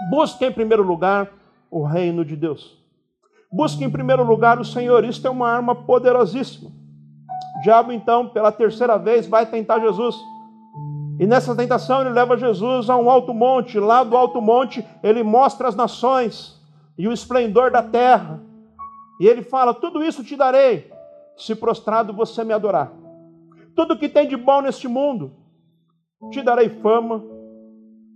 busque 0.10 0.46
em 0.46 0.52
primeiro 0.52 0.84
lugar 0.84 1.30
o 1.70 1.84
reino 1.84 2.24
de 2.24 2.36
Deus. 2.36 2.82
Busque 3.54 3.84
em 3.84 3.90
primeiro 3.90 4.24
lugar 4.24 4.60
o 4.60 4.66
Senhor. 4.66 5.06
Isto 5.06 5.28
é 5.28 5.30
uma 5.30 5.48
arma 5.48 5.76
poderosíssima. 5.76 6.72
O 7.60 7.62
diabo, 7.62 7.92
então, 7.92 8.28
pela 8.28 8.52
terceira 8.52 8.98
vez, 8.98 9.28
vai 9.28 9.46
tentar 9.46 9.80
Jesus. 9.80 10.16
E 11.20 11.28
nessa 11.28 11.56
tentação 11.56 12.02
ele 12.02 12.10
leva 12.10 12.36
Jesus 12.36 12.90
a 12.90 12.98
um 12.98 13.10
alto 13.12 13.32
monte. 13.32 13.80
Lá 13.80 14.04
do 14.04 14.18
alto 14.18 14.42
monte 14.42 14.84
ele 15.04 15.22
mostra 15.22 15.68
as 15.68 15.76
nações 15.76 16.60
e 16.98 17.08
o 17.08 17.14
esplendor 17.14 17.70
da 17.70 17.84
terra. 17.84 18.42
E 19.22 19.28
ele 19.28 19.44
fala: 19.44 19.72
Tudo 19.72 20.04
isso 20.04 20.24
te 20.24 20.36
darei, 20.36 20.92
se 21.38 21.54
prostrado 21.54 22.12
você 22.12 22.44
me 22.44 22.54
adorar. 22.54 22.92
Tudo 23.76 23.98
que 23.98 24.10
tem 24.10 24.28
de 24.28 24.36
bom 24.36 24.62
neste 24.62 24.88
mundo, 24.88 25.32
te 26.32 26.42
darei 26.42 26.70
fama, 26.70 27.24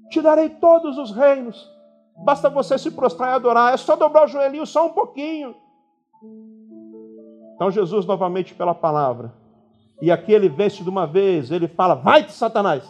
te 0.09 0.19
darei 0.19 0.49
todos 0.49 0.97
os 0.97 1.11
reinos. 1.11 1.76
Basta 2.23 2.49
você 2.49 2.77
se 2.77 2.91
prostrar 2.91 3.31
e 3.31 3.35
adorar, 3.35 3.73
é 3.73 3.77
só 3.77 3.95
dobrar 3.95 4.25
o 4.25 4.27
joelhinho 4.27 4.65
só 4.65 4.87
um 4.87 4.93
pouquinho. 4.93 5.55
Então 7.55 7.71
Jesus 7.71 8.05
novamente 8.05 8.53
pela 8.53 8.75
palavra. 8.75 9.33
E 10.01 10.11
aqui 10.11 10.31
ele 10.31 10.49
vence 10.49 10.83
de 10.83 10.89
uma 10.89 11.07
vez, 11.07 11.51
ele 11.51 11.67
fala: 11.67 11.95
Vai-te, 11.95 12.31
Satanás, 12.31 12.83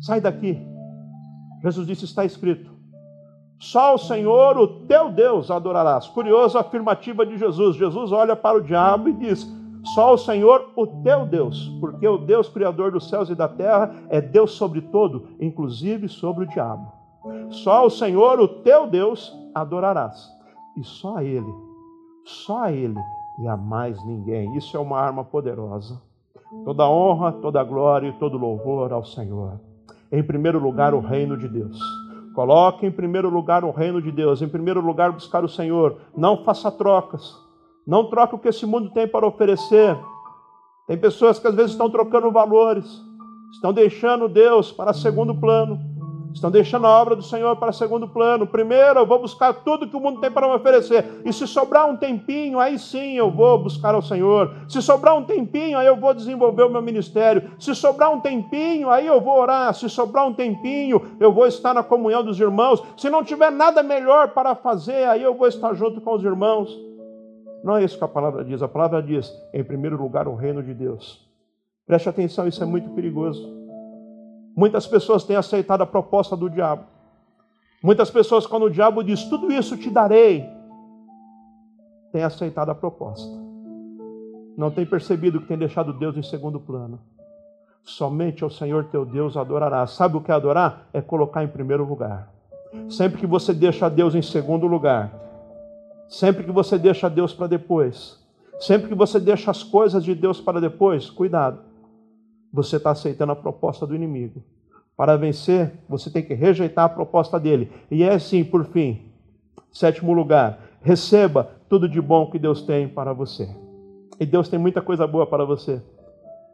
sai 0.00 0.20
daqui. 0.20 0.58
Jesus 1.62 1.86
disse: 1.86 2.04
Está 2.04 2.24
escrito: 2.24 2.74
só 3.58 3.94
o 3.94 3.98
Senhor, 3.98 4.58
o 4.58 4.66
teu 4.86 5.10
Deus, 5.10 5.50
adorarás. 5.50 6.06
Curiosa 6.08 6.60
afirmativa 6.60 7.24
de 7.24 7.38
Jesus. 7.38 7.76
Jesus 7.76 8.12
olha 8.12 8.36
para 8.36 8.58
o 8.58 8.60
diabo 8.60 9.08
e 9.08 9.12
diz: 9.14 9.50
Só 9.94 10.12
o 10.12 10.18
Senhor, 10.18 10.70
o 10.76 10.86
teu 10.86 11.24
Deus, 11.24 11.68
porque 11.80 12.06
o 12.06 12.18
Deus 12.18 12.48
Criador 12.48 12.92
dos 12.92 13.08
céus 13.08 13.30
e 13.30 13.34
da 13.34 13.48
terra 13.48 13.94
é 14.10 14.20
Deus 14.20 14.52
sobre 14.52 14.82
todo, 14.82 15.28
inclusive 15.40 16.08
sobre 16.08 16.44
o 16.44 16.48
diabo. 16.48 17.03
Só 17.50 17.86
o 17.86 17.90
Senhor, 17.90 18.40
o 18.40 18.48
teu 18.48 18.86
Deus, 18.86 19.32
adorarás. 19.54 20.30
E 20.76 20.84
só 20.84 21.16
a 21.16 21.24
Ele, 21.24 21.52
só 22.24 22.64
a 22.64 22.72
Ele 22.72 23.00
e 23.40 23.48
a 23.48 23.56
mais 23.56 24.02
ninguém. 24.04 24.56
Isso 24.56 24.76
é 24.76 24.80
uma 24.80 24.98
arma 24.98 25.24
poderosa. 25.24 26.00
Toda 26.64 26.88
honra, 26.88 27.32
toda 27.32 27.64
glória 27.64 28.08
e 28.08 28.18
todo 28.18 28.38
louvor 28.38 28.92
ao 28.92 29.04
Senhor. 29.04 29.60
Em 30.10 30.22
primeiro 30.22 30.58
lugar, 30.58 30.94
o 30.94 31.00
reino 31.00 31.36
de 31.36 31.48
Deus. 31.48 31.78
Coloque 32.34 32.86
em 32.86 32.90
primeiro 32.90 33.28
lugar 33.28 33.64
o 33.64 33.70
reino 33.70 34.02
de 34.02 34.10
Deus, 34.10 34.42
em 34.42 34.48
primeiro 34.48 34.80
lugar 34.80 35.12
buscar 35.12 35.44
o 35.44 35.48
Senhor. 35.48 35.98
Não 36.16 36.44
faça 36.44 36.70
trocas. 36.70 37.34
Não 37.86 38.08
troque 38.08 38.34
o 38.34 38.38
que 38.38 38.48
esse 38.48 38.66
mundo 38.66 38.90
tem 38.90 39.06
para 39.06 39.26
oferecer. 39.26 39.96
Tem 40.86 40.98
pessoas 40.98 41.38
que 41.38 41.46
às 41.46 41.54
vezes 41.54 41.72
estão 41.72 41.88
trocando 41.88 42.30
valores, 42.30 42.86
estão 43.52 43.72
deixando 43.72 44.28
Deus 44.28 44.72
para 44.72 44.92
segundo 44.92 45.34
plano. 45.34 45.78
Estão 46.34 46.50
deixando 46.50 46.84
a 46.88 46.90
obra 46.90 47.14
do 47.14 47.22
Senhor 47.22 47.54
para 47.56 47.70
segundo 47.72 48.08
plano. 48.08 48.44
Primeiro, 48.44 48.98
eu 48.98 49.06
vou 49.06 49.20
buscar 49.20 49.54
tudo 49.54 49.86
que 49.86 49.96
o 49.96 50.00
mundo 50.00 50.20
tem 50.20 50.32
para 50.32 50.48
me 50.48 50.54
oferecer. 50.54 51.22
E 51.24 51.32
se 51.32 51.46
sobrar 51.46 51.88
um 51.88 51.96
tempinho, 51.96 52.58
aí 52.58 52.76
sim 52.76 53.14
eu 53.14 53.30
vou 53.30 53.56
buscar 53.56 53.94
ao 53.94 54.02
Senhor. 54.02 54.52
Se 54.68 54.82
sobrar 54.82 55.16
um 55.16 55.22
tempinho, 55.22 55.78
aí 55.78 55.86
eu 55.86 55.94
vou 55.94 56.12
desenvolver 56.12 56.64
o 56.64 56.68
meu 56.68 56.82
ministério. 56.82 57.52
Se 57.56 57.72
sobrar 57.72 58.12
um 58.12 58.20
tempinho, 58.20 58.90
aí 58.90 59.06
eu 59.06 59.20
vou 59.20 59.38
orar. 59.38 59.72
Se 59.74 59.88
sobrar 59.88 60.26
um 60.26 60.34
tempinho, 60.34 61.00
eu 61.20 61.32
vou 61.32 61.46
estar 61.46 61.72
na 61.72 61.84
comunhão 61.84 62.24
dos 62.24 62.40
irmãos. 62.40 62.82
Se 62.96 63.08
não 63.08 63.22
tiver 63.22 63.52
nada 63.52 63.80
melhor 63.80 64.30
para 64.30 64.56
fazer, 64.56 65.08
aí 65.08 65.22
eu 65.22 65.34
vou 65.34 65.46
estar 65.46 65.72
junto 65.74 66.00
com 66.00 66.14
os 66.14 66.24
irmãos. 66.24 66.76
Não 67.62 67.76
é 67.76 67.84
isso 67.84 67.96
que 67.96 68.04
a 68.04 68.08
palavra 68.08 68.44
diz. 68.44 68.60
A 68.60 68.68
palavra 68.68 69.00
diz, 69.00 69.32
em 69.54 69.62
primeiro 69.62 69.96
lugar, 69.96 70.26
o 70.26 70.34
reino 70.34 70.64
de 70.64 70.74
Deus. 70.74 71.24
Preste 71.86 72.08
atenção, 72.08 72.48
isso 72.48 72.60
é 72.60 72.66
muito 72.66 72.90
perigoso. 72.90 73.63
Muitas 74.56 74.86
pessoas 74.86 75.24
têm 75.24 75.36
aceitado 75.36 75.82
a 75.82 75.86
proposta 75.86 76.36
do 76.36 76.48
diabo. 76.48 76.84
Muitas 77.82 78.10
pessoas, 78.10 78.46
quando 78.46 78.64
o 78.64 78.70
diabo 78.70 79.02
diz 79.02 79.24
tudo 79.24 79.52
isso 79.52 79.76
te 79.76 79.90
darei, 79.90 80.48
têm 82.12 82.22
aceitado 82.22 82.70
a 82.70 82.74
proposta. 82.74 83.36
Não 84.56 84.70
tem 84.70 84.86
percebido 84.86 85.40
que 85.40 85.48
tem 85.48 85.58
deixado 85.58 85.92
Deus 85.92 86.16
em 86.16 86.22
segundo 86.22 86.60
plano. 86.60 87.00
Somente 87.82 88.44
ao 88.44 88.48
Senhor 88.48 88.84
teu 88.84 89.04
Deus 89.04 89.36
adorarás. 89.36 89.90
Sabe 89.90 90.16
o 90.16 90.20
que 90.20 90.30
é 90.30 90.34
adorar? 90.34 90.88
É 90.92 91.02
colocar 91.02 91.42
em 91.42 91.48
primeiro 91.48 91.84
lugar. 91.84 92.32
Sempre 92.88 93.20
que 93.20 93.26
você 93.26 93.52
deixa 93.52 93.90
Deus 93.90 94.14
em 94.14 94.22
segundo 94.22 94.66
lugar, 94.66 95.12
sempre 96.08 96.44
que 96.44 96.50
você 96.50 96.78
deixa 96.78 97.10
Deus 97.10 97.32
para 97.32 97.46
depois, 97.46 98.18
sempre 98.58 98.88
que 98.88 98.94
você 98.94 99.20
deixa 99.20 99.50
as 99.50 99.62
coisas 99.62 100.02
de 100.02 100.14
Deus 100.14 100.40
para 100.40 100.60
depois, 100.60 101.10
cuidado 101.10 101.73
você 102.54 102.76
está 102.76 102.92
aceitando 102.92 103.32
a 103.32 103.36
proposta 103.36 103.84
do 103.84 103.96
inimigo. 103.96 104.40
Para 104.96 105.16
vencer, 105.16 105.72
você 105.88 106.08
tem 106.08 106.22
que 106.22 106.34
rejeitar 106.34 106.84
a 106.84 106.88
proposta 106.88 107.40
dele. 107.40 107.68
E 107.90 108.04
é 108.04 108.14
assim, 108.14 108.44
por 108.44 108.64
fim, 108.66 109.10
sétimo 109.72 110.12
lugar, 110.12 110.60
receba 110.80 111.50
tudo 111.68 111.88
de 111.88 112.00
bom 112.00 112.30
que 112.30 112.38
Deus 112.38 112.62
tem 112.62 112.86
para 112.86 113.12
você. 113.12 113.48
E 114.20 114.24
Deus 114.24 114.48
tem 114.48 114.56
muita 114.56 114.80
coisa 114.80 115.04
boa 115.04 115.26
para 115.26 115.44
você. 115.44 115.82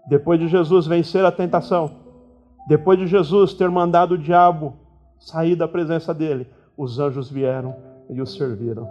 Depois 0.09 0.41
de 0.41 0.49
Jesus 0.49 0.87
vencer 0.87 1.23
a 1.23 1.31
tentação, 1.31 1.91
depois 2.67 2.99
de 2.99 3.07
Jesus 3.07 3.53
ter 3.53 3.69
mandado 3.69 4.13
o 4.13 4.19
diabo 4.19 4.73
sair 5.19 5.55
da 5.55 5.69
presença 5.69 6.15
dele, 6.15 6.47
os 6.79 6.99
anjos 6.99 7.31
vieram 7.31 7.77
e 8.09 8.23
o 8.23 8.27
serviram. 8.27 8.89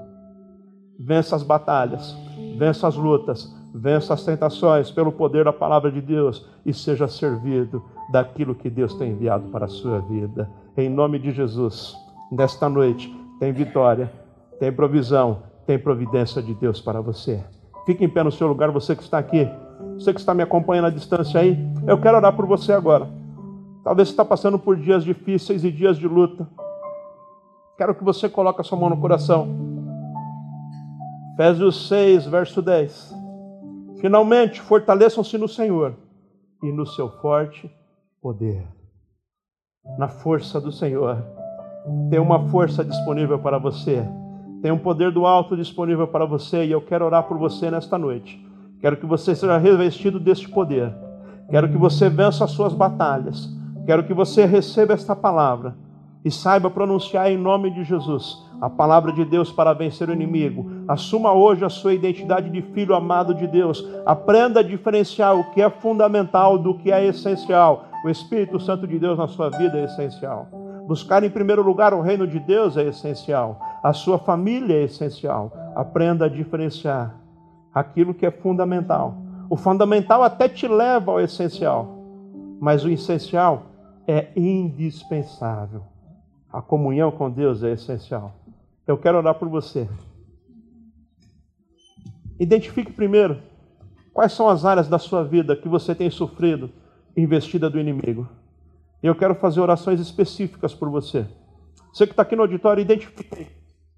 Vença 1.00 1.36
as 1.36 1.42
batalhas, 1.42 2.16
vença 2.56 2.88
as 2.88 2.96
lutas, 2.96 3.52
vença 3.74 4.14
as 4.14 4.24
tentações 4.24 4.92
pelo 4.92 5.12
poder 5.12 5.46
da 5.46 5.54
palavra 5.54 5.92
de 5.92 6.02
Deus 6.02 6.46
e 6.66 6.74
seja 6.74 7.08
servido 7.08 7.84
daquilo 8.12 8.56
que 8.56 8.70
Deus 8.70 8.94
tem 8.96 9.12
enviado 9.12 9.50
para 9.50 9.66
a 9.66 9.70
sua 9.70 10.00
vida. 10.00 10.50
Em 10.76 10.90
nome 10.90 11.20
de 11.20 11.32
Jesus, 11.32 11.96
nesta 12.32 12.68
noite, 12.68 13.14
tem 13.40 13.52
vitória, 13.52 14.12
tem 14.60 14.72
provisão, 14.72 15.44
tem 15.66 15.78
providência 15.78 16.42
de 16.42 16.54
Deus 16.54 16.82
para 16.82 17.02
você. 17.02 17.44
Fique 17.86 18.04
em 18.04 18.10
pé 18.10 18.24
no 18.24 18.32
seu 18.32 18.48
lugar, 18.48 18.72
você 18.72 18.96
que 18.96 19.04
está 19.04 19.18
aqui, 19.18 19.48
você 19.94 20.14
que 20.14 20.20
está 20.20 20.34
me 20.34 20.44
acompanhando 20.44 20.86
à 20.86 20.90
distância 20.90 21.40
aí, 21.40 21.58
eu 21.88 22.00
quero 22.00 22.18
orar 22.18 22.36
por 22.36 22.46
você 22.46 22.74
agora. 22.74 23.08
Talvez 23.84 24.10
você 24.10 24.14
está 24.14 24.26
passando 24.26 24.60
por 24.60 24.76
dias 24.76 25.04
difíceis 25.04 25.64
e 25.64 25.72
dias 25.72 25.98
de 25.98 26.08
luta. 26.08 26.48
Quero 27.78 27.96
que 27.96 28.04
você 28.04 28.28
coloque 28.28 28.60
a 28.60 28.64
sua 28.64 28.78
mão 28.78 28.90
no 28.90 28.98
coração. 28.98 29.48
Efésios 31.34 31.88
6, 31.88 32.26
verso 32.26 32.62
10. 32.62 33.19
Finalmente, 34.00 34.62
fortaleçam-se 34.62 35.38
no 35.38 35.48
Senhor 35.48 35.96
e 36.64 36.72
no 36.72 36.86
seu 36.86 37.10
forte 37.22 37.70
poder. 38.22 38.66
Na 39.98 40.08
força 40.08 40.60
do 40.60 40.72
Senhor. 40.72 41.24
Tem 42.10 42.20
uma 42.20 42.48
força 42.50 42.84
disponível 42.84 43.40
para 43.40 43.58
você. 43.58 44.06
Tem 44.62 44.72
um 44.72 44.78
poder 44.78 45.12
do 45.12 45.26
alto 45.26 45.56
disponível 45.56 46.08
para 46.08 46.26
você 46.26 46.66
e 46.66 46.72
eu 46.72 46.82
quero 46.82 47.06
orar 47.06 47.24
por 47.24 47.38
você 47.38 47.70
nesta 47.70 47.98
noite. 47.98 48.46
Quero 48.80 48.98
que 48.98 49.06
você 49.06 49.36
seja 49.36 49.58
revestido 49.58 50.20
deste 50.20 50.48
poder. 50.50 50.94
Quero 51.50 51.70
que 51.70 51.78
você 51.78 52.10
vença 52.10 52.46
as 52.46 52.52
suas 52.52 52.74
batalhas. 52.74 53.50
Quero 53.86 54.06
que 54.06 54.14
você 54.14 54.46
receba 54.46 54.94
esta 54.94 55.16
palavra 55.16 55.76
e 56.24 56.32
saiba 56.32 56.70
pronunciar 56.70 57.32
em 57.32 57.38
nome 57.38 57.72
de 57.72 57.84
Jesus 57.84 58.49
a 58.62 58.70
palavra 58.70 59.12
de 59.12 59.24
Deus 59.24 59.52
para 59.52 59.74
vencer 59.74 60.10
o 60.10 60.14
inimigo. 60.14 60.70
Assuma 60.88 61.34
hoje 61.34 61.64
a 61.64 61.70
sua 61.70 61.94
identidade 61.94 62.50
de 62.50 62.62
filho 62.62 62.94
amado 62.94 63.34
de 63.34 63.48
Deus. 63.48 63.88
Aprenda 64.06 64.60
a 64.60 64.64
diferenciar 64.64 65.36
o 65.38 65.52
que 65.52 65.62
é 65.62 65.70
fundamental 65.70 66.58
do 66.58 66.74
que 66.74 66.92
é 66.92 67.06
essencial. 67.06 67.86
O 68.04 68.10
Espírito 68.10 68.60
Santo 68.60 68.86
de 68.88 69.00
Deus 69.00 69.18
na 69.18 69.28
sua 69.28 69.50
vida 69.50 69.78
é 69.78 69.86
essencial. 69.86 70.48
Buscar 70.88 71.24
em 71.24 71.30
primeiro 71.30 71.62
lugar 71.62 71.94
o 71.94 72.02
reino 72.02 72.26
de 72.26 72.40
Deus 72.40 72.76
é 72.76 72.84
essencial. 72.84 73.60
A 73.84 73.94
sua 73.94 74.18
família 74.18 74.76
é 74.76 74.84
essencial. 74.84 75.52
Aprenda 75.76 76.26
a 76.26 76.30
diferenciar 76.30 77.16
aquilo 77.74 78.14
que 78.14 78.26
é 78.26 78.32
fundamental. 78.32 79.16
O 79.50 79.56
fundamental 79.56 80.24
até 80.24 80.48
te 80.48 80.68
leva 80.68 81.12
ao 81.12 81.20
essencial, 81.20 81.88
mas 82.60 82.84
o 82.84 82.90
essencial 82.90 83.64
é 84.08 84.28
indispensável. 84.36 85.84
A 86.52 86.62
comunhão 86.62 87.12
com 87.12 87.30
Deus 87.30 87.64
é 87.64 87.72
essencial. 87.72 88.34
Eu 88.90 88.98
quero 88.98 89.20
orar 89.20 89.36
por 89.36 89.48
você. 89.48 89.88
Identifique 92.40 92.92
primeiro 92.92 93.40
quais 94.12 94.34
são 94.34 94.50
as 94.50 94.66
áreas 94.66 94.88
da 94.88 94.98
sua 94.98 95.24
vida 95.24 95.56
que 95.56 95.70
você 95.70 95.94
tem 95.94 96.10
sofrido 96.10 96.72
investida 97.16 97.70
do 97.70 97.80
inimigo. 97.80 98.28
Eu 99.04 99.14
quero 99.14 99.36
fazer 99.36 99.62
orações 99.62 100.00
específicas 100.00 100.74
por 100.74 100.90
você. 100.90 101.28
Você 101.94 102.08
que 102.08 102.14
está 102.14 102.24
aqui 102.24 102.36
no 102.36 102.42
auditório, 102.42 102.82
identifique 102.82 103.48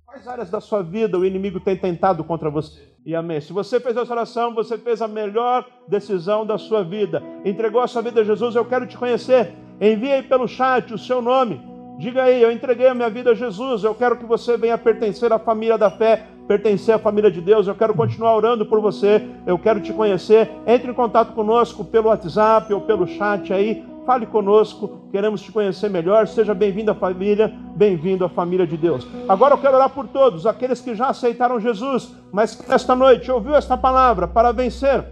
quais 0.05 0.27
áreas 0.27 0.49
da 0.49 0.59
sua 0.59 0.83
vida 0.83 1.17
o 1.17 1.25
inimigo 1.25 1.61
tem 1.61 1.77
tentado 1.77 2.21
contra 2.25 2.49
você. 2.49 2.93
E 3.05 3.15
amém. 3.15 3.39
Se 3.39 3.53
você 3.53 3.79
fez 3.79 3.95
essa 3.95 4.11
oração, 4.11 4.53
você 4.53 4.77
fez 4.77 5.01
a 5.01 5.07
melhor 5.07 5.65
decisão 5.87 6.45
da 6.45 6.57
sua 6.57 6.83
vida. 6.83 7.23
Entregou 7.45 7.79
a 7.79 7.87
sua 7.87 8.01
vida 8.01 8.19
a 8.19 8.25
Jesus, 8.25 8.55
eu 8.55 8.65
quero 8.65 8.85
te 8.85 8.97
conhecer. 8.97 9.55
Envie 9.79 10.11
aí 10.11 10.23
pelo 10.23 10.49
chat 10.49 10.93
o 10.93 10.97
seu 10.97 11.21
nome 11.21 11.70
Diga 11.97 12.23
aí, 12.23 12.41
eu 12.41 12.51
entreguei 12.51 12.87
a 12.87 12.95
minha 12.95 13.09
vida 13.09 13.31
a 13.31 13.35
Jesus, 13.35 13.83
eu 13.83 13.93
quero 13.93 14.17
que 14.17 14.25
você 14.25 14.57
venha 14.57 14.77
pertencer 14.77 15.31
à 15.31 15.37
família 15.37 15.77
da 15.77 15.91
fé, 15.91 16.25
pertencer 16.47 16.95
à 16.95 16.99
família 16.99 17.29
de 17.29 17.39
Deus, 17.41 17.67
eu 17.67 17.75
quero 17.75 17.93
continuar 17.93 18.35
orando 18.35 18.65
por 18.65 18.81
você, 18.81 19.27
eu 19.45 19.57
quero 19.59 19.79
te 19.79 19.93
conhecer. 19.93 20.49
Entre 20.65 20.89
em 20.89 20.93
contato 20.93 21.33
conosco 21.33 21.85
pelo 21.85 22.07
WhatsApp 22.07 22.73
ou 22.73 22.81
pelo 22.81 23.07
chat 23.07 23.53
aí, 23.53 23.85
fale 24.05 24.25
conosco, 24.25 25.07
queremos 25.11 25.41
te 25.41 25.51
conhecer 25.51 25.89
melhor. 25.89 26.27
Seja 26.27 26.53
bem-vindo 26.53 26.91
à 26.91 26.95
família, 26.95 27.53
bem-vindo 27.75 28.25
à 28.25 28.29
família 28.29 28.65
de 28.65 28.77
Deus. 28.77 29.07
Agora 29.29 29.53
eu 29.53 29.57
quero 29.59 29.75
orar 29.75 29.89
por 29.89 30.07
todos, 30.07 30.45
aqueles 30.45 30.81
que 30.81 30.95
já 30.95 31.07
aceitaram 31.07 31.59
Jesus, 31.59 32.15
mas 32.31 32.55
que 32.55 32.71
esta 32.71 32.95
noite 32.95 33.31
ouviu 33.31 33.55
esta 33.55 33.77
palavra 33.77 34.27
para 34.27 34.51
vencer 34.51 35.05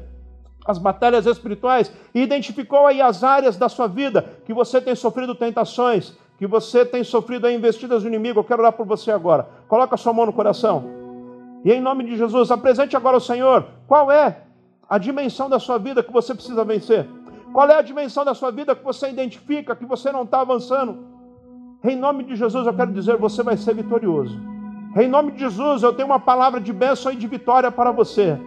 as 0.66 0.78
batalhas 0.78 1.26
espirituais 1.26 1.92
e 2.14 2.22
identificou 2.22 2.86
aí 2.86 3.02
as 3.02 3.24
áreas 3.24 3.58
da 3.58 3.70
sua 3.70 3.88
vida 3.88 4.38
que 4.46 4.54
você 4.54 4.82
tem 4.82 4.96
sofrido 4.96 5.34
tentações, 5.34 6.18
que 6.40 6.48
você 6.48 6.86
tem 6.86 7.04
sofrido 7.04 7.46
a 7.46 7.52
investidas 7.52 8.02
do 8.02 8.08
inimigo, 8.08 8.40
eu 8.40 8.44
quero 8.46 8.62
orar 8.62 8.72
por 8.72 8.86
você 8.86 9.12
agora. 9.12 9.46
Coloca 9.68 9.96
a 9.96 9.98
sua 9.98 10.14
mão 10.14 10.26
no 10.26 10.32
coração. 10.32 10.86
E 11.66 11.72
em 11.74 11.82
nome 11.82 12.06
de 12.06 12.16
Jesus, 12.16 12.50
apresente 12.50 12.96
agora 12.96 13.18
ao 13.18 13.22
Senhor 13.22 13.66
qual 13.86 14.10
é 14.10 14.44
a 14.90 14.98
dimensão 14.98 15.50
da 15.50 15.60
sua 15.60 15.78
vida 15.78 16.02
que 16.02 16.14
você 16.14 16.34
precisa 16.34 16.64
vencer. 16.64 17.06
Qual 17.52 17.68
é 17.68 17.76
a 17.76 17.82
dimensão 17.82 18.24
da 18.24 18.34
sua 18.34 18.52
vida 18.52 18.74
que 18.74 18.82
você 18.82 19.10
identifica 19.10 19.76
que 19.76 19.86
você 19.86 20.14
não 20.14 20.24
está 20.24 20.40
avançando? 20.40 21.00
Em 21.84 21.98
nome 21.98 22.24
de 22.24 22.38
Jesus, 22.38 22.66
eu 22.66 22.74
quero 22.74 22.94
dizer, 22.94 23.18
você 23.18 23.44
vai 23.44 23.58
ser 23.58 23.76
vitorioso. 23.76 24.40
Em 24.96 25.10
nome 25.10 25.34
de 25.34 25.40
Jesus, 25.40 25.84
eu 25.84 25.92
tenho 25.92 26.08
uma 26.08 26.22
palavra 26.22 26.62
de 26.62 26.72
bênção 26.72 27.12
e 27.12 27.18
de 27.18 27.28
vitória 27.28 27.70
para 27.70 27.92
você. 27.92 28.40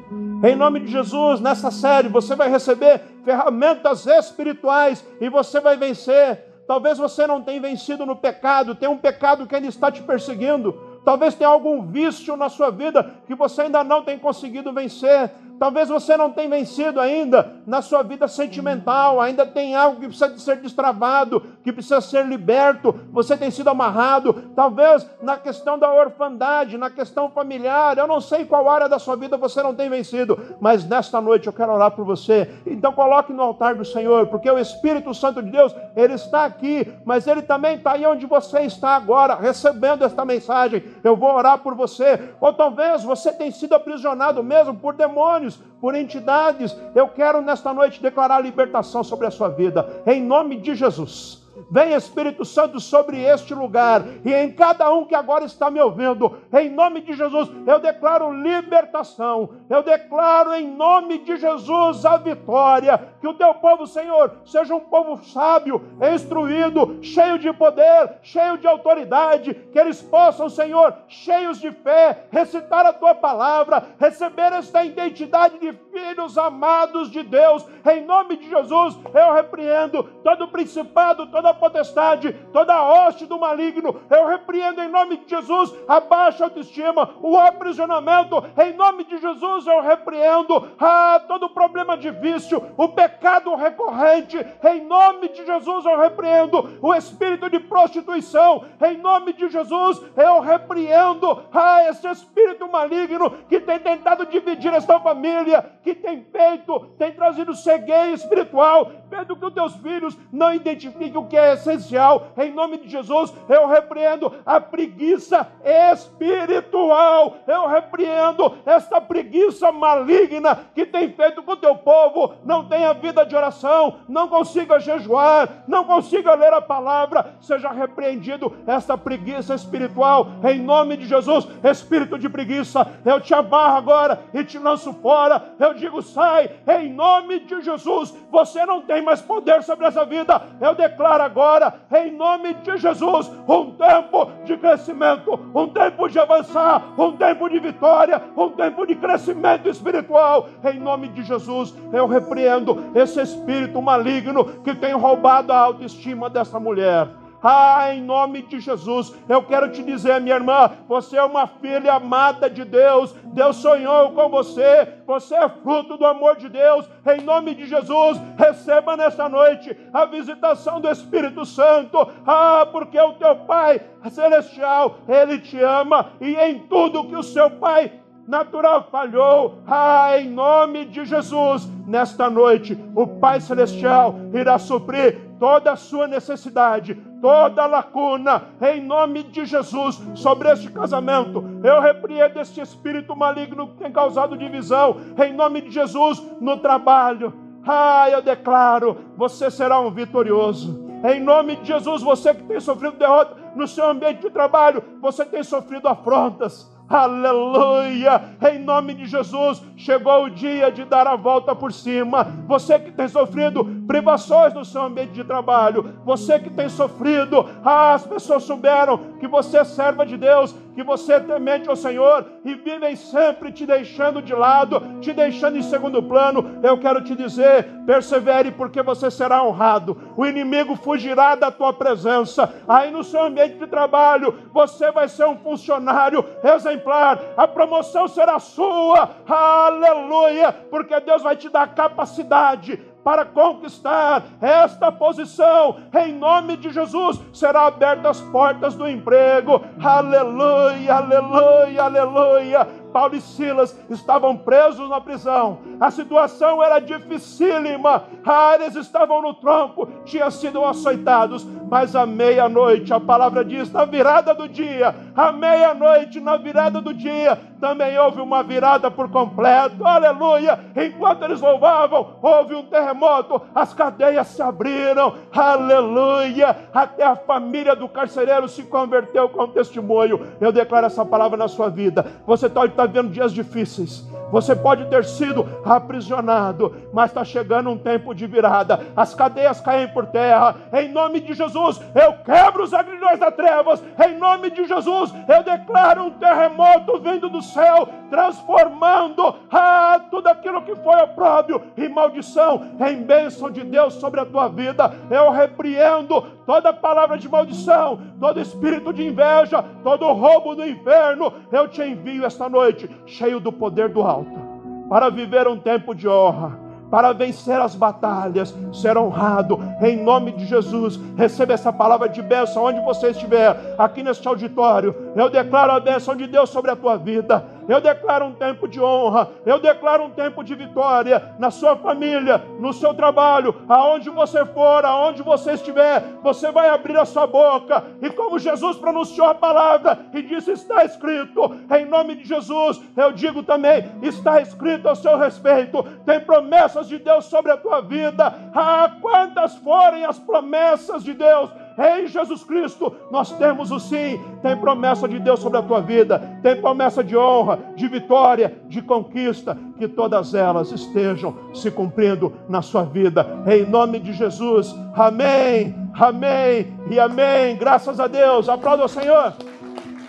Em 0.42 0.56
nome 0.56 0.80
de 0.80 0.90
Jesus, 0.90 1.40
nessa 1.40 1.70
série, 1.70 2.08
você 2.08 2.34
vai 2.34 2.48
receber 2.48 3.02
ferramentas 3.22 4.06
espirituais 4.06 5.06
e 5.20 5.28
você 5.28 5.60
vai 5.60 5.76
vencer 5.76 6.51
Talvez 6.72 6.96
você 6.96 7.26
não 7.26 7.42
tenha 7.42 7.60
vencido 7.60 8.06
no 8.06 8.16
pecado, 8.16 8.74
tem 8.74 8.88
um 8.88 8.96
pecado 8.96 9.46
que 9.46 9.54
ainda 9.54 9.68
está 9.68 9.92
te 9.92 10.00
perseguindo. 10.00 10.72
Talvez 11.04 11.34
tenha 11.34 11.50
algum 11.50 11.82
vício 11.82 12.34
na 12.34 12.48
sua 12.48 12.70
vida 12.70 13.14
que 13.26 13.34
você 13.34 13.60
ainda 13.60 13.84
não 13.84 14.02
tem 14.02 14.18
conseguido 14.18 14.72
vencer. 14.72 15.30
Talvez 15.58 15.88
você 15.88 16.16
não 16.16 16.30
tenha 16.30 16.48
vencido 16.48 17.00
ainda 17.00 17.52
na 17.66 17.80
sua 17.80 18.02
vida 18.02 18.26
sentimental, 18.26 19.20
ainda 19.20 19.46
tem 19.46 19.74
algo 19.74 20.00
que 20.00 20.08
precisa 20.08 20.36
ser 20.38 20.56
destravado, 20.56 21.40
que 21.62 21.72
precisa 21.72 22.00
ser 22.00 22.26
liberto, 22.26 22.98
você 23.12 23.36
tem 23.36 23.50
sido 23.50 23.70
amarrado. 23.70 24.50
Talvez 24.56 25.08
na 25.22 25.36
questão 25.36 25.78
da 25.78 25.92
orfandade, 25.92 26.76
na 26.76 26.90
questão 26.90 27.30
familiar, 27.30 27.96
eu 27.96 28.06
não 28.06 28.20
sei 28.20 28.44
qual 28.44 28.68
área 28.68 28.88
da 28.88 28.98
sua 28.98 29.16
vida 29.16 29.36
você 29.36 29.62
não 29.62 29.74
tem 29.74 29.88
vencido, 29.88 30.38
mas 30.60 30.84
nesta 30.84 31.20
noite 31.20 31.46
eu 31.46 31.52
quero 31.52 31.72
orar 31.72 31.92
por 31.92 32.04
você. 32.04 32.50
Então 32.66 32.92
coloque 32.92 33.32
no 33.32 33.42
altar 33.42 33.74
do 33.74 33.84
Senhor, 33.84 34.26
porque 34.26 34.50
o 34.50 34.58
Espírito 34.58 35.14
Santo 35.14 35.42
de 35.42 35.50
Deus, 35.50 35.74
ele 35.94 36.14
está 36.14 36.44
aqui, 36.44 36.92
mas 37.04 37.26
ele 37.26 37.42
também 37.42 37.76
está 37.76 37.92
aí 37.92 38.04
onde 38.04 38.26
você 38.26 38.60
está 38.62 38.96
agora, 38.96 39.36
recebendo 39.36 40.04
esta 40.04 40.24
mensagem. 40.24 40.82
Eu 41.04 41.16
vou 41.16 41.32
orar 41.32 41.58
por 41.58 41.74
você. 41.74 42.34
Ou 42.40 42.52
talvez 42.52 43.04
você 43.04 43.32
tenha 43.32 43.52
sido 43.52 43.74
aprisionado 43.74 44.42
mesmo 44.42 44.74
por 44.74 44.94
demônios 44.94 45.51
por 45.80 45.94
entidades. 45.94 46.76
Eu 46.94 47.08
quero 47.08 47.42
nesta 47.42 47.74
noite 47.74 48.00
declarar 48.00 48.40
libertação 48.40 49.02
sobre 49.02 49.26
a 49.26 49.30
sua 49.30 49.48
vida, 49.48 50.02
em 50.06 50.22
nome 50.22 50.56
de 50.56 50.74
Jesus. 50.74 51.41
Vem 51.70 51.92
Espírito 51.92 52.44
Santo 52.44 52.80
sobre 52.80 53.20
este 53.20 53.54
lugar 53.54 54.04
e 54.24 54.32
em 54.32 54.50
cada 54.52 54.92
um 54.92 55.04
que 55.04 55.14
agora 55.14 55.44
está 55.44 55.70
me 55.70 55.80
ouvindo, 55.80 56.38
em 56.52 56.70
nome 56.70 57.00
de 57.02 57.12
Jesus, 57.12 57.50
eu 57.66 57.78
declaro 57.78 58.32
libertação, 58.32 59.50
eu 59.68 59.82
declaro 59.82 60.54
em 60.54 60.66
nome 60.66 61.18
de 61.18 61.36
Jesus 61.36 62.04
a 62.04 62.16
vitória. 62.16 63.12
Que 63.20 63.28
o 63.28 63.34
teu 63.34 63.54
povo, 63.54 63.86
Senhor, 63.86 64.36
seja 64.44 64.74
um 64.74 64.80
povo 64.80 65.22
sábio, 65.24 65.82
instruído, 66.14 66.98
cheio 67.02 67.38
de 67.38 67.52
poder, 67.52 68.18
cheio 68.22 68.58
de 68.58 68.66
autoridade, 68.66 69.54
que 69.54 69.78
eles 69.78 70.02
possam, 70.02 70.48
Senhor, 70.48 70.94
cheios 71.06 71.60
de 71.60 71.70
fé, 71.70 72.26
recitar 72.30 72.86
a 72.86 72.92
tua 72.92 73.14
palavra, 73.14 73.84
receber 73.98 74.52
esta 74.52 74.84
identidade 74.84 75.58
de 75.58 75.72
filhos 75.92 76.38
amados 76.38 77.10
de 77.10 77.22
Deus, 77.22 77.64
em 77.84 78.04
nome 78.04 78.36
de 78.36 78.48
Jesus, 78.48 78.98
eu 79.14 79.34
repreendo 79.34 80.02
todo 80.24 80.48
principado, 80.48 81.26
toda 81.26 81.52
potestade, 81.52 82.32
toda 82.52 82.82
hoste 82.82 83.26
do 83.26 83.38
maligno, 83.38 84.00
eu 84.10 84.26
repreendo 84.26 84.80
em 84.80 84.88
nome 84.88 85.18
de 85.18 85.28
Jesus 85.28 85.74
a 85.86 86.00
baixa 86.00 86.44
autoestima, 86.44 87.14
o 87.20 87.36
aprisionamento, 87.36 88.42
em 88.58 88.72
nome 88.72 89.04
de 89.04 89.18
Jesus 89.18 89.66
eu 89.66 89.82
repreendo 89.82 90.70
ah, 90.80 91.20
todo 91.28 91.50
problema 91.50 91.96
de 91.96 92.10
vício, 92.10 92.62
o 92.76 92.88
pecado 92.88 93.54
recorrente, 93.54 94.38
em 94.64 94.84
nome 94.84 95.28
de 95.28 95.44
Jesus 95.44 95.84
eu 95.84 95.98
repreendo 95.98 96.78
o 96.80 96.94
espírito 96.94 97.50
de 97.50 97.60
prostituição, 97.60 98.64
em 98.80 98.96
nome 98.96 99.34
de 99.34 99.48
Jesus 99.50 100.00
eu 100.16 100.40
repreendo 100.40 101.42
ah, 101.52 101.86
esse 101.88 102.08
espírito 102.08 102.66
maligno 102.70 103.30
que 103.48 103.60
tem 103.60 103.78
tentado 103.78 104.24
dividir 104.24 104.72
esta 104.72 104.98
família, 104.98 105.70
que 105.82 105.94
tem 105.94 106.24
feito, 106.24 106.80
tem 106.98 107.12
trazido 107.12 107.54
cegueira 107.54 108.10
espiritual, 108.10 108.90
vendo 109.10 109.36
que 109.36 109.44
os 109.44 109.54
teus 109.54 109.74
filhos 109.76 110.16
não 110.32 110.54
identifiquem 110.54 111.16
o 111.16 111.26
que 111.26 111.36
é 111.36 111.54
essencial. 111.54 112.28
Em 112.36 112.52
nome 112.52 112.78
de 112.78 112.88
Jesus, 112.88 113.32
eu 113.48 113.66
repreendo 113.66 114.32
a 114.46 114.60
preguiça 114.60 115.50
espiritual. 115.92 117.36
Eu 117.46 117.66
repreendo 117.66 118.56
esta 118.64 119.00
preguiça 119.00 119.72
maligna 119.72 120.66
que 120.74 120.86
tem 120.86 121.10
feito 121.12 121.42
com 121.42 121.52
o 121.52 121.56
teu 121.56 121.76
povo 121.76 122.34
não 122.44 122.64
tenha 122.66 122.92
vida 122.92 123.24
de 123.24 123.34
oração, 123.34 124.00
não 124.08 124.28
consiga 124.28 124.78
jejuar, 124.78 125.64
não 125.66 125.84
consiga 125.84 126.34
ler 126.34 126.52
a 126.52 126.60
palavra. 126.60 127.34
Seja 127.40 127.70
repreendido 127.70 128.54
esta 128.66 128.96
preguiça 128.96 129.54
espiritual. 129.54 130.28
Em 130.44 130.60
nome 130.60 130.96
de 130.96 131.06
Jesus, 131.06 131.46
espírito 131.64 132.18
de 132.18 132.28
preguiça, 132.28 132.86
eu 133.04 133.20
te 133.20 133.34
amarro 133.34 133.76
agora 133.76 134.24
e 134.32 134.44
te 134.44 134.58
lanço 134.58 134.92
fora. 134.94 135.54
Eu 135.58 135.71
digo, 135.74 136.02
sai, 136.02 136.50
em 136.66 136.92
nome 136.92 137.40
de 137.40 137.60
Jesus. 137.62 138.14
Você 138.30 138.64
não 138.66 138.82
tem 138.82 139.02
mais 139.02 139.20
poder 139.20 139.62
sobre 139.62 139.86
essa 139.86 140.04
vida. 140.04 140.40
Eu 140.60 140.74
declaro 140.74 141.22
agora, 141.22 141.74
em 141.92 142.10
nome 142.10 142.54
de 142.54 142.76
Jesus, 142.78 143.30
um 143.48 143.72
tempo 143.72 144.30
de 144.44 144.56
crescimento, 144.56 145.38
um 145.54 145.68
tempo 145.68 146.08
de 146.08 146.18
avançar, 146.18 146.82
um 146.98 147.16
tempo 147.16 147.48
de 147.48 147.58
vitória, 147.58 148.22
um 148.36 148.50
tempo 148.50 148.86
de 148.86 148.94
crescimento 148.94 149.68
espiritual. 149.68 150.48
Em 150.64 150.78
nome 150.78 151.08
de 151.08 151.22
Jesus, 151.22 151.74
eu 151.92 152.06
repreendo 152.06 152.90
esse 152.94 153.20
espírito 153.20 153.80
maligno 153.80 154.44
que 154.62 154.74
tem 154.74 154.94
roubado 154.94 155.52
a 155.52 155.58
autoestima 155.58 156.28
dessa 156.28 156.58
mulher. 156.58 157.21
Ah, 157.42 157.92
em 157.92 158.00
nome 158.00 158.42
de 158.42 158.60
Jesus, 158.60 159.12
eu 159.28 159.42
quero 159.42 159.70
te 159.72 159.82
dizer, 159.82 160.20
minha 160.20 160.36
irmã, 160.36 160.70
você 160.86 161.16
é 161.16 161.22
uma 161.22 161.46
filha 161.46 161.94
amada 161.94 162.48
de 162.48 162.64
Deus. 162.64 163.12
Deus 163.34 163.56
sonhou 163.56 164.12
com 164.12 164.28
você. 164.28 164.88
Você 165.06 165.34
é 165.34 165.48
fruto 165.48 165.96
do 165.96 166.06
amor 166.06 166.36
de 166.36 166.48
Deus. 166.48 166.88
Em 167.04 167.20
nome 167.22 167.54
de 167.54 167.66
Jesus, 167.66 168.20
receba 168.38 168.96
nessa 168.96 169.28
noite 169.28 169.76
a 169.92 170.04
visitação 170.04 170.80
do 170.80 170.88
Espírito 170.88 171.44
Santo. 171.44 172.08
Ah, 172.26 172.66
porque 172.70 173.00
o 173.00 173.14
teu 173.14 173.34
Pai 173.36 173.80
celestial, 174.10 174.98
ele 175.08 175.38
te 175.38 175.58
ama 175.60 176.12
e 176.20 176.34
em 176.34 176.60
tudo 176.60 177.08
que 177.08 177.16
o 177.16 177.22
seu 177.22 177.50
Pai 177.50 177.90
natural 178.26 178.88
falhou. 178.90 179.58
Ah, 179.66 180.18
em 180.18 180.28
nome 180.30 180.84
de 180.84 181.04
Jesus, 181.04 181.68
nesta 181.86 182.30
noite, 182.30 182.78
o 182.94 183.06
Pai 183.06 183.40
Celestial 183.40 184.14
irá 184.32 184.58
suprir 184.58 185.31
toda 185.42 185.72
a 185.72 185.76
sua 185.76 186.06
necessidade, 186.06 186.94
toda 187.20 187.64
a 187.64 187.66
lacuna, 187.66 188.44
em 188.60 188.80
nome 188.80 189.24
de 189.24 189.44
Jesus, 189.44 190.00
sobre 190.14 190.48
este 190.48 190.70
casamento. 190.70 191.44
Eu 191.64 191.80
repreendo 191.80 192.38
este 192.38 192.60
espírito 192.60 193.16
maligno 193.16 193.66
que 193.66 193.78
tem 193.78 193.90
causado 193.90 194.38
divisão, 194.38 194.98
em 195.18 195.32
nome 195.32 195.62
de 195.62 195.72
Jesus, 195.72 196.22
no 196.40 196.58
trabalho. 196.58 197.34
Ah, 197.66 198.08
eu 198.08 198.22
declaro, 198.22 198.98
você 199.16 199.50
será 199.50 199.80
um 199.80 199.90
vitorioso. 199.90 200.80
Em 201.12 201.18
nome 201.18 201.56
de 201.56 201.66
Jesus, 201.66 202.02
você 202.02 202.32
que 202.32 202.44
tem 202.44 202.60
sofrido 202.60 202.96
derrota 202.96 203.36
no 203.56 203.66
seu 203.66 203.90
ambiente 203.90 204.20
de 204.20 204.30
trabalho, 204.30 204.80
você 205.00 205.24
tem 205.24 205.42
sofrido 205.42 205.88
afrontas. 205.88 206.71
Aleluia! 206.88 208.36
Em 208.52 208.58
nome 208.58 208.94
de 208.94 209.06
Jesus, 209.06 209.62
chegou 209.76 210.24
o 210.24 210.30
dia 210.30 210.70
de 210.70 210.84
dar 210.84 211.06
a 211.06 211.16
volta 211.16 211.54
por 211.54 211.72
cima. 211.72 212.24
Você 212.46 212.78
que 212.78 212.90
tem 212.90 213.08
sofrido 213.08 213.64
privações 213.86 214.52
no 214.52 214.64
seu 214.64 214.82
ambiente 214.82 215.12
de 215.12 215.24
trabalho, 215.24 215.94
você 216.04 216.38
que 216.38 216.50
tem 216.50 216.68
sofrido, 216.68 217.48
ah, 217.64 217.94
as 217.94 218.06
pessoas 218.06 218.42
souberam 218.42 218.98
que 219.18 219.26
você 219.26 219.58
é 219.58 219.64
serva 219.64 220.04
de 220.04 220.16
Deus, 220.16 220.54
que 220.74 220.82
você 220.82 221.20
temente 221.20 221.68
ao 221.68 221.76
Senhor 221.76 222.26
e 222.44 222.54
vivem 222.54 222.96
sempre 222.96 223.52
te 223.52 223.66
deixando 223.66 224.22
de 224.22 224.34
lado, 224.34 225.00
te 225.00 225.12
deixando 225.12 225.56
em 225.56 225.62
segundo 225.62 226.02
plano. 226.02 226.60
Eu 226.62 226.78
quero 226.78 227.02
te 227.02 227.14
dizer, 227.14 227.66
persevere 227.86 228.50
porque 228.50 228.82
você 228.82 229.10
será 229.10 229.42
honrado. 229.44 229.96
O 230.16 230.26
inimigo 230.26 230.76
fugirá 230.76 231.34
da 231.34 231.50
tua 231.50 231.72
presença. 231.72 232.52
Aí 232.66 232.90
no 232.90 233.04
seu 233.04 233.22
ambiente 233.22 233.56
de 233.58 233.66
trabalho, 233.66 234.34
você 234.52 234.90
vai 234.90 235.08
ser 235.08 235.26
um 235.26 235.36
funcionário 235.36 236.24
exemplar. 236.42 237.20
A 237.36 237.46
promoção 237.46 238.08
será 238.08 238.38
sua. 238.38 239.10
Aleluia! 239.26 240.52
Porque 240.52 240.98
Deus 241.00 241.22
vai 241.22 241.36
te 241.36 241.48
dar 241.48 241.74
capacidade 241.74 242.80
para 243.04 243.24
conquistar 243.24 244.24
esta 244.40 244.92
posição, 244.92 245.76
em 246.04 246.12
nome 246.12 246.56
de 246.56 246.70
Jesus, 246.70 247.20
será 247.32 247.66
abertas 247.66 248.18
as 248.18 248.20
portas 248.28 248.74
do 248.74 248.88
emprego. 248.88 249.60
Aleluia, 249.82 250.94
aleluia, 250.94 251.82
aleluia. 251.82 252.64
Paulo 252.92 253.16
e 253.16 253.20
Silas 253.20 253.78
estavam 253.88 254.36
presos 254.36 254.88
na 254.88 255.00
prisão. 255.00 255.58
A 255.82 255.90
situação 255.90 256.62
era 256.62 256.78
dificílima. 256.78 258.04
Ah, 258.24 258.54
eles 258.54 258.76
estavam 258.76 259.20
no 259.20 259.34
tronco, 259.34 259.88
tinham 260.04 260.30
sido 260.30 260.64
açoitados. 260.64 261.44
Mas 261.68 261.96
à 261.96 262.06
meia-noite, 262.06 262.94
a 262.94 263.00
palavra 263.00 263.44
diz, 263.44 263.72
na 263.72 263.84
virada 263.84 264.32
do 264.32 264.48
dia, 264.48 264.94
à 265.16 265.32
meia-noite, 265.32 266.20
na 266.20 266.36
virada 266.36 266.80
do 266.80 266.94
dia, 266.94 267.36
também 267.60 267.98
houve 267.98 268.20
uma 268.20 268.44
virada 268.44 268.92
por 268.92 269.10
completo. 269.10 269.84
Aleluia! 269.84 270.60
Enquanto 270.76 271.24
eles 271.24 271.40
louvavam, 271.40 272.14
houve 272.22 272.54
um 272.54 272.62
terremoto, 272.66 273.42
as 273.52 273.74
cadeias 273.74 274.28
se 274.28 274.40
abriram. 274.40 275.14
Aleluia! 275.32 276.68
Até 276.72 277.02
a 277.02 277.16
família 277.16 277.74
do 277.74 277.88
carcereiro 277.88 278.46
se 278.46 278.62
converteu 278.62 279.28
com 279.30 279.48
testemunho. 279.48 280.28
Eu 280.40 280.52
declaro 280.52 280.86
essa 280.86 281.04
palavra 281.04 281.36
na 281.36 281.48
sua 281.48 281.68
vida. 281.68 282.06
Você 282.24 282.48
pode 282.48 282.70
está 282.70 282.86
vivendo 282.86 283.10
dias 283.10 283.32
difíceis. 283.32 284.06
Você 284.32 284.56
pode 284.56 284.86
ter 284.86 285.04
sido 285.04 285.46
aprisionado, 285.76 286.74
mas 286.92 287.10
está 287.10 287.24
chegando 287.24 287.70
um 287.70 287.78
tempo 287.78 288.14
de 288.14 288.26
virada. 288.26 288.80
As 288.96 289.14
cadeias 289.14 289.60
caem 289.60 289.88
por 289.88 290.06
terra. 290.06 290.56
Em 290.72 290.88
nome 290.88 291.20
de 291.20 291.34
Jesus, 291.34 291.80
eu 291.94 292.14
quebro 292.24 292.62
os 292.62 292.74
agrilhões 292.74 293.18
das 293.18 293.34
trevas. 293.34 293.82
Em 294.04 294.18
nome 294.18 294.50
de 294.50 294.64
Jesus, 294.64 295.12
eu 295.28 295.42
declaro 295.42 296.04
um 296.04 296.10
terremoto 296.10 296.98
vindo 297.00 297.28
do 297.28 297.42
céu, 297.42 297.88
transformando 298.10 299.34
ah, 299.50 300.00
tudo 300.10 300.28
aquilo 300.28 300.62
que 300.62 300.74
foi 300.76 301.00
opróbio 301.02 301.62
e 301.76 301.88
maldição 301.88 302.62
em 302.80 303.02
bênção 303.02 303.50
de 303.50 303.62
Deus 303.64 303.94
sobre 303.94 304.20
a 304.20 304.26
tua 304.26 304.48
vida. 304.48 304.92
Eu 305.10 305.30
repreendo 305.30 306.22
toda 306.44 306.72
palavra 306.72 307.16
de 307.16 307.28
maldição, 307.28 308.00
todo 308.20 308.40
espírito 308.40 308.92
de 308.92 309.06
inveja, 309.06 309.64
todo 309.82 310.12
roubo 310.12 310.54
do 310.54 310.66
inferno. 310.66 311.32
Eu 311.50 311.68
te 311.68 311.82
envio 311.82 312.24
esta 312.24 312.48
noite, 312.48 312.88
cheio 313.06 313.40
do 313.40 313.52
poder 313.52 313.88
do 313.88 314.02
alto 314.02 314.51
para 314.88 315.10
viver 315.10 315.46
um 315.48 315.58
tempo 315.58 315.94
de 315.94 316.08
honra, 316.08 316.58
para 316.90 317.12
vencer 317.12 317.58
as 317.60 317.74
batalhas, 317.74 318.54
ser 318.72 318.98
honrado 318.98 319.58
em 319.80 319.96
nome 319.96 320.32
de 320.32 320.44
Jesus. 320.44 321.00
Receba 321.16 321.54
essa 321.54 321.72
palavra 321.72 322.08
de 322.08 322.20
bênção 322.20 322.64
onde 322.64 322.80
você 322.80 323.10
estiver, 323.10 323.74
aqui 323.78 324.02
neste 324.02 324.28
auditório. 324.28 324.94
Eu 325.16 325.30
declaro 325.30 325.72
a 325.72 325.80
bênção 325.80 326.14
de 326.14 326.26
Deus 326.26 326.50
sobre 326.50 326.70
a 326.70 326.76
tua 326.76 326.96
vida. 326.96 327.44
Eu 327.68 327.80
declaro 327.80 328.26
um 328.26 328.34
tempo 328.34 328.66
de 328.68 328.80
honra, 328.80 329.30
eu 329.44 329.58
declaro 329.58 330.04
um 330.04 330.10
tempo 330.10 330.42
de 330.42 330.54
vitória 330.54 331.34
na 331.38 331.50
sua 331.50 331.76
família, 331.76 332.38
no 332.58 332.72
seu 332.72 332.94
trabalho, 332.94 333.54
aonde 333.68 334.10
você 334.10 334.44
for, 334.46 334.84
aonde 334.84 335.22
você 335.22 335.52
estiver, 335.52 336.02
você 336.22 336.50
vai 336.50 336.68
abrir 336.68 336.96
a 336.96 337.04
sua 337.04 337.26
boca 337.26 337.84
e 338.00 338.10
como 338.10 338.38
Jesus 338.38 338.76
pronunciou 338.76 339.26
a 339.26 339.34
palavra 339.34 340.06
e 340.12 340.22
disse 340.22 340.52
está 340.52 340.84
escrito, 340.84 341.54
em 341.70 341.84
nome 341.84 342.16
de 342.16 342.24
Jesus, 342.24 342.80
eu 342.96 343.12
digo 343.12 343.42
também, 343.42 343.84
está 344.02 344.40
escrito 344.40 344.88
a 344.88 344.94
seu 344.94 345.16
respeito, 345.16 345.82
tem 346.04 346.20
promessas 346.20 346.88
de 346.88 346.98
Deus 346.98 347.26
sobre 347.26 347.52
a 347.52 347.56
tua 347.56 347.80
vida. 347.80 348.34
Ah, 348.54 348.96
quantas 349.00 349.56
forem 349.56 350.04
as 350.04 350.18
promessas 350.18 351.02
de 351.02 351.14
Deus 351.14 351.50
em 351.78 352.06
Jesus 352.06 352.44
Cristo, 352.44 352.94
nós 353.10 353.32
temos 353.32 353.70
o 353.70 353.78
sim. 353.78 354.20
Tem 354.42 354.56
promessa 354.56 355.08
de 355.08 355.18
Deus 355.18 355.40
sobre 355.40 355.58
a 355.58 355.62
tua 355.62 355.80
vida, 355.80 356.18
tem 356.42 356.60
promessa 356.60 357.02
de 357.02 357.16
honra, 357.16 357.58
de 357.76 357.88
vitória, 357.88 358.58
de 358.68 358.82
conquista, 358.82 359.56
que 359.78 359.88
todas 359.88 360.34
elas 360.34 360.70
estejam 360.72 361.34
se 361.54 361.70
cumprindo 361.70 362.32
na 362.48 362.62
sua 362.62 362.84
vida. 362.84 363.26
Em 363.46 363.64
nome 363.64 363.98
de 363.98 364.12
Jesus, 364.12 364.74
amém, 364.94 365.74
amém 365.94 366.72
e 366.90 366.98
amém. 366.98 367.56
Graças 367.56 367.98
a 368.00 368.06
Deus, 368.06 368.48
aplauda 368.48 368.84
o 368.84 368.88
Senhor. 368.88 369.32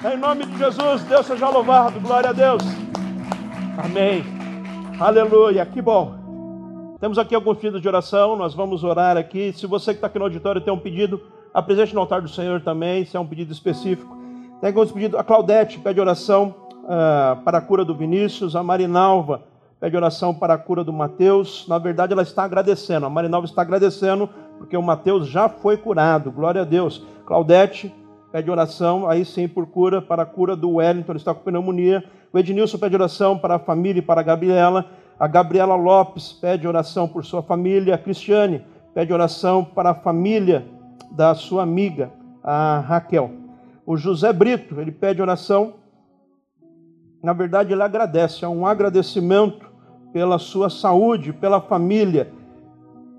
Em 0.04 0.18
nome 0.18 0.46
de 0.46 0.58
Jesus, 0.58 1.04
Deus 1.04 1.26
seja 1.26 1.50
louvado, 1.50 2.00
glória 2.02 2.32
a 2.32 2.34
Deus. 2.34 2.62
Amém, 3.78 4.24
aleluia, 5.00 5.66
que 5.66 5.82
bom. 5.82 6.24
Temos 7.04 7.18
aqui 7.18 7.36
alguns 7.36 7.58
pedidos 7.58 7.82
de 7.82 7.88
oração, 7.90 8.38
nós 8.38 8.54
vamos 8.54 8.82
orar 8.82 9.18
aqui. 9.18 9.52
Se 9.52 9.68
você 9.68 9.92
que 9.92 9.98
está 9.98 10.08
aqui 10.08 10.18
no 10.18 10.24
auditório 10.24 10.62
tem 10.62 10.74
um 10.74 10.80
pedido, 10.80 11.22
apresente 11.54 11.94
no 11.94 12.02
altar 12.02 12.22
do 12.22 12.30
Senhor 12.30 12.62
também, 12.62 13.06
se 13.06 13.16
é 13.16 13.20
um 13.20 13.28
pedido 13.28 13.52
específico. 13.52 14.18
Tem 14.60 14.70
alguns 14.70 14.92
pedidos. 14.92 15.20
A 15.20 15.24
Claudete 15.24 15.80
pede 15.80 16.00
oração 16.00 16.56
uh, 16.84 17.42
para 17.44 17.58
a 17.58 17.62
cura 17.62 17.84
do 17.84 17.94
Vinícius. 17.94 18.56
A 18.56 18.64
Marinalva 18.64 19.44
pede 19.80 19.96
oração 19.96 20.34
para 20.34 20.54
a 20.54 20.58
cura 20.58 20.84
do 20.84 20.94
Mateus. 20.94 21.66
Na 21.68 21.78
verdade, 21.78 22.14
ela 22.14 22.24
está 22.24 22.44
agradecendo. 22.44 23.06
A 23.06 23.10
Marinalva 23.10 23.46
está 23.46 23.62
agradecendo 23.62 24.30
porque 24.58 24.78
o 24.78 24.82
Mateus 24.82 25.28
já 25.28 25.50
foi 25.50 25.76
curado. 25.76 26.32
Glória 26.32 26.62
a 26.62 26.66
Deus. 26.66 27.06
Claudete 27.26 27.94
pede 28.32 28.50
oração, 28.50 29.08
aí 29.08 29.24
sim, 29.26 29.48
por 29.48 29.68
cura, 29.68 30.02
para 30.02 30.24
a 30.24 30.26
cura 30.26 30.56
do 30.56 30.76
Wellington, 30.76 31.12
ele 31.12 31.20
está 31.20 31.36
com 31.36 31.44
pneumonia. 31.44 32.04
O 32.32 32.40
Ednilson 32.40 32.80
pede 32.80 32.96
oração 32.96 33.38
para 33.38 33.56
a 33.56 33.60
família 33.60 34.00
e 34.00 34.02
para 34.02 34.22
a 34.22 34.24
Gabriela. 34.24 34.86
A 35.20 35.28
Gabriela 35.28 35.76
Lopes 35.76 36.34
pede 36.34 36.68
oração 36.68 37.08
por 37.08 37.24
sua 37.24 37.44
família. 37.44 37.94
A 37.94 37.98
Cristiane 37.98 38.64
pede 38.94 39.14
oração 39.14 39.64
para 39.64 39.92
a 39.92 39.94
família 39.94 40.66
da 41.12 41.36
sua 41.36 41.64
amiga, 41.64 42.12
a 42.44 42.80
Raquel. 42.80 43.32
O 43.86 43.98
José 43.98 44.32
Brito, 44.34 44.80
ele 44.80 44.92
pede 44.92 45.22
oração. 45.22 45.74
Na 47.22 47.34
verdade, 47.34 47.74
ele 47.74 47.84
agradece, 47.84 48.44
é 48.44 48.48
um 48.48 48.66
agradecimento 48.66 49.72
pela 50.12 50.38
sua 50.38 50.70
saúde, 50.70 51.34
pela 51.34 51.60
família. 51.62 52.32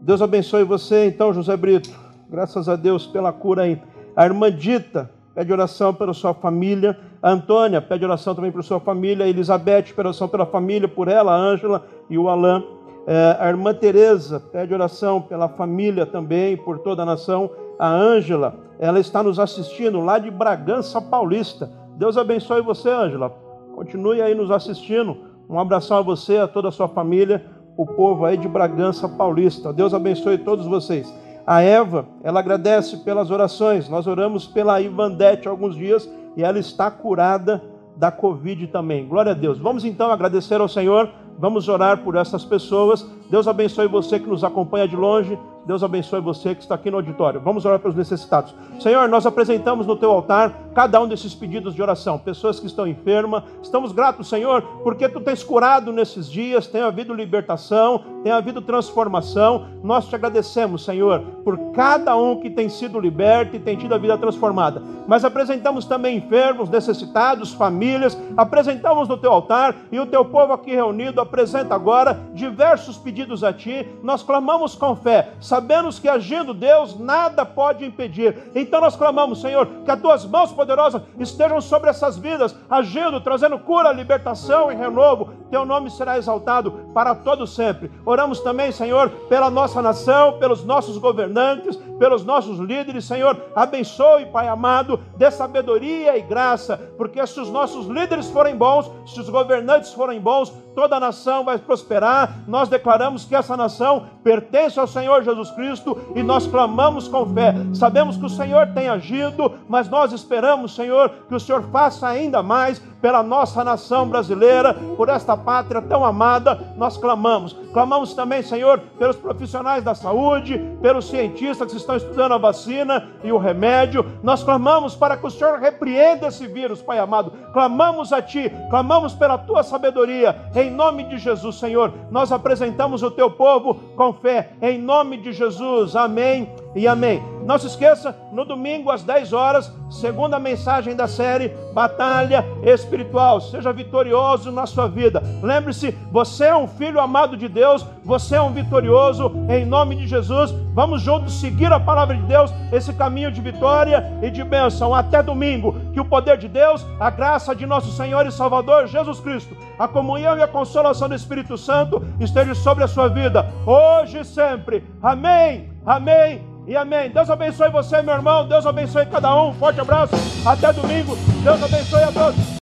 Deus 0.00 0.20
abençoe 0.20 0.64
você, 0.64 1.06
então, 1.06 1.32
José 1.32 1.56
Brito. 1.56 1.90
Graças 2.28 2.68
a 2.68 2.76
Deus 2.76 3.06
pela 3.06 3.32
cura 3.32 3.62
aí. 3.62 3.80
A 4.16 4.24
irmã 4.24 4.50
Dita 4.50 5.10
pede 5.34 5.52
oração 5.52 5.92
pela 5.92 6.12
sua 6.12 6.34
família. 6.34 6.98
A 7.22 7.30
Antônia 7.30 7.80
pede 7.80 8.04
oração 8.04 8.34
também 8.34 8.50
pela 8.50 8.62
sua 8.62 8.80
família. 8.80 9.24
A 9.24 9.28
Elizabeth 9.28 9.84
pede 9.94 10.00
oração 10.00 10.28
pela 10.28 10.46
família, 10.46 10.86
por 10.86 11.08
ela, 11.08 11.32
a 11.32 11.36
Ângela 11.36 11.84
e 12.08 12.18
o 12.18 12.28
Alain. 12.28 12.64
É, 13.06 13.36
a 13.38 13.48
irmã 13.48 13.74
Teresa 13.74 14.40
pede 14.40 14.72
oração 14.72 15.20
pela 15.20 15.48
família 15.48 16.06
também, 16.06 16.56
por 16.56 16.78
toda 16.78 17.02
a 17.02 17.06
nação 17.06 17.50
a 17.78 17.88
Ângela, 17.88 18.56
ela 18.78 19.00
está 19.00 19.22
nos 19.22 19.38
assistindo 19.38 20.00
lá 20.00 20.18
de 20.18 20.30
Bragança 20.30 21.00
Paulista. 21.00 21.70
Deus 21.96 22.16
abençoe 22.16 22.60
você, 22.60 22.90
Ângela. 22.90 23.30
Continue 23.74 24.20
aí 24.20 24.34
nos 24.34 24.50
assistindo. 24.50 25.16
Um 25.48 25.58
abração 25.58 25.98
a 25.98 26.02
você, 26.02 26.38
a 26.38 26.48
toda 26.48 26.68
a 26.68 26.72
sua 26.72 26.88
família, 26.88 27.44
o 27.76 27.86
povo 27.86 28.24
aí 28.24 28.36
de 28.36 28.48
Bragança 28.48 29.08
Paulista. 29.08 29.72
Deus 29.72 29.92
abençoe 29.92 30.38
todos 30.38 30.66
vocês. 30.66 31.12
A 31.46 31.60
Eva, 31.60 32.06
ela 32.22 32.40
agradece 32.40 32.98
pelas 32.98 33.30
orações. 33.30 33.88
Nós 33.88 34.06
oramos 34.06 34.46
pela 34.46 34.80
Ivandete 34.80 35.46
há 35.46 35.50
alguns 35.50 35.76
dias 35.76 36.08
e 36.36 36.42
ela 36.42 36.58
está 36.58 36.90
curada 36.90 37.62
da 37.96 38.10
Covid 38.10 38.66
também. 38.68 39.06
Glória 39.06 39.32
a 39.32 39.34
Deus. 39.34 39.58
Vamos 39.58 39.84
então 39.84 40.10
agradecer 40.10 40.60
ao 40.60 40.68
Senhor. 40.68 41.10
Vamos 41.38 41.68
orar 41.68 41.98
por 41.98 42.16
essas 42.16 42.44
pessoas. 42.44 43.06
Deus 43.30 43.46
abençoe 43.46 43.86
você 43.88 44.18
que 44.18 44.28
nos 44.28 44.42
acompanha 44.42 44.88
de 44.88 44.96
longe. 44.96 45.38
Deus 45.66 45.82
abençoe 45.82 46.20
você 46.20 46.54
que 46.54 46.60
está 46.60 46.74
aqui 46.74 46.90
no 46.90 46.98
auditório. 46.98 47.40
Vamos 47.40 47.64
orar 47.64 47.78
pelos 47.78 47.96
necessitados. 47.96 48.54
Senhor, 48.78 49.08
nós 49.08 49.24
apresentamos 49.24 49.86
no 49.86 49.96
teu 49.96 50.10
altar 50.10 50.52
cada 50.74 51.00
um 51.00 51.08
desses 51.08 51.34
pedidos 51.34 51.74
de 51.74 51.80
oração. 51.80 52.18
Pessoas 52.18 52.60
que 52.60 52.66
estão 52.66 52.86
enfermas. 52.86 53.44
Estamos 53.62 53.92
gratos, 53.92 54.28
Senhor, 54.28 54.60
porque 54.82 55.08
tu 55.08 55.20
tens 55.20 55.42
curado 55.42 55.92
nesses 55.92 56.30
dias, 56.30 56.66
tem 56.66 56.82
havido 56.82 57.14
libertação, 57.14 58.02
tem 58.22 58.32
havido 58.32 58.60
transformação. 58.60 59.66
Nós 59.82 60.06
te 60.06 60.14
agradecemos, 60.14 60.84
Senhor, 60.84 61.20
por 61.44 61.56
cada 61.72 62.14
um 62.16 62.40
que 62.40 62.50
tem 62.50 62.68
sido 62.68 63.00
liberto 63.00 63.56
e 63.56 63.60
tem 63.60 63.76
tido 63.76 63.94
a 63.94 63.98
vida 63.98 64.18
transformada. 64.18 64.82
Mas 65.06 65.24
apresentamos 65.24 65.84
também 65.86 66.18
enfermos, 66.18 66.68
necessitados, 66.68 67.52
famílias. 67.52 68.18
Apresentamos 68.36 69.08
no 69.08 69.16
teu 69.16 69.32
altar 69.32 69.76
e 69.92 69.98
o 69.98 70.06
teu 70.06 70.24
povo 70.24 70.52
aqui 70.52 70.74
reunido 70.74 71.20
apresenta 71.20 71.74
agora 71.74 72.20
diversos 72.34 72.98
pedidos 72.98 73.44
a 73.44 73.52
ti. 73.52 73.86
Nós 74.02 74.22
clamamos 74.22 74.74
com 74.74 74.96
fé 74.96 75.30
sabemos 75.54 76.00
que 76.00 76.08
agindo 76.08 76.52
Deus, 76.52 76.98
nada 76.98 77.46
pode 77.46 77.84
impedir. 77.84 78.50
Então 78.56 78.80
nós 78.80 78.96
clamamos, 78.96 79.40
Senhor, 79.40 79.64
que 79.84 79.90
as 79.90 80.00
tuas 80.00 80.26
mãos 80.26 80.50
poderosas 80.50 81.00
estejam 81.16 81.60
sobre 81.60 81.90
essas 81.90 82.18
vidas, 82.18 82.56
agindo, 82.68 83.20
trazendo 83.20 83.56
cura, 83.60 83.92
libertação 83.92 84.72
e 84.72 84.74
renovo. 84.74 85.32
Teu 85.54 85.64
nome 85.64 85.88
será 85.88 86.18
exaltado 86.18 86.72
para 86.92 87.14
todo 87.14 87.46
sempre. 87.46 87.88
Oramos 88.04 88.40
também, 88.40 88.72
Senhor, 88.72 89.08
pela 89.28 89.48
nossa 89.48 89.80
nação, 89.80 90.36
pelos 90.40 90.64
nossos 90.64 90.98
governantes, 90.98 91.76
pelos 91.96 92.24
nossos 92.24 92.58
líderes, 92.58 93.04
Senhor. 93.04 93.40
Abençoe, 93.54 94.26
Pai 94.26 94.48
amado, 94.48 94.98
dê 95.16 95.30
sabedoria 95.30 96.18
e 96.18 96.22
graça, 96.22 96.76
porque 96.98 97.24
se 97.24 97.38
os 97.38 97.48
nossos 97.50 97.86
líderes 97.86 98.28
forem 98.30 98.56
bons, 98.56 98.90
se 99.06 99.20
os 99.20 99.28
governantes 99.28 99.92
forem 99.92 100.20
bons, 100.20 100.52
toda 100.74 100.96
a 100.96 101.00
nação 101.00 101.44
vai 101.44 101.56
prosperar. 101.56 102.42
Nós 102.48 102.68
declaramos 102.68 103.24
que 103.24 103.36
essa 103.36 103.56
nação 103.56 104.06
pertence 104.24 104.80
ao 104.80 104.88
Senhor 104.88 105.22
Jesus 105.22 105.52
Cristo 105.52 105.96
e 106.16 106.22
nós 106.24 106.48
clamamos 106.48 107.06
com 107.06 107.32
fé. 107.32 107.54
Sabemos 107.74 108.16
que 108.16 108.26
o 108.26 108.30
Senhor 108.30 108.66
tem 108.74 108.88
agido, 108.88 109.52
mas 109.68 109.88
nós 109.88 110.12
esperamos, 110.12 110.74
Senhor, 110.74 111.10
que 111.28 111.34
o 111.34 111.38
Senhor 111.38 111.62
faça 111.70 112.08
ainda 112.08 112.42
mais 112.42 112.82
pela 113.04 113.22
nossa 113.22 113.62
nação 113.62 114.08
brasileira, 114.08 114.72
por 114.96 115.10
esta 115.10 115.36
pátria 115.36 115.82
tão 115.82 116.06
amada, 116.06 116.72
nós 116.74 116.96
clamamos. 116.96 117.52
Clamamos 117.70 118.14
também, 118.14 118.42
Senhor, 118.42 118.80
pelos 118.98 119.14
profissionais 119.14 119.84
da 119.84 119.94
saúde, 119.94 120.58
pelos 120.80 121.10
cientistas 121.10 121.70
que 121.70 121.76
estão 121.76 121.96
estudando 121.96 122.32
a 122.32 122.38
vacina 122.38 123.10
e 123.22 123.30
o 123.30 123.36
remédio. 123.36 124.06
Nós 124.22 124.42
clamamos 124.42 124.96
para 124.96 125.18
que 125.18 125.26
o 125.26 125.30
Senhor 125.30 125.58
repreenda 125.58 126.28
esse 126.28 126.46
vírus, 126.46 126.80
Pai 126.80 126.98
amado. 126.98 127.30
Clamamos 127.52 128.10
a 128.10 128.22
Ti, 128.22 128.50
clamamos 128.70 129.12
pela 129.12 129.36
Tua 129.36 129.62
sabedoria, 129.62 130.34
em 130.54 130.70
nome 130.70 131.04
de 131.04 131.18
Jesus, 131.18 131.56
Senhor. 131.56 131.92
Nós 132.10 132.32
apresentamos 132.32 133.02
o 133.02 133.10
Teu 133.10 133.30
povo 133.30 133.74
com 133.94 134.14
fé, 134.14 134.52
em 134.62 134.78
nome 134.78 135.18
de 135.18 135.30
Jesus. 135.30 135.94
Amém 135.94 136.63
e 136.74 136.88
amém. 136.88 137.22
Não 137.44 137.58
se 137.58 137.66
esqueça, 137.66 138.16
no 138.32 138.44
domingo 138.44 138.90
às 138.90 139.02
10 139.02 139.32
horas, 139.34 139.70
segunda 139.90 140.38
mensagem 140.38 140.96
da 140.96 141.06
série 141.06 141.52
Batalha 141.74 142.44
Espiritual. 142.62 143.40
Seja 143.40 143.70
vitorioso 143.70 144.50
na 144.50 144.64
sua 144.66 144.88
vida. 144.88 145.22
Lembre-se, 145.42 145.92
você 146.10 146.46
é 146.46 146.56
um 146.56 146.66
filho 146.66 146.98
amado 146.98 147.36
de 147.36 147.46
Deus, 147.48 147.86
você 148.02 148.36
é 148.36 148.40
um 148.40 148.52
vitorioso 148.52 149.30
em 149.50 149.66
nome 149.66 149.94
de 149.96 150.06
Jesus. 150.06 150.52
Vamos 150.72 151.02
juntos 151.02 151.38
seguir 151.38 151.70
a 151.70 151.78
palavra 151.78 152.16
de 152.16 152.22
Deus, 152.22 152.50
esse 152.72 152.94
caminho 152.94 153.30
de 153.30 153.42
vitória 153.42 154.02
e 154.22 154.30
de 154.30 154.42
bênção. 154.42 154.94
Até 154.94 155.22
domingo. 155.22 155.74
Que 155.92 156.00
o 156.00 156.04
poder 156.04 156.38
de 156.38 156.48
Deus, 156.48 156.84
a 156.98 157.10
graça 157.10 157.54
de 157.54 157.66
nosso 157.66 157.92
Senhor 157.92 158.26
e 158.26 158.32
Salvador 158.32 158.86
Jesus 158.86 159.20
Cristo, 159.20 159.54
a 159.78 159.86
comunhão 159.86 160.36
e 160.38 160.42
a 160.42 160.48
consolação 160.48 161.08
do 161.08 161.14
Espírito 161.14 161.58
Santo 161.58 162.02
esteja 162.18 162.54
sobre 162.54 162.84
a 162.84 162.88
sua 162.88 163.08
vida, 163.08 163.52
hoje 163.66 164.20
e 164.20 164.24
sempre. 164.24 164.82
Amém. 165.02 165.73
Amém 165.86 166.42
e 166.66 166.76
amém. 166.76 167.10
Deus 167.10 167.28
abençoe 167.28 167.70
você, 167.70 168.00
meu 168.02 168.14
irmão. 168.14 168.48
Deus 168.48 168.66
abençoe 168.66 169.06
cada 169.06 169.34
um. 169.42 169.52
Forte 169.54 169.80
abraço. 169.80 170.14
Até 170.46 170.72
domingo. 170.72 171.16
Deus 171.42 171.62
abençoe 171.62 172.02
a 172.02 172.12
todos. 172.12 172.44